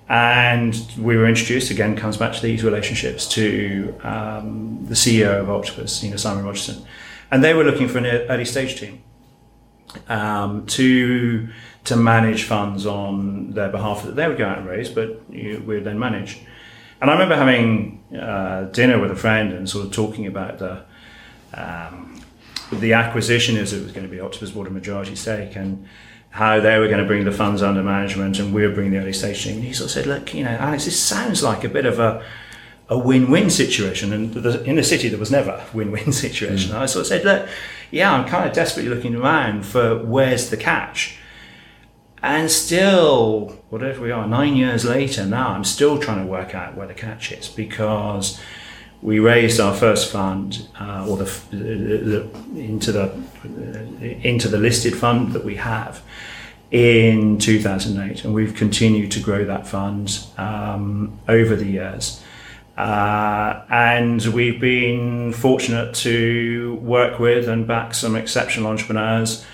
And 0.07 0.75
we 0.97 1.17
were 1.17 1.27
introduced, 1.27 1.71
again, 1.71 1.95
comes 1.95 2.17
back 2.17 2.33
to 2.33 2.41
these 2.41 2.63
relationships, 2.63 3.27
to 3.29 3.95
um, 4.03 4.85
the 4.85 4.93
CEO 4.93 5.39
of 5.39 5.49
Octopus, 5.49 6.03
you 6.03 6.11
know, 6.11 6.17
Simon 6.17 6.45
Rogerson. 6.45 6.85
And 7.31 7.43
they 7.43 7.53
were 7.53 7.63
looking 7.63 7.87
for 7.87 7.97
an 7.97 8.05
early 8.05 8.45
stage 8.45 8.79
team 8.79 9.01
um, 10.07 10.65
to, 10.67 11.49
to 11.85 11.95
manage 11.95 12.43
funds 12.43 12.85
on 12.85 13.51
their 13.53 13.69
behalf 13.69 14.03
that 14.03 14.15
they 14.15 14.27
would 14.27 14.37
go 14.37 14.45
out 14.45 14.59
and 14.59 14.67
raise, 14.67 14.89
but 14.89 15.21
you, 15.31 15.63
we 15.65 15.75
would 15.75 15.85
then 15.85 15.97
manage. 15.97 16.39
And 17.01 17.09
I 17.09 17.13
remember 17.13 17.35
having 17.35 18.03
uh, 18.15 18.65
dinner 18.65 18.99
with 18.99 19.11
a 19.11 19.15
friend 19.15 19.53
and 19.53 19.67
sort 19.67 19.85
of 19.85 19.91
talking 19.91 20.27
about 20.27 20.59
the 20.59 20.83
um, 21.53 22.21
the 22.71 22.93
acquisition 22.93 23.57
as 23.57 23.73
it 23.73 23.83
was 23.83 23.91
going 23.91 24.05
to 24.05 24.11
be 24.11 24.19
Octopus 24.19 24.51
bought 24.51 24.67
a 24.67 24.71
majority 24.71 25.15
stake 25.15 25.55
and 25.55 25.87
how 26.35 26.59
they 26.59 26.77
were 26.77 26.87
going 26.87 26.99
to 26.99 27.05
bring 27.05 27.23
the 27.23 27.31
funds 27.31 27.63
under 27.63 27.81
management 27.81 28.39
and 28.39 28.53
we 28.53 28.67
were 28.67 28.73
bringing 28.73 28.91
the 28.91 28.99
early 28.99 29.13
stage 29.13 29.41
team. 29.41 29.55
And 29.55 29.63
he 29.63 29.71
sort 29.71 29.85
of 29.85 29.91
said, 29.91 30.05
look, 30.05 30.33
you 30.33 30.43
know, 30.43 30.49
Alex, 30.49 30.83
this 30.83 30.99
sounds 30.99 31.41
like 31.41 31.63
a 31.63 31.69
bit 31.69 31.85
of 31.85 31.97
a 31.97 32.21
a 32.89 32.97
win-win 32.97 33.49
situation. 33.49 34.11
And 34.13 34.33
the, 34.33 34.61
in 34.63 34.75
the 34.75 34.83
city, 34.83 35.07
there 35.07 35.17
was 35.17 35.31
never 35.31 35.51
a 35.51 35.65
win-win 35.73 36.11
situation. 36.25 36.71
Mm. 36.71 36.79
I 36.79 36.85
sort 36.87 37.01
of 37.01 37.07
said, 37.07 37.23
look, 37.23 37.47
yeah, 37.89 38.13
I'm 38.13 38.27
kind 38.27 38.47
of 38.47 38.53
desperately 38.53 38.93
looking 38.93 39.15
around 39.15 39.65
for 39.65 39.97
where's 40.03 40.49
the 40.49 40.57
catch. 40.57 41.17
And 42.21 42.51
still, 42.51 43.63
whatever 43.69 44.01
we 44.01 44.11
are, 44.11 44.27
nine 44.27 44.57
years 44.57 44.83
later 44.83 45.25
now, 45.25 45.49
I'm 45.49 45.63
still 45.63 45.97
trying 45.99 46.25
to 46.25 46.29
work 46.29 46.53
out 46.53 46.75
where 46.75 46.87
the 46.87 46.93
catch 46.93 47.31
is 47.31 47.47
because 47.47 48.41
we 49.05 49.19
raised 49.19 49.59
our 49.59 49.73
first 49.73 50.11
fund, 50.11 50.67
uh, 50.79 51.05
or 51.07 51.15
the, 51.15 51.25
the, 51.51 52.27
into 52.55 52.91
the 52.91 53.13
into 54.23 54.47
the 54.47 54.57
listed 54.57 54.95
fund 54.95 55.33
that 55.33 55.45
we 55.45 55.55
have 55.57 56.01
in 56.71 57.37
2008, 57.37 58.25
and 58.25 58.33
we've 58.33 58.55
continued 58.55 59.11
to 59.11 59.19
grow 59.19 59.45
that 59.45 59.67
fund 59.67 60.25
um, 60.39 61.19
over 61.27 61.55
the 61.55 61.65
years. 61.67 62.23
Uh, 62.77 63.61
and 63.69 64.25
we've 64.25 64.59
been 64.59 65.31
fortunate 65.31 65.93
to 65.93 66.73
work 66.81 67.19
with 67.19 67.47
and 67.47 67.67
back 67.67 67.93
some 67.93 68.15
exceptional 68.15 68.67
entrepreneurs, 68.67 69.45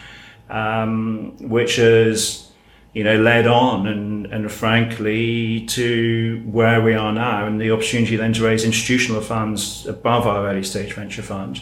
um, 0.49 1.35
which 1.41 1.75
has 1.75 2.50
you 2.93 3.03
know, 3.03 3.17
led 3.17 3.47
on 3.47 3.87
and, 3.87 4.25
and 4.27 4.51
frankly 4.51 5.65
to 5.65 6.43
where 6.45 6.81
we 6.81 6.93
are 6.93 7.13
now 7.13 7.45
and 7.45 7.59
the 7.59 7.71
opportunity 7.71 8.15
then 8.17 8.33
to 8.33 8.43
raise 8.43 8.65
institutional 8.65 9.21
funds 9.21 9.85
above 9.87 10.27
our 10.27 10.47
early 10.47 10.63
stage 10.63 10.93
venture 10.93 11.21
fund 11.21 11.61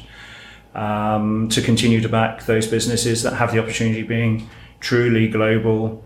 um, 0.74 1.48
to 1.50 1.62
continue 1.62 2.02
to 2.02 2.10
back 2.10 2.46
those 2.46 2.68
businesses 2.68 3.24
that 3.24 3.34
have 3.34 3.52
the 3.52 3.60
opportunity 3.60 4.02
of 4.02 4.08
being 4.08 4.50
truly 4.80 5.28
global, 5.28 6.04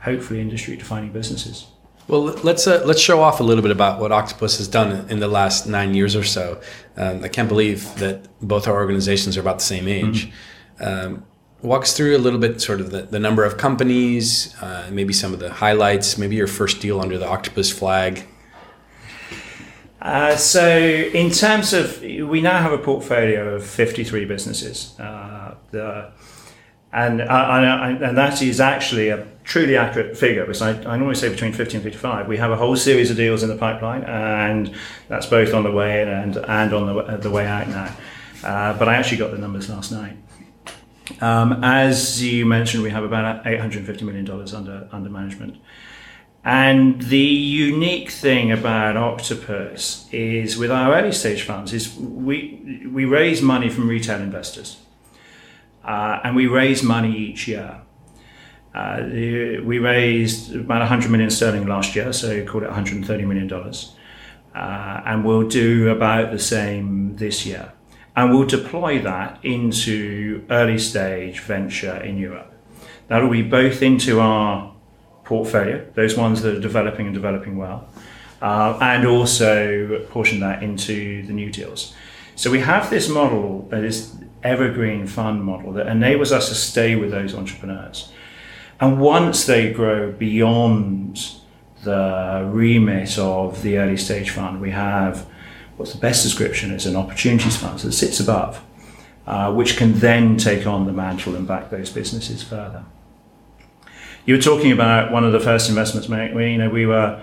hopefully 0.00 0.40
industry 0.40 0.76
defining 0.76 1.12
businesses. 1.12 1.66
Well, 2.06 2.22
let's 2.22 2.66
uh, 2.66 2.82
let's 2.84 3.00
show 3.00 3.22
off 3.22 3.40
a 3.40 3.42
little 3.42 3.62
bit 3.62 3.70
about 3.70 3.98
what 3.98 4.12
Octopus 4.12 4.58
has 4.58 4.68
done 4.68 5.08
in 5.08 5.20
the 5.20 5.28
last 5.28 5.66
nine 5.66 5.94
years 5.94 6.14
or 6.14 6.22
so. 6.22 6.60
Um, 6.98 7.24
I 7.24 7.28
can't 7.28 7.48
believe 7.48 7.94
that 7.96 8.28
both 8.42 8.68
our 8.68 8.74
organizations 8.74 9.38
are 9.38 9.40
about 9.40 9.60
the 9.60 9.64
same 9.64 9.88
age. 9.88 10.30
Mm-hmm. 10.78 10.84
Um, 10.84 11.26
walk 11.64 11.82
us 11.82 11.96
through 11.96 12.16
a 12.16 12.18
little 12.18 12.38
bit, 12.38 12.60
sort 12.60 12.80
of 12.80 12.90
the, 12.90 13.02
the 13.02 13.18
number 13.18 13.42
of 13.44 13.56
companies, 13.56 14.54
uh, 14.60 14.88
maybe 14.92 15.12
some 15.12 15.32
of 15.32 15.40
the 15.40 15.50
highlights, 15.50 16.18
maybe 16.18 16.36
your 16.36 16.46
first 16.46 16.80
deal 16.80 17.00
under 17.00 17.18
the 17.18 17.26
Octopus 17.26 17.70
flag. 17.70 18.24
Uh, 20.00 20.36
so, 20.36 20.68
in 20.68 21.30
terms 21.30 21.72
of, 21.72 22.02
we 22.02 22.42
now 22.42 22.60
have 22.60 22.72
a 22.72 22.78
portfolio 22.78 23.54
of 23.54 23.64
53 23.64 24.26
businesses. 24.26 24.98
Uh, 25.00 25.54
the, 25.70 26.12
and, 26.92 27.22
uh, 27.22 27.98
and 28.02 28.16
that 28.16 28.42
is 28.42 28.60
actually 28.60 29.08
a 29.08 29.26
truly 29.42 29.76
accurate 29.76 30.16
figure 30.16 30.42
because 30.42 30.60
I, 30.60 30.72
I 30.82 30.96
normally 30.96 31.14
say 31.14 31.30
between 31.30 31.52
50 31.52 31.78
and 31.78 31.82
55. 31.82 32.28
We 32.28 32.36
have 32.36 32.50
a 32.50 32.56
whole 32.56 32.76
series 32.76 33.10
of 33.10 33.16
deals 33.16 33.42
in 33.42 33.48
the 33.48 33.56
pipeline, 33.56 34.04
and 34.04 34.74
that's 35.08 35.26
both 35.26 35.54
on 35.54 35.64
the 35.64 35.72
way 35.72 36.02
in 36.02 36.08
and, 36.08 36.36
and 36.36 36.72
on 36.74 36.86
the, 36.94 37.16
the 37.16 37.30
way 37.30 37.46
out 37.46 37.68
now. 37.68 37.96
Uh, 38.44 38.78
but 38.78 38.88
I 38.88 38.96
actually 38.96 39.16
got 39.16 39.30
the 39.30 39.38
numbers 39.38 39.70
last 39.70 39.90
night. 39.90 40.16
Um, 41.20 41.62
as 41.62 42.22
you 42.22 42.46
mentioned, 42.46 42.82
we 42.82 42.90
have 42.90 43.04
about 43.04 43.46
850 43.46 44.04
million 44.04 44.24
dollars 44.24 44.54
under 44.54 44.88
under 44.92 45.10
management. 45.10 45.56
And 46.44 47.00
the 47.00 47.18
unique 47.18 48.10
thing 48.10 48.52
about 48.52 48.98
Octopus 48.98 50.06
is 50.12 50.58
with 50.58 50.70
our 50.70 50.94
early 50.94 51.12
stage 51.12 51.42
funds 51.42 51.72
is 51.72 51.96
we 51.96 52.88
we 52.90 53.04
raise 53.04 53.40
money 53.40 53.68
from 53.68 53.88
retail 53.88 54.20
investors. 54.20 54.78
Uh, 55.84 56.20
and 56.24 56.34
we 56.34 56.46
raise 56.46 56.82
money 56.82 57.14
each 57.14 57.46
year. 57.46 57.80
Uh, 58.74 59.02
we 59.10 59.78
raised 59.78 60.54
about 60.56 60.80
100 60.80 61.10
million 61.10 61.30
sterling 61.30 61.66
last 61.66 61.94
year, 61.94 62.12
so 62.12 62.44
called 62.44 62.64
it 62.64 62.66
130 62.66 63.24
million 63.24 63.46
dollars, 63.46 63.94
uh, 64.54 65.02
and 65.04 65.24
we'll 65.24 65.46
do 65.46 65.90
about 65.90 66.32
the 66.32 66.38
same 66.38 67.14
this 67.16 67.46
year. 67.46 67.72
And 68.16 68.30
we'll 68.32 68.46
deploy 68.46 69.00
that 69.02 69.38
into 69.42 70.44
early 70.48 70.78
stage 70.78 71.40
venture 71.40 71.96
in 71.96 72.16
Europe. 72.16 72.52
That'll 73.08 73.30
be 73.30 73.42
both 73.42 73.82
into 73.82 74.20
our 74.20 74.72
portfolio, 75.24 75.84
those 75.94 76.16
ones 76.16 76.42
that 76.42 76.56
are 76.56 76.60
developing 76.60 77.06
and 77.06 77.14
developing 77.14 77.56
well, 77.56 77.88
uh, 78.40 78.78
and 78.80 79.06
also 79.06 80.06
portion 80.10 80.40
that 80.40 80.62
into 80.62 81.26
the 81.26 81.32
new 81.32 81.50
deals. 81.50 81.94
So 82.36 82.50
we 82.50 82.60
have 82.60 82.90
this 82.90 83.08
model 83.08 83.66
that 83.70 83.84
is 83.84 84.16
evergreen 84.42 85.06
fund 85.06 85.42
model 85.42 85.72
that 85.72 85.86
enables 85.86 86.30
us 86.30 86.48
to 86.48 86.54
stay 86.54 86.96
with 86.96 87.10
those 87.10 87.34
entrepreneurs. 87.34 88.12
And 88.80 89.00
once 89.00 89.46
they 89.46 89.72
grow 89.72 90.12
beyond 90.12 91.20
the 91.84 92.48
remit 92.50 93.18
of 93.18 93.62
the 93.62 93.78
early 93.78 93.96
stage 93.96 94.30
fund, 94.30 94.60
we 94.60 94.70
have 94.70 95.26
what's 95.76 95.92
the 95.92 95.98
best 95.98 96.22
description 96.22 96.70
is 96.72 96.86
an 96.86 96.96
opportunities 96.96 97.56
fund 97.56 97.78
that 97.80 97.92
sits 97.92 98.20
above, 98.20 98.62
uh, 99.26 99.52
which 99.52 99.76
can 99.76 99.94
then 99.98 100.36
take 100.36 100.66
on 100.66 100.86
the 100.86 100.92
mantle 100.92 101.34
and 101.34 101.46
back 101.46 101.70
those 101.70 101.90
businesses 101.90 102.42
further. 102.42 102.84
You 104.26 104.36
were 104.36 104.42
talking 104.42 104.72
about 104.72 105.12
one 105.12 105.24
of 105.24 105.32
the 105.32 105.40
first 105.40 105.68
investments. 105.68 106.08
We, 106.08 106.52
you 106.52 106.58
know, 106.58 106.70
we 106.70 106.86
were 106.86 107.22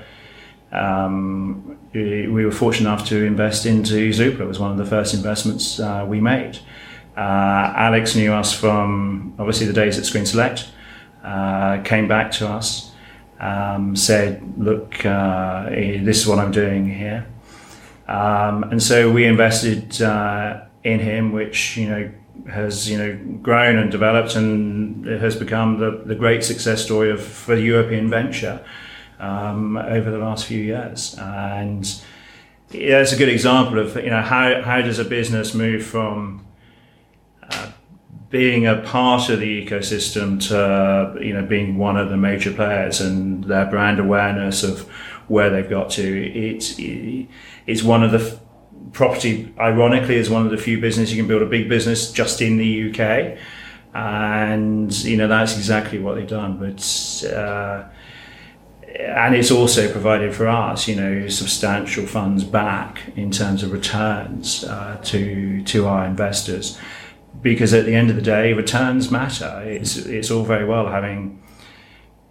um, 0.71 1.77
we 1.93 2.45
were 2.45 2.51
fortunate 2.51 2.89
enough 2.89 3.07
to 3.09 3.25
invest 3.25 3.65
into 3.65 4.11
Zoopla. 4.11 4.41
It 4.41 4.47
was 4.47 4.59
one 4.59 4.71
of 4.71 4.77
the 4.77 4.85
first 4.85 5.13
investments 5.13 5.79
uh, 5.79 6.05
we 6.07 6.21
made. 6.21 6.59
Uh, 7.17 7.73
Alex 7.75 8.15
knew 8.15 8.31
us 8.31 8.53
from 8.53 9.33
obviously 9.37 9.67
the 9.67 9.73
days 9.73 9.97
at 9.97 10.05
Screen 10.05 10.25
Select, 10.25 10.69
uh, 11.23 11.81
came 11.83 12.07
back 12.07 12.31
to 12.31 12.47
us, 12.47 12.91
um, 13.39 13.95
said, 13.95 14.41
Look, 14.57 15.05
uh, 15.05 15.69
this 15.69 16.21
is 16.21 16.27
what 16.27 16.39
I'm 16.39 16.51
doing 16.51 16.89
here. 16.89 17.27
Um, 18.11 18.63
and 18.63 18.83
so 18.83 19.09
we 19.09 19.25
invested 19.25 20.01
uh, 20.01 20.65
in 20.83 20.99
him, 20.99 21.31
which, 21.31 21.77
you 21.77 21.87
know, 21.87 22.11
has 22.49 22.89
you 22.89 22.97
know 22.97 23.17
grown 23.41 23.77
and 23.77 23.91
developed 23.91 24.35
and 24.35 25.05
has 25.05 25.35
become 25.35 25.77
the, 25.77 26.01
the 26.05 26.15
great 26.15 26.43
success 26.43 26.83
story 26.83 27.11
of 27.11 27.23
for 27.23 27.55
the 27.55 27.61
European 27.61 28.09
venture 28.09 28.65
um, 29.19 29.77
over 29.77 30.09
the 30.09 30.17
last 30.17 30.45
few 30.45 30.59
years. 30.59 31.15
And 31.19 31.83
it's 32.71 33.11
a 33.13 33.17
good 33.17 33.29
example 33.29 33.79
of 33.79 33.95
you 33.95 34.09
know 34.09 34.21
how, 34.21 34.61
how 34.61 34.81
does 34.81 34.99
a 34.99 35.05
business 35.05 35.53
move 35.53 35.85
from 35.85 36.45
being 38.31 38.65
a 38.65 38.77
part 38.77 39.29
of 39.29 39.39
the 39.39 39.65
ecosystem 39.65 40.41
to 40.47 41.23
you 41.23 41.33
know 41.33 41.45
being 41.45 41.77
one 41.77 41.97
of 41.97 42.09
the 42.09 42.17
major 42.17 42.51
players 42.51 42.99
and 43.01 43.43
their 43.43 43.65
brand 43.65 43.99
awareness 43.99 44.63
of 44.63 44.89
where 45.31 45.49
they've 45.49 45.69
got 45.69 45.89
to. 45.91 46.47
It's 46.47 46.75
it's 46.77 47.83
one 47.83 48.03
of 48.03 48.11
the 48.11 48.39
property 48.91 49.53
ironically 49.59 50.15
is 50.15 50.29
one 50.29 50.45
of 50.45 50.51
the 50.51 50.57
few 50.57 50.79
businesses 50.79 51.15
you 51.15 51.21
can 51.21 51.27
build 51.27 51.41
a 51.41 51.45
big 51.45 51.69
business 51.69 52.11
just 52.11 52.41
in 52.41 52.57
the 52.57 52.89
UK 52.89 53.37
and 53.93 55.03
you 55.03 55.17
know 55.17 55.27
that's 55.27 55.55
exactly 55.55 55.99
what 55.99 56.15
they've 56.15 56.27
done. 56.27 56.57
But 56.57 57.31
uh, 57.31 57.83
and 58.99 59.35
it's 59.35 59.51
also 59.51 59.91
provided 59.91 60.35
for 60.35 60.47
us, 60.47 60.87
you 60.87 60.95
know, 60.95 61.27
substantial 61.27 62.05
funds 62.05 62.43
back 62.43 63.01
in 63.15 63.31
terms 63.31 63.63
of 63.63 63.71
returns 63.71 64.63
uh, 64.63 64.99
to 65.05 65.63
to 65.63 65.87
our 65.87 66.05
investors. 66.05 66.77
Because 67.41 67.73
at 67.73 67.85
the 67.85 67.95
end 67.95 68.09
of 68.09 68.15
the 68.15 68.21
day, 68.21 68.53
returns 68.53 69.09
matter. 69.09 69.61
It's 69.65 69.97
it's 69.97 70.29
all 70.29 70.43
very 70.43 70.65
well 70.65 70.87
having 70.87 71.41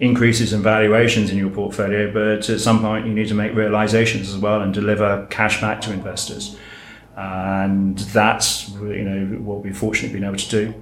increases 0.01 0.53
in 0.55 0.63
valuations 0.63 1.31
in 1.31 1.37
your 1.37 1.51
portfolio, 1.51 2.11
but 2.11 2.49
at 2.49 2.61
some 2.61 2.81
point 2.81 3.07
you 3.07 3.13
need 3.13 3.29
to 3.29 3.35
make 3.35 3.55
realizations 3.55 4.31
as 4.31 4.39
well 4.39 4.63
and 4.63 4.73
deliver 4.73 5.27
cash 5.31 5.61
back 5.61 5.81
to 5.83 5.93
investors. 5.93 6.57
And 7.17 7.99
that's 7.99 8.71
you 8.71 9.05
know 9.05 9.39
what 9.41 9.63
we've 9.63 9.77
fortunately 9.77 10.19
been 10.19 10.27
able 10.27 10.39
to 10.39 10.49
do. 10.49 10.75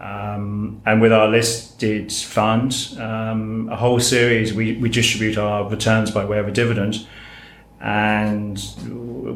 Um, 0.00 0.80
and 0.86 1.00
with 1.00 1.12
our 1.12 1.28
listed 1.28 2.10
fund, 2.10 2.96
um, 2.98 3.68
a 3.70 3.76
whole 3.76 4.00
series, 4.00 4.54
we, 4.54 4.78
we 4.78 4.88
distribute 4.88 5.36
our 5.36 5.68
returns 5.68 6.10
by 6.10 6.24
way 6.24 6.38
of 6.38 6.48
a 6.48 6.50
dividend. 6.50 7.06
And 7.80 8.58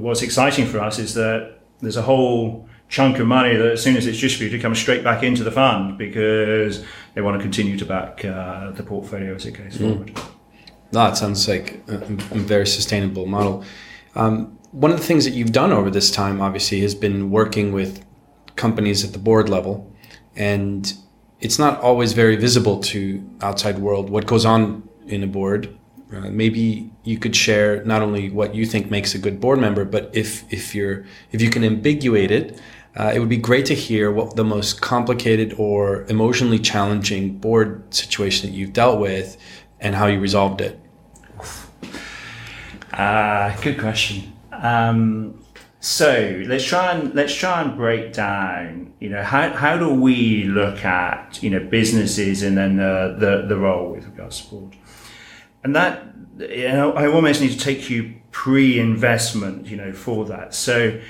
what's 0.01 0.23
exciting 0.23 0.67
for 0.67 0.81
us 0.81 0.99
is 0.99 1.15
that 1.15 1.61
there's 1.81 1.99
a 1.99 2.03
whole 2.03 2.69
chunk 2.89 3.19
of 3.19 3.27
money 3.27 3.57
that 3.57 3.73
as 3.73 3.83
soon 3.83 3.97
as 3.97 4.07
it's 4.07 4.21
distributed 4.21 4.61
comes 4.61 4.79
straight 4.79 5.03
back 5.03 5.23
into 5.23 5.43
the 5.43 5.51
fund 5.51 5.99
because 5.99 6.85
they 7.15 7.21
want 7.21 7.37
to 7.37 7.43
continue 7.43 7.77
to 7.77 7.85
back 7.85 8.25
uh, 8.25 8.71
the 8.73 8.83
portfolio 8.83 9.35
as 9.35 9.47
it 9.47 9.53
goes 9.53 9.77
mm. 9.77 9.79
forward. 9.79 10.21
That 10.93 11.17
sounds 11.17 11.49
like 11.49 11.83
a, 11.89 11.95
a 11.97 12.39
very 12.39 12.67
sustainable 12.67 13.27
model. 13.27 13.65
Um, 14.15 14.59
one 14.71 14.91
of 14.91 14.97
the 14.99 15.05
things 15.05 15.25
that 15.25 15.33
you've 15.33 15.53
done 15.53 15.73
over 15.73 15.91
this 15.91 16.11
time, 16.11 16.41
obviously, 16.41 16.81
has 16.81 16.95
been 16.95 17.31
working 17.31 17.73
with 17.73 18.05
companies 18.57 19.05
at 19.05 19.13
the 19.13 19.19
board 19.19 19.49
level, 19.49 19.93
and 20.37 20.93
it's 21.41 21.59
not 21.59 21.81
always 21.81 22.13
very 22.13 22.37
visible 22.37 22.81
to 22.81 23.29
outside 23.41 23.79
world 23.79 24.11
what 24.11 24.27
goes 24.27 24.45
on 24.45 24.89
in 25.07 25.23
a 25.23 25.27
board. 25.27 25.77
Uh, 26.13 26.31
maybe 26.31 26.91
you 27.03 27.19
could 27.19 27.35
share 27.35 27.85
not 27.85 28.03
only 28.03 28.31
what 28.31 28.55
you 28.55 28.67
think 28.67 28.91
makes 28.91 29.15
a 29.15 29.19
good 29.19 29.41
board 29.41 29.59
member, 29.59 29.85
but 29.85 30.11
if 30.13 30.45
if 30.53 30.75
you're 30.75 31.05
if 31.33 31.41
you 31.41 31.51
can 31.51 31.63
ambiguate 31.63 32.31
it, 32.31 32.61
uh, 32.97 33.13
it 33.15 33.19
would 33.19 33.29
be 33.29 33.37
great 33.37 33.67
to 33.67 33.75
hear 33.75 34.13
what 34.13 34.37
the 34.37 34.45
most 34.45 34.81
complicated 34.81 35.55
or 35.59 36.05
emotionally 36.05 36.59
challenging 36.59 37.39
board 37.39 37.93
situation 37.93 38.49
that 38.49 38.57
you've 38.57 38.73
dealt 38.73 39.01
with 39.01 39.37
and 39.81 39.95
how 39.95 40.07
you 40.07 40.21
resolved 40.21 40.61
it. 40.61 40.79
Uh, 42.93 43.57
good 43.61 43.79
question. 43.79 44.33
Um, 44.53 45.43
so 45.81 46.43
let's 46.47 46.65
try 46.65 46.93
and 46.93 47.15
let's 47.15 47.35
try 47.35 47.61
and 47.61 47.77
break 47.77 48.13
down. 48.13 48.95
You 49.01 49.11
know, 49.11 49.23
how, 49.23 49.51
how 49.51 49.77
do 49.77 49.93
we 49.93 50.45
look 50.45 50.85
at 50.85 51.43
you 51.43 51.51
know 51.51 51.61
businesses 51.61 52.43
and 52.43 52.57
then 52.57 52.77
the 52.77 53.17
the, 53.19 53.47
the 53.49 53.57
role 53.57 53.91
with 53.91 54.07
regards 54.07 54.41
to 54.43 54.51
board, 54.51 54.77
and 55.65 55.75
that 55.75 56.05
you 56.39 56.69
know 56.69 56.93
I 56.93 57.09
almost 57.09 57.41
need 57.41 57.53
to 57.53 57.59
take 57.59 57.91
you 57.91 58.15
pre-investment. 58.31 59.67
You 59.67 59.77
know, 59.77 59.93
for 59.93 60.25
that. 60.27 60.55
So 60.55 61.01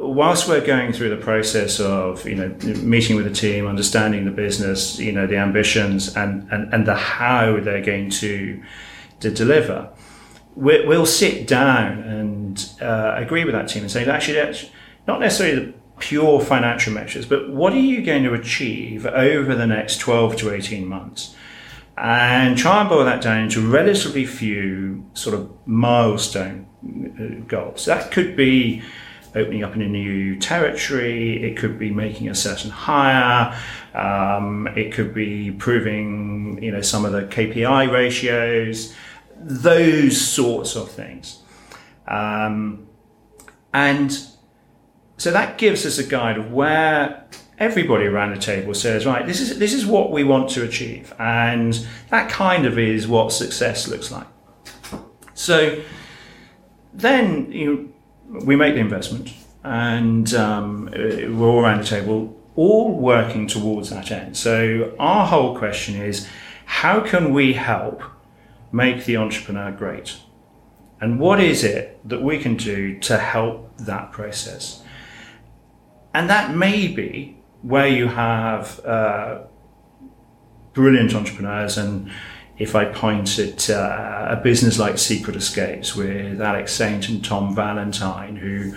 whilst 0.00 0.48
we're 0.48 0.64
going 0.64 0.92
through 0.92 1.10
the 1.10 1.22
process 1.22 1.78
of 1.80 2.26
you 2.26 2.34
know 2.34 2.48
meeting 2.82 3.16
with 3.16 3.26
the 3.26 3.32
team, 3.32 3.66
understanding 3.66 4.24
the 4.24 4.30
business, 4.30 4.98
you 4.98 5.12
know 5.12 5.26
the 5.26 5.36
ambitions 5.36 6.16
and 6.16 6.50
and, 6.50 6.72
and 6.72 6.86
the 6.86 6.94
how 6.94 7.60
they're 7.60 7.84
going 7.84 8.10
to 8.10 8.62
to 9.20 9.30
deliver, 9.30 9.90
we, 10.56 10.84
will 10.86 11.06
sit 11.06 11.46
down 11.46 12.00
and 12.00 12.70
uh, 12.80 13.14
agree 13.16 13.44
with 13.44 13.54
that 13.54 13.68
team 13.68 13.82
and 13.82 13.90
say 13.90 14.04
actually 14.08 14.34
that's 14.34 14.66
not 15.06 15.20
necessarily 15.20 15.66
the 15.66 15.74
pure 15.98 16.40
financial 16.40 16.92
measures, 16.92 17.24
but 17.26 17.50
what 17.50 17.72
are 17.72 17.78
you 17.78 18.02
going 18.02 18.24
to 18.24 18.34
achieve 18.34 19.06
over 19.06 19.54
the 19.54 19.66
next 19.66 19.98
12 19.98 20.36
to 20.36 20.52
18 20.52 20.86
months? 20.86 21.36
And 21.96 22.58
try 22.58 22.80
and 22.80 22.88
boil 22.88 23.04
that 23.04 23.22
down 23.22 23.42
into 23.42 23.60
relatively 23.60 24.26
few 24.26 25.08
sort 25.14 25.34
of 25.34 25.50
milestone 25.66 26.66
uh, 26.84 27.44
goals. 27.46 27.84
That 27.84 28.10
could 28.10 28.36
be 28.36 28.82
opening 29.34 29.62
up 29.62 29.74
in 29.74 29.82
a 29.82 29.88
new 29.88 30.38
territory. 30.38 31.42
It 31.42 31.56
could 31.56 31.78
be 31.78 31.90
making 31.90 32.28
a 32.28 32.34
certain 32.34 32.70
hire. 32.70 33.56
Um, 33.94 34.68
it 34.76 34.92
could 34.92 35.14
be 35.14 35.52
proving, 35.52 36.62
you 36.62 36.72
know, 36.72 36.82
some 36.82 37.04
of 37.04 37.12
the 37.12 37.22
KPI 37.22 37.90
ratios, 37.92 38.94
those 39.36 40.20
sorts 40.20 40.76
of 40.76 40.90
things. 40.90 41.42
Um, 42.06 42.86
and 43.72 44.16
so 45.16 45.30
that 45.30 45.58
gives 45.58 45.86
us 45.86 45.98
a 45.98 46.04
guide 46.04 46.38
of 46.38 46.52
where 46.52 47.24
everybody 47.58 48.06
around 48.06 48.34
the 48.34 48.40
table 48.40 48.74
says, 48.74 49.06
right, 49.06 49.26
this 49.26 49.40
is 49.40 49.58
this 49.58 49.72
is 49.72 49.86
what 49.86 50.10
we 50.10 50.24
want 50.24 50.50
to 50.50 50.64
achieve, 50.64 51.12
and 51.18 51.86
that 52.10 52.30
kind 52.30 52.66
of 52.66 52.78
is 52.78 53.06
what 53.06 53.32
success 53.32 53.88
looks 53.88 54.10
like. 54.10 54.26
So 55.34 55.82
then 56.92 57.50
you 57.52 57.92
we 58.28 58.56
make 58.56 58.74
the 58.74 58.80
investment 58.80 59.32
and 59.64 60.32
um, 60.34 60.90
we're 60.92 61.48
all 61.48 61.60
around 61.60 61.80
the 61.80 61.86
table, 61.86 62.38
all 62.54 62.98
working 62.98 63.46
towards 63.46 63.90
that 63.90 64.10
end. 64.10 64.36
So 64.36 64.94
our 64.98 65.26
whole 65.26 65.56
question 65.56 65.96
is, 65.96 66.28
how 66.66 67.00
can 67.00 67.32
we 67.32 67.54
help 67.54 68.02
make 68.72 69.04
the 69.04 69.16
entrepreneur 69.16 69.72
great? 69.72 70.18
And 71.00 71.18
what 71.18 71.40
is 71.40 71.64
it 71.64 71.98
that 72.08 72.22
we 72.22 72.38
can 72.38 72.56
do 72.56 72.98
to 73.00 73.18
help 73.18 73.76
that 73.78 74.12
process? 74.12 74.82
And 76.12 76.30
that 76.30 76.54
may 76.54 76.88
be 76.88 77.36
where 77.64 77.88
you 77.88 78.08
have 78.08 78.84
uh, 78.84 79.40
brilliant 80.74 81.14
entrepreneurs 81.14 81.78
and 81.78 82.10
if 82.58 82.76
I 82.76 82.84
point 82.84 83.38
at 83.38 83.68
uh, 83.68 84.26
a 84.30 84.36
business 84.36 84.78
like 84.78 84.98
Secret 84.98 85.34
Escapes 85.34 85.96
with 85.96 86.40
Alex 86.40 86.72
Saint 86.72 87.08
and 87.08 87.24
Tom 87.24 87.54
Valentine, 87.54 88.36
who 88.36 88.74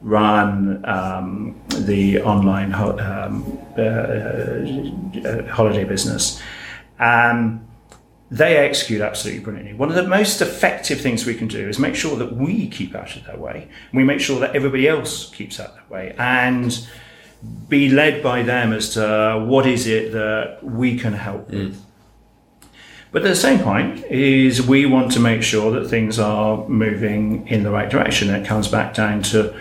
run 0.00 0.84
um, 0.84 1.60
the 1.68 2.20
online 2.22 2.72
ho- 2.72 2.98
um, 2.98 3.58
uh, 3.78 5.28
uh, 5.28 5.52
holiday 5.52 5.84
business, 5.84 6.42
um, 6.98 7.64
they 8.30 8.56
execute 8.56 9.00
absolutely 9.00 9.44
brilliantly. 9.44 9.74
One 9.74 9.90
of 9.90 9.94
the 9.94 10.08
most 10.08 10.40
effective 10.40 11.00
things 11.00 11.24
we 11.24 11.34
can 11.34 11.46
do 11.46 11.68
is 11.68 11.78
make 11.78 11.94
sure 11.94 12.16
that 12.16 12.34
we 12.34 12.68
keep 12.68 12.96
out 12.96 13.14
of 13.14 13.24
their 13.26 13.36
way. 13.36 13.68
We 13.92 14.02
make 14.02 14.18
sure 14.18 14.40
that 14.40 14.56
everybody 14.56 14.88
else 14.88 15.30
keeps 15.30 15.60
out 15.60 15.68
of 15.68 15.74
their 15.76 15.84
way, 15.88 16.14
and 16.18 16.84
be 17.68 17.88
led 17.88 18.22
by 18.22 18.42
them 18.42 18.72
as 18.72 18.90
to 18.94 19.44
what 19.46 19.66
is 19.66 19.86
it 19.86 20.12
that 20.12 20.58
we 20.62 20.98
can 20.98 21.12
help 21.12 21.48
mm. 21.48 21.64
with. 21.64 21.84
But 23.12 23.24
at 23.24 23.28
the 23.28 23.36
same 23.36 23.60
point, 23.60 24.04
is 24.06 24.60
we 24.66 24.86
want 24.86 25.12
to 25.12 25.20
make 25.20 25.42
sure 25.42 25.70
that 25.72 25.88
things 25.88 26.18
are 26.18 26.66
moving 26.68 27.46
in 27.46 27.62
the 27.62 27.70
right 27.70 27.88
direction. 27.88 28.28
It 28.28 28.44
comes 28.44 28.66
back 28.66 28.92
down 28.92 29.22
to 29.30 29.54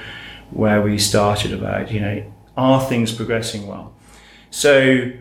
where 0.50 0.82
we 0.82 0.98
started 0.98 1.54
about, 1.54 1.91
you 1.91 2.00
know, 2.00 2.34
are 2.58 2.82
things 2.82 3.12
progressing 3.12 3.67
well? 3.67 3.93
So, 4.50 5.12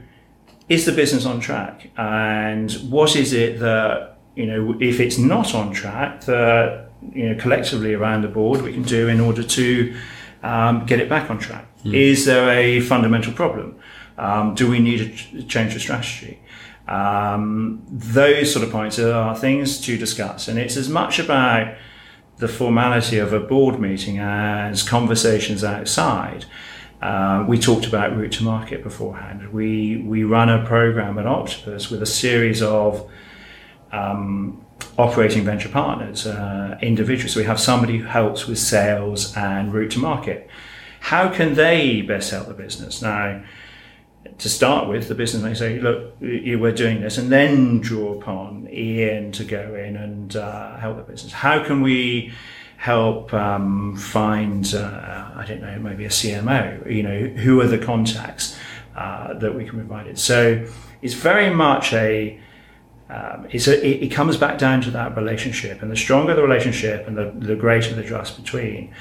is 0.68 0.86
the 0.86 0.92
business 0.92 1.26
on 1.26 1.40
track? 1.40 1.90
And 1.96 2.72
what 2.88 3.16
is 3.16 3.32
it 3.32 3.60
that, 3.60 4.18
you 4.34 4.46
know, 4.46 4.76
if 4.80 5.00
it's 5.00 5.18
not 5.18 5.54
on 5.54 5.72
track, 5.72 6.22
that, 6.22 6.90
you 7.12 7.28
know, 7.28 7.40
collectively 7.40 7.92
around 7.92 8.22
the 8.22 8.28
board 8.28 8.62
we 8.62 8.72
can 8.72 8.82
do 8.82 9.08
in 9.08 9.20
order 9.20 9.42
to 9.42 9.94
um, 10.42 10.86
get 10.86 11.00
it 11.00 11.08
back 11.08 11.30
on 11.30 11.38
track? 11.38 11.66
Mm. 11.84 11.94
Is 11.94 12.24
there 12.24 12.50
a 12.50 12.80
fundamental 12.80 13.32
problem? 13.32 13.78
Um, 14.18 14.54
do 14.54 14.70
we 14.70 14.78
need 14.78 15.16
to 15.16 15.42
change 15.44 15.74
the 15.74 15.80
strategy? 15.80 16.40
Um, 16.88 17.82
those 17.88 18.52
sort 18.52 18.64
of 18.64 18.72
points 18.72 18.98
are 18.98 19.36
things 19.36 19.80
to 19.82 19.96
discuss, 19.96 20.48
and 20.48 20.58
it's 20.58 20.76
as 20.76 20.88
much 20.88 21.18
about 21.18 21.74
the 22.38 22.48
formality 22.48 23.18
of 23.18 23.32
a 23.32 23.40
board 23.40 23.78
meeting 23.78 24.18
as 24.18 24.82
conversations 24.82 25.62
outside. 25.62 26.44
Uh, 27.00 27.44
we 27.48 27.58
talked 27.58 27.86
about 27.86 28.16
route 28.16 28.32
to 28.32 28.44
market 28.44 28.82
beforehand. 28.82 29.52
We 29.52 29.98
we 29.98 30.24
run 30.24 30.48
a 30.48 30.64
program 30.64 31.18
at 31.18 31.26
Octopus 31.26 31.90
with 31.90 32.02
a 32.02 32.06
series 32.06 32.62
of 32.62 33.08
um, 33.92 34.64
operating 34.98 35.44
venture 35.44 35.68
partners, 35.68 36.26
uh, 36.26 36.78
individuals. 36.82 37.32
So 37.32 37.40
we 37.40 37.46
have 37.46 37.60
somebody 37.60 37.98
who 37.98 38.04
helps 38.04 38.46
with 38.46 38.58
sales 38.58 39.36
and 39.36 39.72
route 39.72 39.92
to 39.92 39.98
market. 39.98 40.48
How 41.00 41.28
can 41.28 41.54
they 41.54 42.02
best 42.02 42.30
help 42.30 42.48
the 42.48 42.54
business 42.54 43.02
now? 43.02 43.42
to 44.38 44.48
start 44.48 44.88
with, 44.88 45.08
the 45.08 45.14
business 45.14 45.42
may 45.42 45.54
say, 45.54 45.80
look, 45.80 46.14
we're 46.20 46.72
doing 46.72 47.00
this, 47.00 47.18
and 47.18 47.30
then 47.30 47.80
draw 47.80 48.12
upon 48.14 48.68
Ian 48.72 49.32
to 49.32 49.44
go 49.44 49.74
in 49.74 49.96
and 49.96 50.36
uh, 50.36 50.76
help 50.78 50.96
the 50.96 51.02
business. 51.02 51.32
How 51.32 51.64
can 51.64 51.82
we 51.82 52.32
help 52.76 53.32
um, 53.34 53.96
find, 53.96 54.74
uh, 54.74 55.30
I 55.36 55.44
don't 55.46 55.60
know, 55.60 55.78
maybe 55.78 56.04
a 56.04 56.08
CMO? 56.08 56.90
You 56.90 57.02
know, 57.02 57.20
who 57.20 57.60
are 57.60 57.66
the 57.66 57.78
contacts 57.78 58.56
uh, 58.96 59.34
that 59.34 59.54
we 59.54 59.64
can 59.64 59.78
provide 59.78 60.06
it? 60.06 60.18
So 60.18 60.66
it's 61.02 61.14
very 61.14 61.50
much 61.50 61.92
a, 61.92 62.40
um, 63.12 63.44
a, 63.44 63.86
it, 63.86 64.04
it, 64.04 64.08
comes 64.08 64.38
back 64.38 64.56
down 64.56 64.80
to 64.82 64.90
that 64.92 65.14
relationship, 65.16 65.82
and 65.82 65.90
the 65.90 65.96
stronger 65.96 66.34
the 66.34 66.42
relationship 66.42 67.06
and 67.06 67.16
the, 67.16 67.30
the 67.46 67.54
greater 67.54 67.94
the 67.94 68.02
trust 68.02 68.42
between 68.42 68.94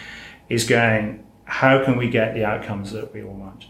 is 0.49 0.67
going, 0.67 1.25
how 1.45 1.81
can 1.85 1.95
we 1.95 2.09
get 2.09 2.33
the 2.33 2.43
outcomes 2.43 2.91
that 2.91 3.13
we 3.13 3.23
all 3.23 3.33
want? 3.33 3.67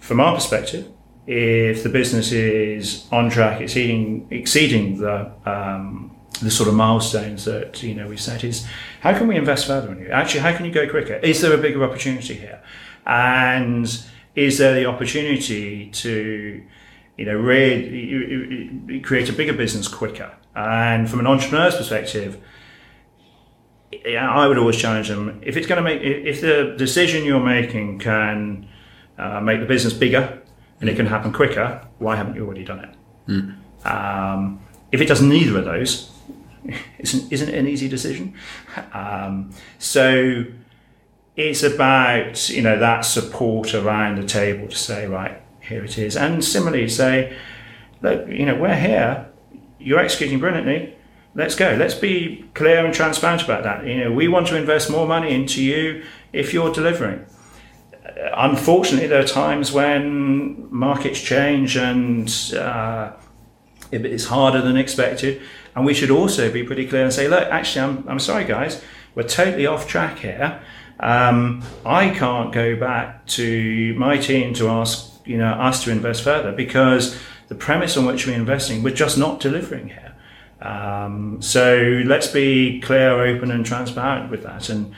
From 0.00 0.18
our 0.18 0.34
perspective, 0.34 0.88
if 1.28 1.84
the 1.84 1.88
business 1.90 2.32
is 2.32 3.06
on 3.12 3.30
track, 3.30 3.60
exceeding 3.60 4.26
exceeding 4.32 4.98
the 4.98 5.30
um, 5.46 6.16
the 6.42 6.50
sort 6.50 6.68
of 6.68 6.74
milestones 6.74 7.44
that 7.44 7.80
you 7.82 7.94
know 7.94 8.08
we 8.08 8.16
set, 8.16 8.42
is 8.42 8.66
how 9.00 9.16
can 9.16 9.28
we 9.28 9.36
invest 9.36 9.66
further 9.68 9.92
in 9.92 10.00
you? 10.00 10.08
Actually, 10.08 10.40
how 10.40 10.56
can 10.56 10.66
you 10.66 10.72
go 10.72 10.90
quicker? 10.90 11.14
Is 11.14 11.40
there 11.40 11.54
a 11.54 11.58
bigger 11.58 11.84
opportunity 11.84 12.34
here? 12.34 12.60
And 13.06 13.86
is 14.34 14.58
there 14.58 14.74
the 14.74 14.86
opportunity 14.86 15.90
to 15.90 16.64
you 17.16 17.24
know 17.24 17.34
really 17.34 19.00
create 19.00 19.28
a 19.28 19.32
bigger 19.32 19.52
business 19.52 19.88
quicker? 19.88 20.32
And 20.54 21.08
from 21.10 21.20
an 21.20 21.26
entrepreneur's 21.26 21.76
perspective. 21.76 22.40
I 24.04 24.48
would 24.48 24.58
always 24.58 24.76
challenge 24.76 25.08
them 25.08 25.40
if 25.44 25.56
it's 25.56 25.68
going 25.68 25.76
to 25.76 25.82
make 25.82 26.02
if 26.02 26.40
the 26.40 26.74
decision 26.76 27.24
you're 27.24 27.38
making 27.38 28.00
can 28.00 28.68
uh, 29.16 29.40
make 29.40 29.60
the 29.60 29.66
business 29.66 29.92
bigger 29.92 30.42
and 30.80 30.90
it 30.90 30.96
can 30.96 31.06
happen 31.06 31.32
quicker, 31.32 31.86
why 31.98 32.16
haven't 32.16 32.34
you 32.34 32.44
already 32.44 32.64
done 32.64 32.80
it? 32.80 32.96
Mm. 33.28 33.56
Um, 33.86 34.60
if 34.92 35.00
it 35.00 35.06
does 35.06 35.22
neither 35.22 35.58
of 35.58 35.64
those, 35.64 36.10
isn't, 36.98 37.32
isn't 37.32 37.48
it 37.48 37.54
an 37.54 37.66
easy 37.66 37.88
decision? 37.88 38.34
Um, 38.92 39.50
so 39.78 40.44
it's 41.36 41.62
about 41.62 42.48
you 42.48 42.62
know 42.62 42.78
that 42.78 43.00
support 43.02 43.74
around 43.74 44.18
the 44.18 44.26
table 44.26 44.68
to 44.68 44.76
say 44.76 45.06
right 45.06 45.40
here 45.68 45.84
it 45.84 45.98
is, 45.98 46.16
and 46.16 46.44
similarly 46.44 46.88
say 46.88 47.36
look 48.02 48.28
you 48.28 48.46
know 48.46 48.54
we're 48.54 48.74
here, 48.74 49.28
you're 49.78 50.00
executing 50.00 50.38
brilliantly. 50.38 50.96
Let's 51.36 51.56
go. 51.56 51.74
Let's 51.76 51.94
be 51.94 52.44
clear 52.54 52.86
and 52.86 52.94
transparent 52.94 53.42
about 53.42 53.64
that. 53.64 53.84
You 53.84 54.04
know, 54.04 54.12
we 54.12 54.28
want 54.28 54.46
to 54.48 54.56
invest 54.56 54.88
more 54.88 55.04
money 55.04 55.34
into 55.34 55.64
you 55.64 56.04
if 56.32 56.54
you're 56.54 56.72
delivering 56.72 57.26
unfortunately, 58.36 59.08
there 59.08 59.20
are 59.20 59.26
times 59.26 59.72
when 59.72 60.72
markets 60.72 61.20
change 61.20 61.76
and 61.76 62.28
uh, 62.56 63.12
it's 63.90 64.26
harder 64.26 64.60
than 64.60 64.76
expected. 64.76 65.42
And 65.74 65.84
we 65.84 65.94
should 65.94 66.10
also 66.10 66.52
be 66.52 66.62
pretty 66.62 66.86
clear 66.86 67.02
and 67.02 67.12
say, 67.12 67.28
look, 67.28 67.48
actually, 67.48 67.82
I'm, 67.82 68.08
I'm 68.08 68.18
sorry, 68.18 68.44
guys, 68.44 68.82
we're 69.14 69.24
totally 69.24 69.66
off 69.66 69.88
track 69.88 70.18
here. 70.18 70.62
Um, 71.00 71.62
I 71.84 72.10
can't 72.10 72.52
go 72.52 72.76
back 72.76 73.26
to 73.26 73.94
my 73.98 74.16
team 74.16 74.54
to 74.54 74.68
ask 74.68 75.13
you 75.24 75.38
know 75.38 75.52
us 75.52 75.82
to 75.84 75.90
invest 75.90 76.22
further 76.22 76.52
because 76.52 77.18
the 77.48 77.54
premise 77.54 77.96
on 77.96 78.06
which 78.06 78.26
we're 78.26 78.34
investing, 78.34 78.82
we're 78.82 78.94
just 78.94 79.18
not 79.18 79.40
delivering 79.40 79.88
here. 79.88 80.14
Um, 80.60 81.42
so 81.42 82.02
let's 82.06 82.26
be 82.26 82.80
clear, 82.80 83.20
open, 83.20 83.50
and 83.50 83.66
transparent 83.66 84.30
with 84.30 84.42
that. 84.44 84.70
And 84.70 84.94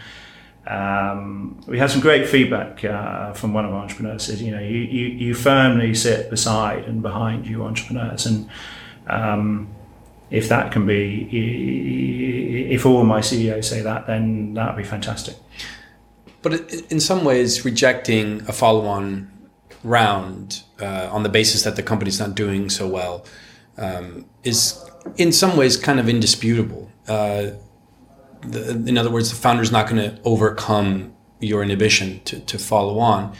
um, 0.66 1.61
we 1.66 1.79
had 1.79 1.91
some 1.91 2.01
great 2.01 2.29
feedback 2.29 2.85
uh, 2.85 3.33
from 3.33 3.53
one 3.53 3.64
of 3.64 3.72
our 3.72 3.83
entrepreneurs. 3.83 4.24
Said, 4.24 4.39
you 4.39 4.53
know, 4.53 4.61
you, 4.61 4.79
you, 4.79 5.07
you 5.09 5.35
firmly 5.35 5.95
sit 5.95 6.31
beside 6.31 6.85
and 6.85 7.03
behind 7.03 7.47
you 7.47 7.64
entrepreneurs, 7.64 8.27
and 8.27 8.49
um, 9.09 9.68
if 10.31 10.49
that 10.49 10.72
can 10.72 10.87
be, 10.87 11.29
if 12.70 12.87
all 12.87 13.05
my 13.05 13.20
CEOs 13.20 13.68
say 13.68 13.81
that, 13.83 14.07
then 14.07 14.55
that 14.55 14.74
would 14.74 14.83
be 14.83 14.89
fantastic. 14.89 15.37
But 16.43 16.70
in 16.93 17.01
some 17.01 17.24
ways, 17.24 17.64
rejecting 17.64 18.43
a 18.49 18.53
follow-on 18.53 19.31
round 19.87 20.62
uh, 20.80 21.09
on 21.12 21.22
the 21.22 21.28
basis 21.28 21.62
that 21.62 21.76
the 21.76 21.82
company's 21.82 22.18
not 22.18 22.34
doing 22.34 22.68
so 22.68 22.87
well 22.87 23.24
um, 23.78 24.26
is, 24.43 24.82
in 25.16 25.32
some 25.32 25.57
ways, 25.57 25.76
kind 25.76 26.01
of 26.01 26.09
indisputable. 26.09 26.91
Uh, 27.09 27.51
the, 28.43 28.70
in 28.87 28.99
other 28.99 29.11
words, 29.11 29.30
the 29.30 29.37
founder's 29.37 29.72
not 29.72 29.89
going 29.89 30.03
to 30.03 30.20
overcome 30.24 31.14
your 31.41 31.62
inhibition 31.62 32.20
to, 32.24 32.41
to 32.41 32.59
follow 32.59 32.99
on. 32.99 33.34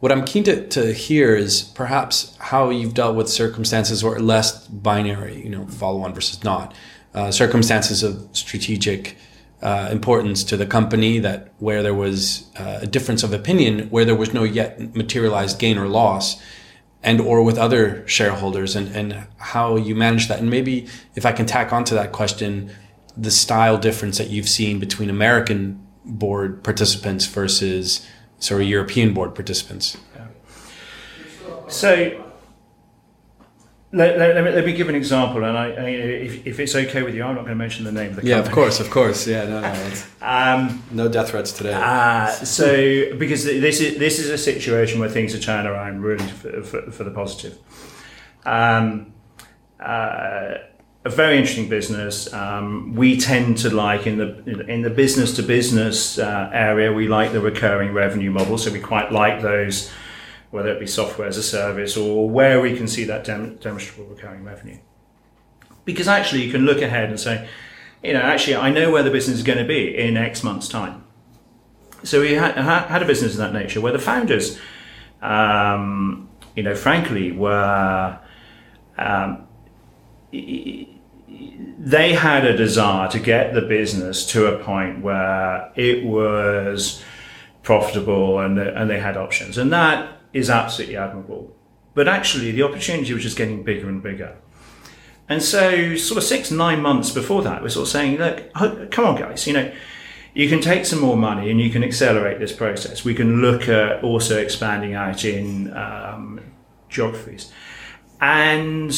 What 0.00 0.12
I'm 0.12 0.24
keen 0.24 0.44
to, 0.44 0.66
to 0.68 0.92
hear 0.92 1.34
is 1.34 1.62
perhaps 1.62 2.36
how 2.38 2.70
you've 2.70 2.94
dealt 2.94 3.16
with 3.16 3.28
circumstances 3.28 4.04
or 4.04 4.18
less 4.20 4.66
binary, 4.68 5.42
you 5.42 5.50
know, 5.50 5.66
follow 5.66 6.02
on 6.02 6.14
versus 6.14 6.44
not, 6.44 6.74
uh, 7.14 7.30
circumstances 7.30 8.02
of 8.02 8.28
strategic 8.32 9.16
uh, 9.62 9.88
importance 9.90 10.44
to 10.44 10.56
the 10.56 10.66
company 10.66 11.18
that 11.18 11.52
where 11.58 11.82
there 11.82 11.94
was 11.94 12.48
uh, 12.56 12.78
a 12.82 12.86
difference 12.86 13.22
of 13.22 13.32
opinion, 13.32 13.88
where 13.90 14.04
there 14.04 14.14
was 14.14 14.32
no 14.32 14.44
yet 14.44 14.94
materialized 14.94 15.58
gain 15.58 15.78
or 15.78 15.88
loss, 15.88 16.40
and 17.02 17.20
or 17.20 17.42
with 17.42 17.58
other 17.58 18.06
shareholders, 18.06 18.76
and, 18.76 18.94
and 18.94 19.26
how 19.38 19.76
you 19.76 19.94
manage 19.94 20.28
that. 20.28 20.38
And 20.38 20.48
maybe 20.50 20.86
if 21.14 21.26
I 21.26 21.32
can 21.32 21.46
tack 21.46 21.72
onto 21.72 21.94
that 21.94 22.12
question, 22.12 22.70
the 23.16 23.30
style 23.30 23.78
difference 23.78 24.18
that 24.18 24.28
you've 24.30 24.48
seen 24.48 24.78
between 24.78 25.10
American 25.10 25.84
board 26.04 26.62
participants 26.62 27.26
versus 27.26 28.06
sorry 28.38 28.66
European 28.66 29.12
board 29.12 29.34
participants? 29.34 29.96
Yeah. 30.14 30.26
So 31.68 32.24
let, 33.92 34.18
let, 34.18 34.34
let, 34.34 34.44
me, 34.44 34.50
let 34.50 34.66
me 34.66 34.72
give 34.72 34.88
an 34.88 34.94
example, 34.94 35.44
and 35.44 35.56
I, 35.56 35.70
I, 35.70 35.88
if, 35.88 36.46
if 36.46 36.60
it's 36.60 36.74
okay 36.74 37.02
with 37.02 37.14
you, 37.14 37.22
I'm 37.22 37.34
not 37.34 37.42
going 37.42 37.56
to 37.56 37.58
mention 37.58 37.84
the 37.84 37.92
name 37.92 38.10
of 38.10 38.16
the 38.16 38.22
company. 38.22 38.30
Yeah, 38.30 38.40
of 38.40 38.50
course, 38.50 38.80
of 38.80 38.90
course. 38.90 39.26
Yeah, 39.26 39.44
no, 39.44 39.60
no, 39.60 39.92
um, 40.22 40.82
no 40.90 41.08
death 41.08 41.30
threats 41.30 41.52
today. 41.52 41.72
Uh, 41.74 42.30
so 42.30 43.16
because 43.16 43.44
this 43.44 43.80
is 43.80 43.98
this 43.98 44.18
is 44.18 44.28
a 44.28 44.38
situation 44.38 45.00
where 45.00 45.08
things 45.08 45.34
are 45.34 45.40
turning 45.40 45.70
around 45.70 46.02
really 46.02 46.26
for, 46.26 46.62
for, 46.62 46.90
for 46.90 47.04
the 47.04 47.10
positive. 47.10 47.58
Um, 48.44 49.12
uh, 49.80 50.58
a 51.04 51.10
very 51.10 51.38
interesting 51.38 51.68
business. 51.68 52.32
Um, 52.32 52.94
we 52.94 53.18
tend 53.18 53.58
to 53.58 53.70
like 53.70 54.06
in 54.06 54.18
the 54.18 54.66
in 54.68 54.82
the 54.82 54.90
business 54.90 55.34
to 55.36 55.42
business 55.42 56.18
uh, 56.18 56.50
area. 56.52 56.92
We 56.92 57.08
like 57.08 57.32
the 57.32 57.40
recurring 57.40 57.92
revenue 57.94 58.30
model, 58.30 58.58
so 58.58 58.70
we 58.70 58.80
quite 58.80 59.12
like 59.12 59.40
those, 59.40 59.90
whether 60.50 60.70
it 60.70 60.80
be 60.80 60.86
software 60.86 61.28
as 61.28 61.36
a 61.36 61.42
service 61.42 61.96
or 61.96 62.28
where 62.28 62.60
we 62.60 62.76
can 62.76 62.88
see 62.88 63.04
that 63.04 63.24
dem- 63.24 63.56
demonstrable 63.56 64.06
recurring 64.06 64.44
revenue. 64.44 64.78
Because 65.84 66.08
actually, 66.08 66.44
you 66.44 66.52
can 66.52 66.64
look 66.64 66.80
ahead 66.80 67.08
and 67.08 67.18
say, 67.18 67.48
you 68.02 68.12
know, 68.12 68.20
actually, 68.20 68.56
I 68.56 68.70
know 68.70 68.90
where 68.90 69.02
the 69.02 69.10
business 69.10 69.38
is 69.38 69.42
going 69.42 69.58
to 69.58 69.64
be 69.64 69.96
in 69.96 70.16
X 70.16 70.42
months' 70.42 70.68
time. 70.68 71.04
So 72.04 72.20
we 72.20 72.32
had, 72.32 72.56
had 72.56 73.02
a 73.02 73.06
business 73.06 73.32
of 73.32 73.38
that 73.38 73.52
nature 73.52 73.80
where 73.80 73.92
the 73.92 73.98
founders, 73.98 74.58
um, 75.20 76.28
you 76.54 76.62
know, 76.62 76.74
frankly, 76.74 77.32
were. 77.32 78.18
Um, 78.96 79.46
they 81.78 82.12
had 82.12 82.44
a 82.44 82.56
desire 82.56 83.08
to 83.10 83.18
get 83.18 83.54
the 83.54 83.62
business 83.62 84.26
to 84.26 84.46
a 84.46 84.62
point 84.62 85.00
where 85.02 85.72
it 85.76 86.04
was 86.04 87.02
profitable 87.62 88.40
and, 88.40 88.58
and 88.58 88.90
they 88.90 88.98
had 88.98 89.16
options. 89.16 89.56
And 89.56 89.72
that 89.72 90.17
is 90.32 90.50
absolutely 90.50 90.96
admirable. 90.96 91.54
But 91.94 92.08
actually, 92.08 92.52
the 92.52 92.62
opportunity 92.62 93.12
was 93.12 93.22
just 93.22 93.36
getting 93.36 93.62
bigger 93.62 93.88
and 93.88 94.02
bigger. 94.02 94.36
And 95.28 95.42
so, 95.42 95.94
sort 95.96 96.18
of 96.18 96.24
six, 96.24 96.50
nine 96.50 96.80
months 96.80 97.10
before 97.10 97.42
that, 97.42 97.62
we're 97.62 97.68
sort 97.68 97.86
of 97.86 97.92
saying, 97.92 98.18
look, 98.18 98.52
come 98.90 99.04
on, 99.04 99.16
guys, 99.16 99.46
you 99.46 99.52
know, 99.52 99.72
you 100.34 100.48
can 100.48 100.60
take 100.60 100.86
some 100.86 101.00
more 101.00 101.16
money 101.16 101.50
and 101.50 101.60
you 101.60 101.70
can 101.70 101.82
accelerate 101.82 102.38
this 102.38 102.52
process. 102.52 103.04
We 103.04 103.14
can 103.14 103.40
look 103.40 103.68
at 103.68 104.02
also 104.04 104.38
expanding 104.38 104.94
out 104.94 105.24
in 105.24 105.76
um, 105.76 106.40
geographies. 106.88 107.52
And 108.20 108.92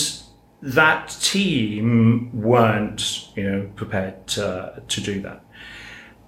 that 0.63 1.09
team 1.21 2.31
weren't, 2.43 3.35
you 3.37 3.51
know, 3.51 3.71
prepared 3.75 4.27
to, 4.29 4.83
to 4.87 5.01
do 5.01 5.21
that. 5.23 5.43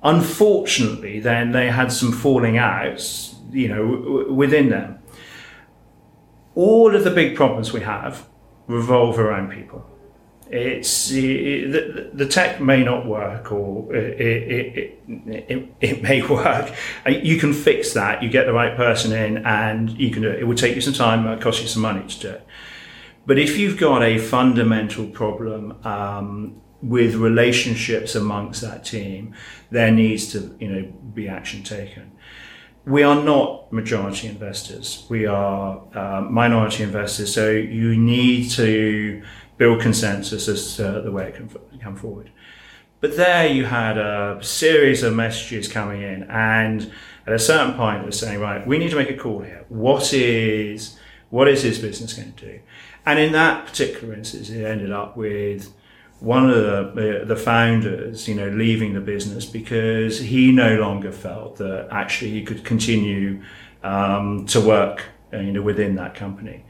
Unfortunately, 0.03 1.21
then 1.21 1.53
they 1.53 1.71
had 1.71 1.93
some 1.93 2.11
falling 2.11 2.59
outs, 2.59 3.32
you 3.53 3.69
know, 3.69 4.33
within 4.33 4.71
them. 4.71 4.99
All 6.55 6.95
of 6.95 7.05
the 7.05 7.11
big 7.11 7.37
problems 7.37 7.73
we 7.73 7.81
have 7.81 8.27
revolve 8.67 9.19
around 9.19 9.51
people. 9.51 9.87
It's 10.51 11.11
it, 11.11 12.15
the, 12.15 12.27
tech 12.27 12.61
may 12.61 12.85
not 12.85 13.07
work, 13.07 13.51
or 13.51 13.95
it, 13.97 14.21
it, 14.21 15.01
it, 15.09 15.75
it, 15.81 16.03
may 16.03 16.21
work. 16.29 16.75
You 17.09 17.39
can 17.39 17.55
fix 17.55 17.95
that. 17.95 18.23
You 18.23 18.29
get 18.29 18.45
the 18.45 18.53
right 18.53 18.77
person 18.77 19.13
in, 19.13 19.39
and 19.47 19.91
you 19.91 20.11
can 20.11 20.21
do 20.21 20.31
it. 20.31 20.41
It 20.41 20.45
will 20.45 20.55
take 20.55 20.75
you 20.75 20.83
some 20.83 20.93
time. 20.93 21.27
It 21.27 21.41
cost 21.41 21.63
you 21.63 21.69
some 21.69 21.81
money 21.81 22.07
to 22.07 22.21
do 22.21 22.31
it. 22.33 22.47
But 23.25 23.39
if 23.39 23.57
you've 23.57 23.79
got 23.79 24.03
a 24.03 24.19
fundamental 24.19 25.07
problem 25.07 25.79
um, 25.87 26.61
with 26.83 27.15
relationships 27.15 28.15
amongst 28.15 28.61
that 28.61 28.85
team, 28.85 29.35
there 29.71 29.91
needs 29.91 30.33
to 30.33 30.55
you 30.61 30.69
know 30.69 30.93
be 31.15 31.29
action 31.29 31.63
taken. 31.63 32.13
We 32.85 33.03
are 33.03 33.23
not 33.23 33.73
majority 33.73 34.29
investors. 34.29 35.07
We 35.09 35.27
are 35.27 35.83
uh, 35.95 36.23
minority 36.23 36.83
investors. 36.83 37.33
So 37.33 37.51
you 37.51 37.97
need 37.97 38.51
to 38.51 39.23
build 39.57 39.81
consensus 39.81 40.49
as 40.49 40.77
to 40.77 41.01
the 41.03 41.13
way 41.13 41.29
it 41.29 41.35
can 41.37 41.49
come 41.81 41.97
forward. 41.97 42.31
But 43.01 43.17
there 43.17 43.47
you 43.47 43.65
had 43.65 43.99
a 43.99 44.39
series 44.43 45.03
of 45.03 45.15
messages 45.15 45.67
coming 45.67 46.03
in, 46.03 46.23
and 46.25 46.93
at 47.27 47.33
a 47.33 47.39
certain 47.39 47.75
point, 47.75 48.07
was 48.07 48.19
saying, 48.19 48.41
right, 48.41 48.65
we 48.67 48.79
need 48.79 48.91
to 48.91 48.97
make 48.97 49.11
a 49.11 49.17
call 49.17 49.41
here. 49.41 49.65
What 49.69 50.13
is 50.13 50.99
what 51.31 51.49
is 51.49 51.63
this 51.63 51.79
business 51.79 52.13
going 52.13 52.33
to 52.33 52.47
do? 52.47 52.61
And 53.07 53.19
in 53.19 53.33
that 53.33 53.67
particular 53.67 54.15
instance, 54.15 54.51
it 54.51 54.65
ended 54.65 54.93
up 54.93 55.17
with 55.17 55.73
one 56.23 56.49
of 56.49 56.95
the, 56.95 57.25
the 57.27 57.35
founders, 57.35 58.29
you 58.29 58.35
know, 58.37 58.49
leaving 58.49 58.95
the 58.95 59.01
business 59.01 59.45
because 59.45 60.21
he 60.21 60.53
no 60.53 60.77
longer 60.77 61.11
felt 61.11 61.57
that 61.57 61.89
actually 61.91 62.31
he 62.31 62.45
could 62.45 62.65
continue 62.65 63.43
um, 63.83 64.47
to 64.47 64.61
work, 64.61 65.07
uh, 65.33 65.39
you 65.39 65.51
know, 65.51 65.63
within 65.63 65.97
that 65.97 66.15
company. 66.15 66.65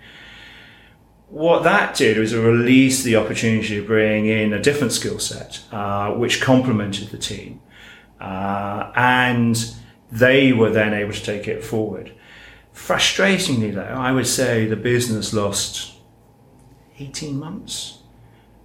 What 1.28 1.64
that 1.64 1.94
did 1.94 2.16
was 2.16 2.34
release 2.34 3.02
the 3.02 3.16
opportunity 3.16 3.68
to 3.68 3.86
bring 3.86 4.24
in 4.24 4.54
a 4.54 4.60
different 4.60 4.92
skill 4.92 5.18
set, 5.18 5.62
uh, 5.70 6.12
which 6.12 6.40
complemented 6.40 7.08
the 7.08 7.18
team, 7.18 7.60
uh, 8.22 8.90
and 8.96 9.74
they 10.10 10.54
were 10.54 10.70
then 10.70 10.94
able 10.94 11.12
to 11.12 11.22
take 11.22 11.46
it 11.46 11.62
forward. 11.62 12.12
Frustratingly, 12.74 13.74
though, 13.74 13.82
I 13.82 14.12
would 14.12 14.26
say 14.26 14.64
the 14.64 14.76
business 14.76 15.34
lost 15.34 15.92
18 16.98 17.38
months. 17.38 18.01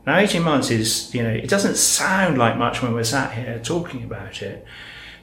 Now, 0.08 0.20
18 0.20 0.41
months 0.41 0.72
is, 0.72 1.14
you 1.14 1.22
know, 1.22 1.30
it 1.30 1.49
doesn't 1.49 1.76
sound 1.76 2.38
like 2.38 2.55
much 2.55 2.82
when 2.82 2.93
we're 2.93 3.03
sat 3.03 3.34
here 3.34 3.60
talking 3.62 4.05
about 4.05 4.41
it, 4.41 4.66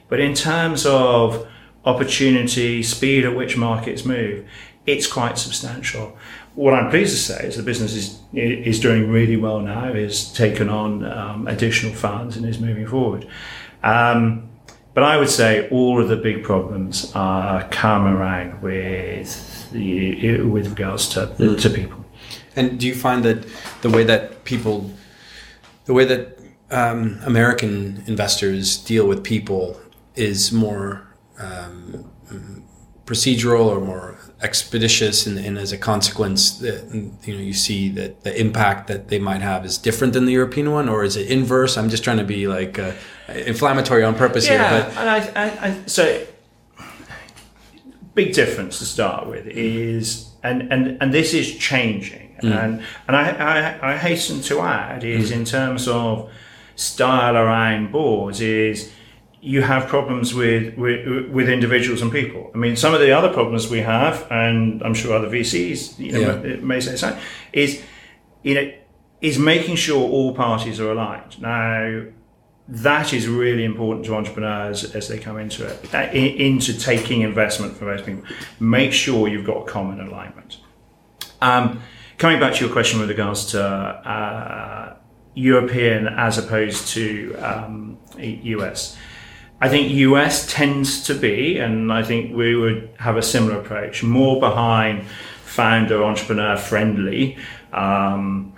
but 0.09 0.19
in 0.19 0.35
terms 0.35 0.85
of 0.85 1.47
opportunity, 1.85 2.83
speed 2.83 3.25
at 3.25 3.35
which 3.35 3.57
markets 3.57 4.05
move, 4.05 4.47
it's 4.85 5.07
quite 5.07 5.39
substantial. 5.39 6.15
What 6.53 6.75
I'm 6.75 6.91
pleased 6.91 7.15
to 7.15 7.19
say 7.19 7.47
is 7.47 7.57
the 7.57 7.63
business 7.63 7.95
is 7.95 8.19
is 8.33 8.79
doing 8.79 9.09
really 9.09 9.37
well 9.37 9.59
now. 9.59 9.87
Is 9.91 10.31
taken 10.31 10.69
on 10.69 11.03
um, 11.03 11.47
additional 11.47 11.95
funds 11.95 12.37
and 12.37 12.45
is 12.45 12.59
moving 12.59 12.85
forward. 12.85 13.27
Um, 13.81 14.49
but 14.93 15.03
I 15.03 15.17
would 15.17 15.29
say 15.29 15.67
all 15.69 15.99
of 15.99 16.09
the 16.09 16.15
big 16.15 16.43
problems 16.43 17.11
are 17.15 17.67
come 17.69 18.05
around 18.05 18.61
with 18.61 19.71
the 19.71 20.41
with 20.41 20.67
regards 20.67 21.09
to 21.09 21.25
mm. 21.25 21.59
to 21.59 21.69
people. 21.71 22.04
And 22.55 22.79
do 22.79 22.87
you 22.87 22.95
find 22.95 23.23
that 23.25 23.45
the 23.81 23.89
way 23.89 24.03
that 24.03 24.45
people, 24.45 24.91
the 25.85 25.93
way 25.93 26.05
that 26.05 26.39
um, 26.71 27.19
American 27.25 28.03
investors 28.07 28.77
deal 28.77 29.07
with 29.07 29.23
people 29.23 29.79
is 30.15 30.51
more 30.51 31.07
um, 31.37 32.11
procedural 33.05 33.65
or 33.65 33.79
more 33.79 34.17
expeditious, 34.41 35.25
and, 35.25 35.37
and, 35.37 35.57
as 35.57 35.71
a 35.71 35.77
consequence, 35.77 36.59
that 36.59 36.83
you 37.23 37.33
know 37.33 37.41
you 37.41 37.53
see 37.53 37.89
that 37.89 38.23
the 38.23 38.39
impact 38.39 38.87
that 38.87 39.09
they 39.09 39.19
might 39.19 39.41
have 39.41 39.65
is 39.65 39.77
different 39.77 40.13
than 40.13 40.25
the 40.25 40.33
European 40.33 40.71
one, 40.71 40.89
or 40.89 41.03
is 41.03 41.15
it 41.15 41.29
inverse? 41.29 41.77
I'm 41.77 41.89
just 41.89 42.03
trying 42.03 42.17
to 42.17 42.23
be 42.23 42.47
like 42.47 42.79
uh, 42.79 42.93
inflammatory 43.29 44.03
on 44.03 44.15
purpose 44.15 44.47
yeah, 44.47 44.69
here. 44.69 44.93
But 44.95 45.07
I, 45.07 45.17
I, 45.35 45.67
I, 45.67 45.81
so 45.85 46.25
big 48.13 48.33
difference 48.33 48.79
to 48.79 48.85
start 48.85 49.27
with 49.27 49.45
is, 49.47 50.29
and 50.43 50.71
and 50.73 50.97
and 51.01 51.13
this 51.13 51.33
is 51.33 51.55
changing 51.55 52.24
Mm. 52.45 52.63
And 52.63 52.83
and 53.07 53.15
I, 53.15 53.29
I, 53.29 53.93
I 53.93 53.97
hasten 53.97 54.41
to 54.41 54.61
add 54.61 55.03
is 55.03 55.31
mm. 55.31 55.35
in 55.35 55.45
terms 55.45 55.87
of 55.87 56.31
style 56.75 57.37
around 57.37 57.91
boards 57.91 58.41
is 58.41 58.91
you 59.41 59.61
have 59.61 59.87
problems 59.87 60.33
with, 60.33 60.75
with 60.75 61.29
with 61.29 61.49
individuals 61.49 62.01
and 62.01 62.11
people. 62.11 62.51
I 62.53 62.57
mean, 62.57 62.75
some 62.75 62.93
of 62.93 62.99
the 62.99 63.11
other 63.11 63.31
problems 63.31 63.69
we 63.69 63.81
have, 63.81 64.25
and 64.31 64.81
I'm 64.81 64.95
sure 64.95 65.15
other 65.15 65.29
VCs 65.29 65.99
you 65.99 66.11
know, 66.13 66.43
Yeah. 66.43 66.55
may 66.57 66.79
say 66.79 66.95
so, 66.95 67.17
is 67.53 67.81
you 68.43 68.55
know 68.55 68.71
is 69.21 69.39
making 69.39 69.75
sure 69.75 70.01
all 70.07 70.33
parties 70.35 70.79
are 70.79 70.91
aligned. 70.91 71.41
Now, 71.41 72.03
that 72.67 73.13
is 73.13 73.27
really 73.27 73.63
important 73.63 74.05
to 74.07 74.15
entrepreneurs 74.15 74.95
as 74.95 75.07
they 75.07 75.19
come 75.19 75.37
into 75.37 75.65
it, 75.65 75.93
uh, 75.93 76.09
into 76.11 76.77
taking 76.77 77.21
investment 77.21 77.77
from 77.77 77.87
most 77.87 78.05
people. 78.05 78.23
Make 78.59 78.93
sure 78.93 79.27
you've 79.27 79.45
got 79.45 79.57
a 79.57 79.65
common 79.65 79.99
alignment. 79.99 80.57
Um, 81.41 81.81
coming 82.17 82.39
back 82.39 82.53
to 82.55 82.65
your 82.65 82.73
question 82.73 82.99
with 82.99 83.09
regards 83.09 83.51
to 83.51 83.63
uh, 83.63 84.95
European 85.33 86.07
as 86.07 86.37
opposed 86.37 86.87
to 86.89 87.35
um, 87.35 87.97
US, 88.17 88.97
I 89.61 89.69
think 89.69 89.91
US 89.91 90.51
tends 90.51 91.03
to 91.03 91.13
be, 91.13 91.59
and 91.59 91.91
I 91.91 92.03
think 92.03 92.35
we 92.35 92.55
would 92.55 92.89
have 92.99 93.17
a 93.17 93.21
similar 93.21 93.59
approach, 93.59 94.03
more 94.03 94.39
behind 94.39 95.05
founder 95.43 96.03
entrepreneur 96.03 96.57
friendly. 96.57 97.37
Um, 97.71 98.55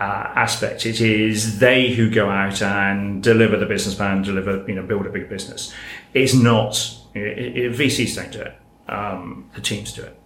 uh, 0.00 0.32
aspect. 0.34 0.86
It 0.86 1.00
is 1.00 1.60
they 1.60 1.90
who 1.90 2.10
go 2.10 2.28
out 2.28 2.60
and 2.62 3.22
deliver 3.22 3.56
the 3.56 3.66
business 3.66 3.94
plan, 3.94 4.22
deliver, 4.22 4.64
you 4.68 4.74
know, 4.74 4.82
build 4.82 5.06
a 5.06 5.10
big 5.10 5.28
business. 5.28 5.72
It's 6.12 6.34
not, 6.34 6.76
it, 7.14 7.56
it, 7.56 7.72
VCs 7.72 8.16
don't 8.16 8.32
do 8.32 8.40
it. 8.40 8.54
Um, 8.88 9.50
the 9.54 9.60
teams 9.60 9.92
do 9.92 10.02
it. 10.02 10.20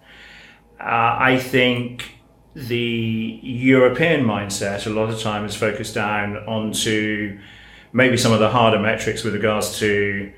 Uh, 0.79 1.17
I 1.19 1.39
think 1.39 2.18
the 2.55 3.39
European 3.43 4.25
mindset 4.25 4.87
a 4.87 4.89
lot 4.89 5.09
of 5.09 5.19
time 5.21 5.45
is 5.45 5.55
focused 5.55 5.93
down 5.93 6.37
onto 6.47 7.39
maybe 7.93 8.17
some 8.17 8.31
of 8.31 8.39
the 8.39 8.49
harder 8.49 8.79
metrics 8.79 9.23
with 9.23 9.33
regards 9.33 9.79
to 9.79 10.31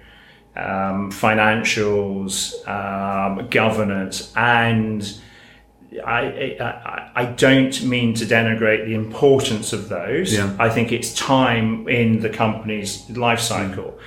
um, 0.56 1.12
financials, 1.12 2.68
um, 2.68 3.48
governance, 3.50 4.34
and 4.36 5.20
I, 6.06 6.58
I, 6.60 7.12
I 7.16 7.26
don't 7.26 7.84
mean 7.84 8.14
to 8.16 8.26
denigrate 8.26 8.86
the 8.86 8.94
importance 8.94 9.74
of 9.74 9.90
those. 9.90 10.34
Yeah. 10.34 10.56
I 10.60 10.70
think 10.70 10.92
it's 10.92 11.14
time 11.14 11.88
in 11.88 12.22
the 12.22 12.30
company's 12.30 13.10
life 13.10 13.40
cycle. 13.40 13.98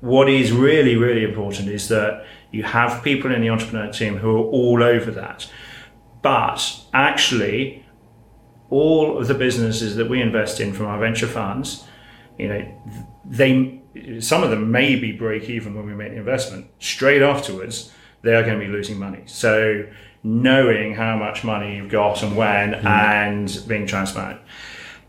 What 0.00 0.28
is 0.28 0.52
really, 0.52 0.96
really 0.96 1.24
important 1.24 1.68
is 1.68 1.88
that 1.88 2.24
you 2.50 2.62
have 2.64 3.02
people 3.02 3.32
in 3.32 3.40
the 3.40 3.50
entrepreneur 3.50 3.90
team 3.90 4.16
who 4.16 4.36
are 4.36 4.44
all 4.44 4.82
over 4.82 5.10
that. 5.12 5.48
But 6.22 6.80
actually, 6.94 7.84
all 8.70 9.18
of 9.18 9.26
the 9.26 9.34
businesses 9.34 9.96
that 9.96 10.08
we 10.08 10.22
invest 10.22 10.60
in 10.60 10.72
from 10.72 10.86
our 10.86 10.98
venture 10.98 11.26
funds, 11.26 11.84
you 12.38 12.48
know, 12.48 12.82
they 13.24 13.80
some 14.20 14.42
of 14.42 14.50
them 14.50 14.70
maybe 14.70 15.12
break 15.12 15.50
even 15.50 15.74
when 15.74 15.84
we 15.84 15.94
make 15.94 16.12
the 16.12 16.16
investment. 16.16 16.66
Straight 16.78 17.20
afterwards, 17.20 17.92
they 18.22 18.34
are 18.34 18.42
going 18.42 18.58
to 18.58 18.64
be 18.64 18.72
losing 18.72 18.98
money. 18.98 19.22
So 19.26 19.86
knowing 20.22 20.94
how 20.94 21.16
much 21.16 21.44
money 21.44 21.76
you've 21.76 21.90
got 21.90 22.22
and 22.22 22.36
when, 22.36 22.74
and 22.74 23.62
being 23.66 23.86
transparent 23.86 24.40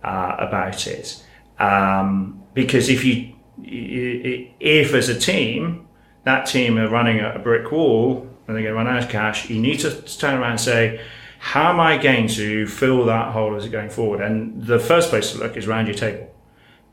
uh, 0.03 0.35
about 0.39 0.85
it, 0.87 1.23
um, 1.59 2.43
because 2.53 2.89
if 2.89 3.05
you 3.05 3.33
if 3.61 4.93
as 4.93 5.09
a 5.09 5.17
team 5.17 5.87
that 6.23 6.45
team 6.45 6.77
are 6.77 6.89
running 6.89 7.19
at 7.19 7.35
a 7.35 7.39
brick 7.39 7.71
wall 7.71 8.27
and 8.47 8.55
they're 8.55 8.63
going 8.63 8.73
to 8.73 8.77
run 8.77 8.87
out 8.87 9.03
of 9.03 9.09
cash, 9.09 9.49
you 9.49 9.61
need 9.61 9.79
to 9.79 10.01
turn 10.17 10.39
around 10.39 10.51
and 10.51 10.61
say, 10.61 11.01
how 11.39 11.71
am 11.71 11.79
I 11.79 11.97
going 11.97 12.27
to 12.29 12.67
fill 12.67 13.05
that 13.05 13.33
hole 13.33 13.55
as 13.55 13.65
it 13.65 13.69
going 13.69 13.89
forward? 13.89 14.21
And 14.21 14.63
the 14.63 14.79
first 14.79 15.09
place 15.09 15.31
to 15.33 15.39
look 15.39 15.57
is 15.57 15.67
around 15.67 15.87
your 15.87 15.95
table. 15.95 16.33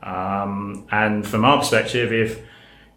Um, 0.02 0.86
and 0.90 1.26
from 1.26 1.44
our 1.44 1.58
perspective, 1.58 2.12
if 2.12 2.42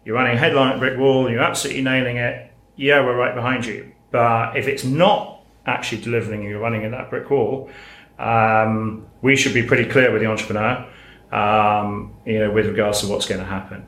you're 0.04 0.16
running 0.16 0.36
headline 0.36 0.72
at 0.72 0.78
brick 0.78 0.98
wall, 0.98 1.30
you're 1.30 1.42
absolutely 1.42 1.82
nailing 1.82 2.16
it, 2.16 2.52
yeah, 2.76 3.04
we're 3.04 3.16
right 3.16 3.34
behind 3.34 3.66
you. 3.66 3.92
But 4.10 4.56
if 4.56 4.66
it's 4.66 4.84
not 4.84 5.42
actually 5.66 6.02
delivering, 6.02 6.42
you're 6.42 6.60
running 6.60 6.82
in 6.82 6.90
that 6.90 7.10
brick 7.10 7.30
wall, 7.30 7.70
um, 8.18 9.06
we 9.22 9.36
should 9.36 9.54
be 9.54 9.62
pretty 9.62 9.88
clear 9.88 10.12
with 10.12 10.22
the 10.22 10.28
entrepreneur, 10.28 10.86
um, 11.32 12.14
you 12.24 12.38
know, 12.38 12.50
with 12.50 12.66
regards 12.66 13.00
to 13.00 13.06
what's 13.06 13.26
going 13.26 13.40
to 13.40 13.46
happen. 13.46 13.86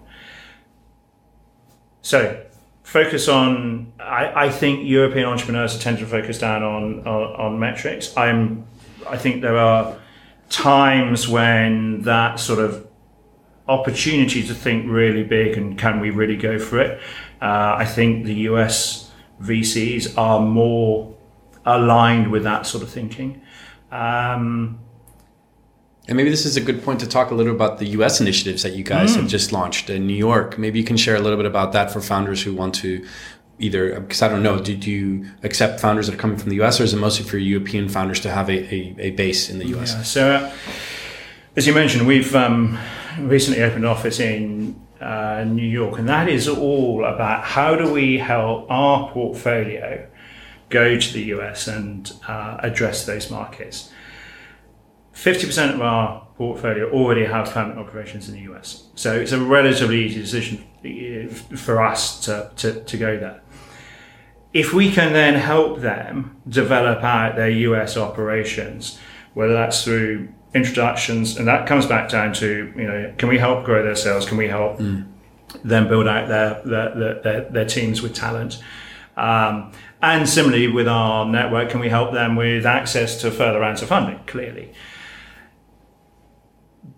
So 2.02 2.45
focus 2.86 3.26
on. 3.28 3.92
I, 3.98 4.46
I 4.46 4.50
think 4.50 4.86
European 4.88 5.26
entrepreneurs 5.26 5.76
tend 5.78 5.98
to 5.98 6.06
focus 6.06 6.38
down 6.38 6.62
on, 6.62 7.06
on 7.06 7.22
on 7.40 7.58
metrics. 7.58 8.16
I'm. 8.16 8.64
I 9.08 9.16
think 9.18 9.42
there 9.42 9.58
are 9.58 9.96
times 10.48 11.28
when 11.28 12.02
that 12.02 12.38
sort 12.40 12.60
of 12.60 12.86
opportunity 13.68 14.46
to 14.46 14.54
think 14.54 14.86
really 14.88 15.24
big 15.24 15.58
and 15.58 15.76
can 15.76 16.00
we 16.00 16.10
really 16.10 16.36
go 16.36 16.58
for 16.58 16.78
it. 16.78 17.00
Uh, 17.42 17.74
I 17.78 17.84
think 17.84 18.24
the 18.24 18.34
US 18.50 19.10
VCs 19.42 20.16
are 20.16 20.40
more 20.40 21.14
aligned 21.64 22.30
with 22.30 22.44
that 22.44 22.66
sort 22.66 22.84
of 22.84 22.90
thinking. 22.90 23.42
Um, 23.90 24.78
And 26.08 26.16
maybe 26.16 26.30
this 26.30 26.46
is 26.46 26.56
a 26.56 26.60
good 26.60 26.84
point 26.84 27.00
to 27.00 27.06
talk 27.06 27.30
a 27.30 27.34
little 27.34 27.54
about 27.54 27.78
the 27.78 27.86
US 27.98 28.20
initiatives 28.20 28.62
that 28.62 28.74
you 28.74 28.84
guys 28.84 29.12
Mm. 29.12 29.22
have 29.22 29.28
just 29.28 29.52
launched 29.52 29.90
in 29.90 30.06
New 30.06 30.14
York. 30.14 30.56
Maybe 30.58 30.78
you 30.78 30.84
can 30.84 30.96
share 30.96 31.16
a 31.16 31.20
little 31.20 31.36
bit 31.36 31.46
about 31.46 31.72
that 31.72 31.90
for 31.92 32.00
founders 32.00 32.42
who 32.42 32.54
want 32.54 32.74
to 32.76 33.04
either, 33.58 33.98
because 34.00 34.22
I 34.22 34.28
don't 34.28 34.42
know, 34.42 34.58
do, 34.60 34.76
do 34.76 34.90
you 34.90 35.26
accept 35.42 35.80
founders 35.80 36.06
that 36.06 36.14
are 36.14 36.18
coming 36.18 36.36
from 36.36 36.50
the 36.50 36.60
US 36.62 36.78
or 36.80 36.84
is 36.84 36.92
it 36.92 36.98
mostly 36.98 37.24
for 37.24 37.38
European 37.38 37.88
founders 37.88 38.20
to 38.20 38.30
have 38.30 38.48
a, 38.50 38.58
a, 38.74 38.94
a 38.98 39.10
base 39.12 39.48
in 39.50 39.58
the 39.58 39.66
US? 39.78 39.94
Yeah, 39.94 40.02
so, 40.02 40.30
uh, 40.30 40.52
as 41.56 41.66
you 41.66 41.72
mentioned, 41.74 42.06
we've 42.06 42.34
um, 42.36 42.78
recently 43.18 43.62
opened 43.62 43.84
an 43.84 43.90
office 43.90 44.20
in 44.20 44.78
uh, 45.00 45.42
New 45.46 45.66
York, 45.66 45.98
and 45.98 46.08
that 46.08 46.28
is 46.28 46.46
all 46.48 47.04
about 47.04 47.44
how 47.44 47.74
do 47.74 47.90
we 47.92 48.18
help 48.18 48.70
our 48.70 49.10
portfolio 49.10 50.06
go 50.68 50.98
to 50.98 51.12
the 51.12 51.22
US 51.36 51.66
and 51.66 52.12
uh, 52.28 52.58
address 52.60 53.06
those 53.06 53.30
markets. 53.30 53.90
50% 55.16 55.74
of 55.74 55.80
our 55.80 56.26
portfolio 56.36 56.90
already 56.90 57.24
have 57.24 57.50
permanent 57.50 57.80
operations 57.80 58.28
in 58.28 58.34
the 58.34 58.52
US. 58.52 58.84
So 58.94 59.14
it's 59.14 59.32
a 59.32 59.40
relatively 59.40 60.04
easy 60.04 60.20
decision 60.20 60.64
for 61.56 61.82
us 61.82 62.20
to, 62.26 62.50
to, 62.56 62.84
to 62.84 62.96
go 62.98 63.18
there. 63.18 63.40
If 64.52 64.74
we 64.74 64.92
can 64.92 65.14
then 65.14 65.34
help 65.34 65.80
them 65.80 66.36
develop 66.46 67.02
out 67.02 67.34
their 67.34 67.48
US 67.48 67.96
operations, 67.96 68.98
whether 69.32 69.54
that's 69.54 69.82
through 69.84 70.28
introductions, 70.54 71.38
and 71.38 71.48
that 71.48 71.66
comes 71.66 71.86
back 71.86 72.10
down 72.10 72.34
to, 72.34 72.72
you 72.76 72.86
know, 72.86 73.14
can 73.16 73.30
we 73.30 73.38
help 73.38 73.64
grow 73.64 73.82
their 73.82 73.96
sales? 73.96 74.26
Can 74.26 74.36
we 74.36 74.48
help 74.48 74.78
them 75.64 75.88
build 75.88 76.06
out 76.06 76.28
their, 76.28 76.62
their, 76.64 76.94
their, 76.94 77.22
their, 77.22 77.40
their 77.50 77.64
teams 77.64 78.02
with 78.02 78.14
talent? 78.14 78.62
Um, 79.16 79.72
and 80.02 80.28
similarly 80.28 80.68
with 80.68 80.88
our 80.88 81.24
network, 81.24 81.70
can 81.70 81.80
we 81.80 81.88
help 81.88 82.12
them 82.12 82.36
with 82.36 82.66
access 82.66 83.18
to 83.22 83.30
further 83.30 83.60
rounds 83.60 83.80
of 83.80 83.88
funding? 83.88 84.20
Clearly. 84.26 84.72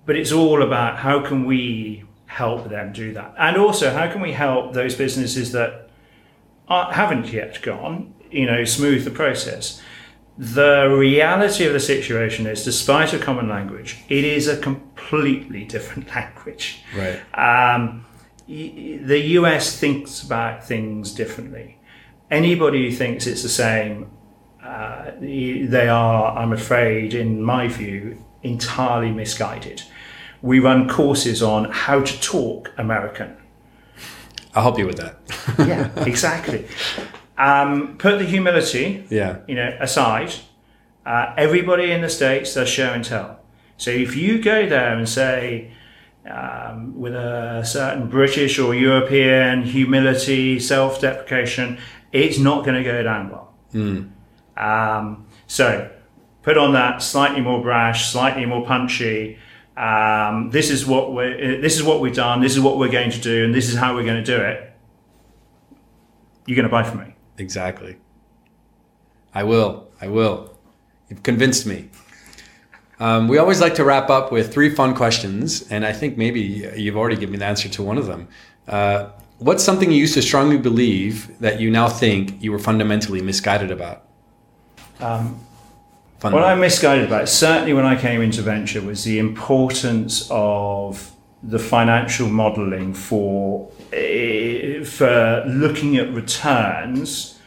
But 0.09 0.17
it's 0.17 0.33
all 0.33 0.63
about 0.63 0.97
how 0.97 1.21
can 1.21 1.45
we 1.45 2.03
help 2.25 2.71
them 2.71 2.95
do 2.95 3.13
that? 3.13 3.35
And 3.37 3.59
also, 3.59 3.91
how 3.91 4.11
can 4.11 4.23
we 4.23 4.33
help 4.33 4.73
those 4.73 4.95
businesses 4.95 5.53
that 5.53 5.91
are, 6.67 6.91
haven't 6.91 7.31
yet 7.31 7.61
gone, 7.61 8.15
you 8.31 8.47
know, 8.47 8.65
smooth 8.65 9.05
the 9.05 9.11
process? 9.11 9.83
The 10.39 10.89
reality 10.89 11.67
of 11.67 11.75
the 11.75 11.81
situation 11.81 12.47
is, 12.47 12.65
despite 12.65 13.13
a 13.13 13.19
common 13.19 13.51
language, 13.51 13.99
it 14.09 14.25
is 14.25 14.49
a 14.49 14.57
completely 14.57 15.65
different 15.67 16.09
language. 16.15 16.83
Right. 16.97 17.21
Um, 17.35 18.07
the 18.47 19.21
US 19.41 19.79
thinks 19.79 20.23
about 20.23 20.65
things 20.65 21.13
differently. 21.13 21.77
Anybody 22.31 22.89
who 22.89 22.97
thinks 22.97 23.27
it's 23.27 23.43
the 23.43 23.51
same, 23.51 24.11
uh, 24.65 25.11
they 25.21 25.89
are, 25.91 26.35
I'm 26.35 26.55
afraid, 26.55 27.13
in 27.13 27.43
my 27.43 27.69
view, 27.69 28.25
entirely 28.43 29.11
misguided. 29.11 29.83
We 30.43 30.61
run 30.61 30.89
courses 30.89 31.43
on 31.43 31.71
how 31.71 32.01
to 32.01 32.21
talk 32.21 32.73
American. 32.79 33.37
I'll 34.55 34.63
help 34.63 34.79
you 34.79 34.87
with 34.87 34.97
that. 34.97 35.19
Yeah, 35.59 35.91
exactly. 36.05 36.67
Um, 37.37 37.97
put 37.99 38.19
the 38.19 38.25
humility, 38.25 39.05
yeah. 39.11 39.39
you 39.47 39.55
know, 39.55 39.77
aside. 39.81 40.35
Uh, 41.07 41.35
everybody 41.37 41.91
in 41.91 42.03
the 42.03 42.09
states 42.09 42.55
does 42.55 42.69
show 42.69 42.93
and 42.93 43.05
tell. 43.05 43.41
So 43.77 43.91
if 43.91 44.17
you 44.17 44.43
go 44.43 44.69
there 44.69 44.97
and 44.97 45.09
say, 45.09 45.73
um, 46.29 46.99
with 46.99 47.15
a 47.15 47.65
certain 47.65 48.09
British 48.09 48.59
or 48.59 48.75
European 48.75 49.63
humility, 49.63 50.59
self-deprecation, 50.59 51.79
it's 52.13 52.39
not 52.39 52.65
going 52.65 52.77
to 52.77 52.85
go 52.85 53.03
down 53.03 53.31
well. 53.31 53.55
Um, 54.57 55.27
so 55.47 55.91
put 56.43 56.59
on 56.59 56.73
that 56.73 57.03
slightly 57.03 57.41
more 57.41 57.63
brash, 57.63 58.11
slightly 58.11 58.45
more 58.45 58.67
punchy. 58.67 59.39
Um, 59.79 60.51
this 60.51 60.71
is 60.71 60.85
what 60.85 61.13
we're, 61.13 61.61
this 61.61 61.77
is 61.77 61.85
what 61.85 62.01
we've 62.01 62.15
done. 62.15 62.41
This 62.41 62.57
is 62.57 62.61
what 62.61 62.79
we're 62.79 62.91
going 62.91 63.13
to 63.13 63.21
do, 63.21 63.45
and 63.45 63.55
this 63.55 63.69
is 63.69 63.77
how 63.77 63.95
we're 63.95 64.05
going 64.05 64.23
to 64.23 64.37
do 64.37 64.43
it. 64.43 64.73
You're 66.47 66.57
going 66.57 66.65
to 66.65 66.71
buy 66.71 66.83
from 66.83 67.01
me. 67.01 67.15
Exactly. 67.37 67.97
I 69.33 69.45
will. 69.45 69.89
I 70.01 70.09
will. 70.09 70.59
You've 71.09 71.23
convinced 71.23 71.65
me. 71.65 71.91
Um, 72.99 73.29
we 73.29 73.39
always 73.39 73.61
like 73.61 73.77
to 73.77 73.85
wrap 73.85 74.11
up 74.11 74.33
with 74.33 74.53
three 74.53 74.75
fun 74.75 74.97
questions, 74.97 75.71
and 75.71 75.87
I 75.87 75.93
think 75.93 76.17
maybe 76.17 76.41
you've 76.77 76.97
already 76.97 77.15
given 77.15 77.35
me 77.35 77.39
the 77.39 77.45
answer 77.45 77.69
to 77.69 77.83
one 77.83 77.99
of 77.99 78.07
them. 78.07 78.27
Uh, 78.67 79.11
what's 79.39 79.63
something 79.63 79.93
you 79.93 79.99
used 79.99 80.15
to 80.15 80.23
strongly 80.23 80.59
believe 80.59 81.39
that 81.39 81.61
you 81.61 81.71
now 81.71 81.89
think 81.89 82.43
you 82.43 82.51
were 82.51 82.59
fundamentally 82.59 83.23
misguided 83.23 83.71
about? 83.71 84.07
Um, 84.99 85.39
what 86.21 86.43
I'm 86.43 86.61
misguided 86.61 87.05
about, 87.05 87.29
certainly 87.29 87.73
when 87.73 87.85
I 87.85 87.97
came 87.97 88.21
into 88.23 88.43
venture, 88.43 88.81
was 88.81 89.05
the 89.05 89.19
importance 89.19 90.29
of 90.31 91.13
the 91.43 91.59
financial 91.59 92.29
modelling 92.29 92.93
for 92.95 93.71
uh, 93.93 94.85
for 94.85 95.45
looking 95.47 95.97
at 95.97 96.13
returns 96.13 97.39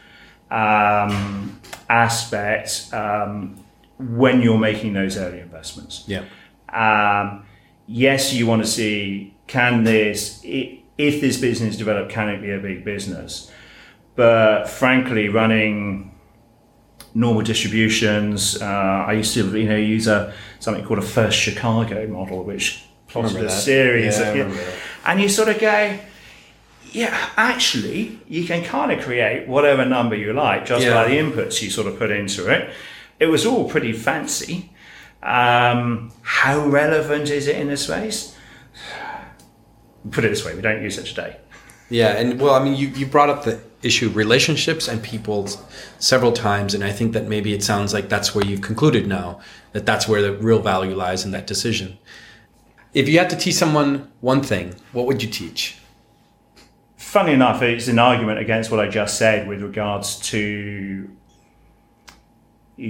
um, 0.50 1.60
aspect 1.88 2.88
um, 2.92 3.62
when 3.98 4.40
you're 4.40 4.58
making 4.58 4.94
those 4.94 5.16
early 5.16 5.40
investments. 5.40 6.04
Yeah. 6.06 6.24
Um, 6.68 7.44
yes, 7.86 8.32
you 8.32 8.46
want 8.46 8.62
to 8.62 8.68
see 8.68 9.34
can 9.46 9.84
this 9.84 10.40
if 10.44 11.20
this 11.20 11.38
business 11.38 11.76
develop, 11.76 12.08
can 12.08 12.28
it 12.28 12.40
be 12.40 12.50
a 12.50 12.58
big 12.58 12.84
business? 12.84 13.50
But 14.14 14.66
frankly, 14.66 15.28
running 15.28 16.11
normal 17.14 17.42
distributions. 17.42 18.60
Uh, 18.60 18.64
I 18.64 19.12
used 19.14 19.34
to, 19.34 19.58
you 19.58 19.68
know, 19.68 19.76
use 19.76 20.06
a 20.06 20.32
something 20.60 20.84
called 20.84 20.98
a 20.98 21.02
First 21.02 21.38
Chicago 21.38 22.06
model, 22.06 22.44
which 22.44 22.84
plotted 23.08 23.44
a 23.44 23.50
series, 23.50 24.18
yeah, 24.18 24.32
of, 24.32 24.82
and 25.04 25.20
you 25.20 25.28
sort 25.28 25.48
of 25.48 25.60
go, 25.60 25.98
yeah, 26.92 27.30
actually, 27.36 28.18
you 28.28 28.46
can 28.46 28.64
kind 28.64 28.92
of 28.92 29.04
create 29.04 29.48
whatever 29.48 29.84
number 29.84 30.14
you 30.14 30.32
like 30.32 30.64
just 30.66 30.84
yeah. 30.84 30.94
by 30.94 31.08
the 31.08 31.16
inputs 31.16 31.62
you 31.62 31.70
sort 31.70 31.86
of 31.86 31.98
put 31.98 32.10
into 32.10 32.50
it. 32.50 32.72
It 33.20 33.26
was 33.26 33.46
all 33.46 33.68
pretty 33.68 33.92
fancy. 33.92 34.70
Um, 35.22 36.12
how 36.22 36.66
relevant 36.66 37.30
is 37.30 37.46
it 37.46 37.56
in 37.56 37.68
this 37.68 37.84
space? 37.84 38.36
Put 40.10 40.24
it 40.24 40.30
this 40.30 40.44
way, 40.44 40.56
we 40.56 40.62
don't 40.62 40.82
use 40.82 40.98
it 40.98 41.06
today. 41.06 41.36
Yeah, 41.92 42.12
and 42.12 42.40
well, 42.40 42.54
I 42.54 42.64
mean, 42.64 42.74
you, 42.74 42.88
you 42.88 43.04
brought 43.04 43.28
up 43.28 43.44
the 43.44 43.60
issue 43.82 44.06
of 44.06 44.16
relationships 44.16 44.88
and 44.88 45.02
people 45.02 45.46
several 45.98 46.32
times, 46.32 46.72
and 46.72 46.82
I 46.82 46.90
think 46.90 47.12
that 47.12 47.26
maybe 47.26 47.52
it 47.52 47.62
sounds 47.62 47.92
like 47.92 48.08
that's 48.08 48.34
where 48.34 48.42
you've 48.42 48.62
concluded 48.62 49.06
now 49.06 49.40
that 49.72 49.84
that's 49.84 50.08
where 50.08 50.22
the 50.22 50.32
real 50.32 50.60
value 50.60 50.94
lies 50.94 51.22
in 51.26 51.32
that 51.32 51.46
decision. 51.46 51.98
If 52.94 53.10
you 53.10 53.18
had 53.18 53.28
to 53.28 53.36
teach 53.36 53.56
someone 53.56 54.10
one 54.22 54.42
thing, 54.42 54.74
what 54.92 55.06
would 55.06 55.22
you 55.22 55.28
teach? 55.28 55.78
Funny 56.96 57.32
enough, 57.32 57.60
it's 57.60 57.88
an 57.88 57.98
argument 57.98 58.38
against 58.38 58.70
what 58.70 58.80
I 58.80 58.88
just 58.88 59.18
said 59.18 59.46
with 59.46 59.60
regards 59.60 60.18
to 60.30 61.10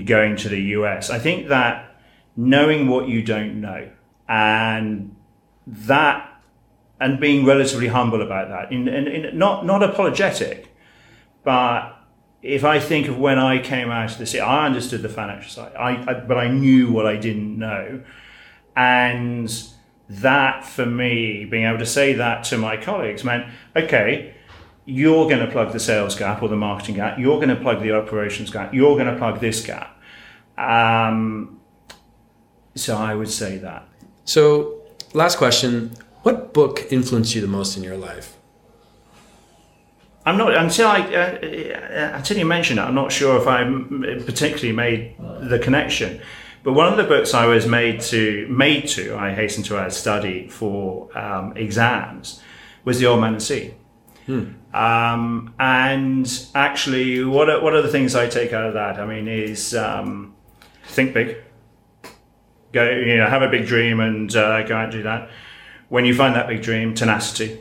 going 0.05 0.36
to 0.36 0.48
the 0.48 0.61
US. 0.76 1.11
I 1.11 1.18
think 1.18 1.48
that 1.48 1.96
knowing 2.36 2.86
what 2.86 3.09
you 3.09 3.22
don't 3.22 3.61
know 3.61 3.90
and 4.28 5.16
that 5.66 6.32
and 7.03 7.18
being 7.18 7.44
relatively 7.44 7.88
humble 7.88 8.22
about 8.22 8.48
that, 8.48 8.72
in, 8.72 8.86
in, 8.86 9.09
in, 9.09 9.38
not 9.38 9.66
not 9.66 9.82
apologetic, 9.82 10.74
but 11.42 11.98
if 12.42 12.64
I 12.64 12.78
think 12.78 13.09
of 13.09 13.18
when 13.18 13.38
I 13.38 13.59
came 13.59 13.90
out 13.90 14.11
of 14.11 14.28
city, 14.28 14.40
I 14.40 14.66
understood 14.66 15.03
the 15.03 15.09
financial 15.09 15.50
side, 15.50 15.74
I, 15.74 16.11
I, 16.11 16.14
but 16.14 16.38
I 16.38 16.48
knew 16.48 16.92
what 16.92 17.07
I 17.07 17.16
didn't 17.16 17.59
know, 17.59 18.03
and 18.76 19.53
that 20.09 20.64
for 20.64 20.86
me, 20.86 21.44
being 21.44 21.64
able 21.64 21.78
to 21.78 21.86
say 21.86 22.12
that 22.14 22.44
to 22.44 22.59
my 22.59 22.76
colleagues 22.76 23.24
meant 23.24 23.46
okay. 23.76 24.34
You're 24.84 25.28
going 25.28 25.46
to 25.46 25.53
plug 25.53 25.70
the 25.72 25.78
sales 25.78 26.16
gap 26.16 26.42
or 26.42 26.48
the 26.48 26.57
marketing 26.57 26.96
gap. 26.96 27.16
You're 27.16 27.36
going 27.36 27.50
to 27.50 27.57
plug 27.57 27.82
the 27.82 27.92
operations 27.92 28.50
gap. 28.50 28.74
You're 28.74 28.96
going 28.96 29.07
to 29.07 29.16
plug 29.16 29.38
this 29.38 29.64
gap. 29.64 29.96
Um, 30.59 31.61
so 32.74 32.96
I 32.96 33.14
would 33.14 33.30
say 33.30 33.59
that. 33.59 33.86
So, 34.24 34.82
last 35.14 35.38
question 35.38 35.92
what 36.23 36.53
book 36.53 36.87
influenced 36.91 37.35
you 37.35 37.41
the 37.41 37.47
most 37.47 37.77
in 37.77 37.83
your 37.83 37.97
life? 37.97 38.37
I'm 40.25 40.39
not 40.39 40.55
until 40.55 40.87
I 40.87 41.01
uh, 41.01 41.16
uh, 41.16 42.16
until 42.16 42.39
you 42.39 42.45
mentioned 42.45 42.79
it. 42.79 42.83
I'm 42.83 42.95
not 42.95 43.11
sure 43.11 43.41
if 43.41 43.47
I 43.47 43.64
particularly 44.25 44.73
made 44.73 45.16
the 45.18 45.59
connection. 45.59 46.20
But 46.62 46.75
one 46.75 46.87
of 46.87 46.97
the 46.97 47.03
books 47.03 47.35
I 47.35 47.47
was 47.47 47.66
made 47.66 48.01
to 48.03 48.47
made 48.49 48.87
to 48.89 49.16
I 49.16 49.35
hasten 49.35 49.64
to 49.64 49.79
add 49.79 49.93
study 49.93 50.49
for 50.49 51.16
um, 51.18 51.57
exams 51.57 52.41
was 52.85 53.01
The 53.01 53.07
Old 53.07 53.20
Man 53.20 53.35
and 53.35 53.43
Sea. 53.43 53.75
Hmm. 54.27 54.53
Um, 54.73 55.55
and 55.59 56.47
actually, 56.55 57.25
what 57.25 57.51
are, 57.51 57.61
what 57.61 57.75
are 57.75 57.83
the 57.83 57.89
things 57.89 58.14
I 58.14 58.29
take 58.29 58.53
out 58.53 58.64
of 58.64 58.75
that? 58.75 59.01
I 59.01 59.07
mean, 59.07 59.27
is 59.27 59.75
um, 59.75 60.37
think 60.85 61.14
big, 61.14 61.39
go 62.73 62.89
you 62.89 63.16
know 63.16 63.27
have 63.27 63.43
a 63.43 63.49
big 63.49 63.66
dream 63.66 63.99
and 63.99 64.35
uh, 64.37 64.62
go 64.62 64.77
out 64.77 64.85
and 64.85 64.93
do 64.93 65.03
that 65.03 65.29
when 65.93 66.07
you 66.07 66.14
find 66.14 66.34
that 66.34 66.49
big 66.49 66.62
dream, 66.62 66.95
tenacity. 66.95 67.61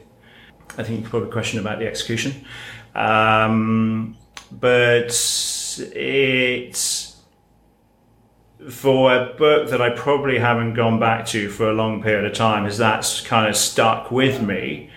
I 0.77 0.84
think 0.84 1.03
you 1.03 1.09
probably 1.09 1.29
question 1.29 1.59
about 1.59 1.79
the 1.79 1.86
execution. 1.86 2.45
Um, 2.95 4.15
but 4.49 5.09
it's 5.93 7.17
for 8.69 9.13
a 9.13 9.34
book 9.38 9.69
that 9.71 9.82
I 9.82 9.89
probably 9.89 10.39
haven't 10.39 10.75
gone 10.75 10.97
back 10.97 11.25
to 11.25 11.49
for 11.49 11.69
a 11.69 11.73
long 11.73 12.01
period 12.01 12.23
of 12.23 12.32
time, 12.32 12.65
is 12.65 12.77
that's 12.77 13.19
kind 13.19 13.49
of 13.49 13.57
stuck 13.57 14.11
with 14.11 14.41
me. 14.41 14.89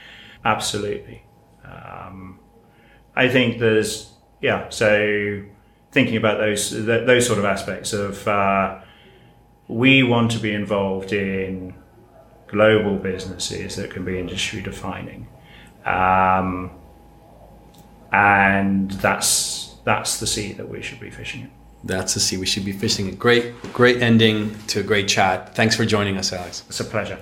Absolutely. 0.44 1.24
Um, 1.64 2.38
I 3.16 3.28
think 3.28 3.58
there's, 3.58 4.12
yeah, 4.42 4.68
so 4.68 5.42
thinking 5.90 6.16
about 6.16 6.38
those, 6.38 6.70
those 6.84 7.26
sort 7.26 7.40
of 7.40 7.44
aspects 7.44 7.92
of, 7.92 8.28
uh, 8.28 8.78
we 9.66 10.04
want 10.04 10.30
to 10.30 10.38
be 10.38 10.54
involved 10.54 11.12
in 11.12 11.74
global 12.54 12.96
businesses 12.96 13.76
that 13.76 13.90
can 13.90 14.04
be 14.04 14.18
industry 14.18 14.62
defining. 14.62 15.26
Um, 15.84 16.70
and 18.12 18.90
that's 19.06 19.74
that's 19.84 20.20
the 20.20 20.26
sea 20.26 20.52
that 20.54 20.68
we 20.68 20.80
should 20.82 21.00
be 21.00 21.10
fishing 21.10 21.42
in. 21.42 21.50
That's 21.82 22.14
the 22.14 22.20
sea 22.20 22.36
we 22.38 22.46
should 22.46 22.64
be 22.64 22.72
fishing 22.72 23.08
in. 23.08 23.16
Great, 23.16 23.44
great 23.72 24.00
ending 24.00 24.56
to 24.68 24.80
a 24.80 24.82
great 24.82 25.08
chat. 25.08 25.54
Thanks 25.54 25.76
for 25.76 25.84
joining 25.84 26.16
us, 26.16 26.32
Alex. 26.32 26.62
It's 26.68 26.80
a 26.80 26.84
pleasure. 26.84 27.18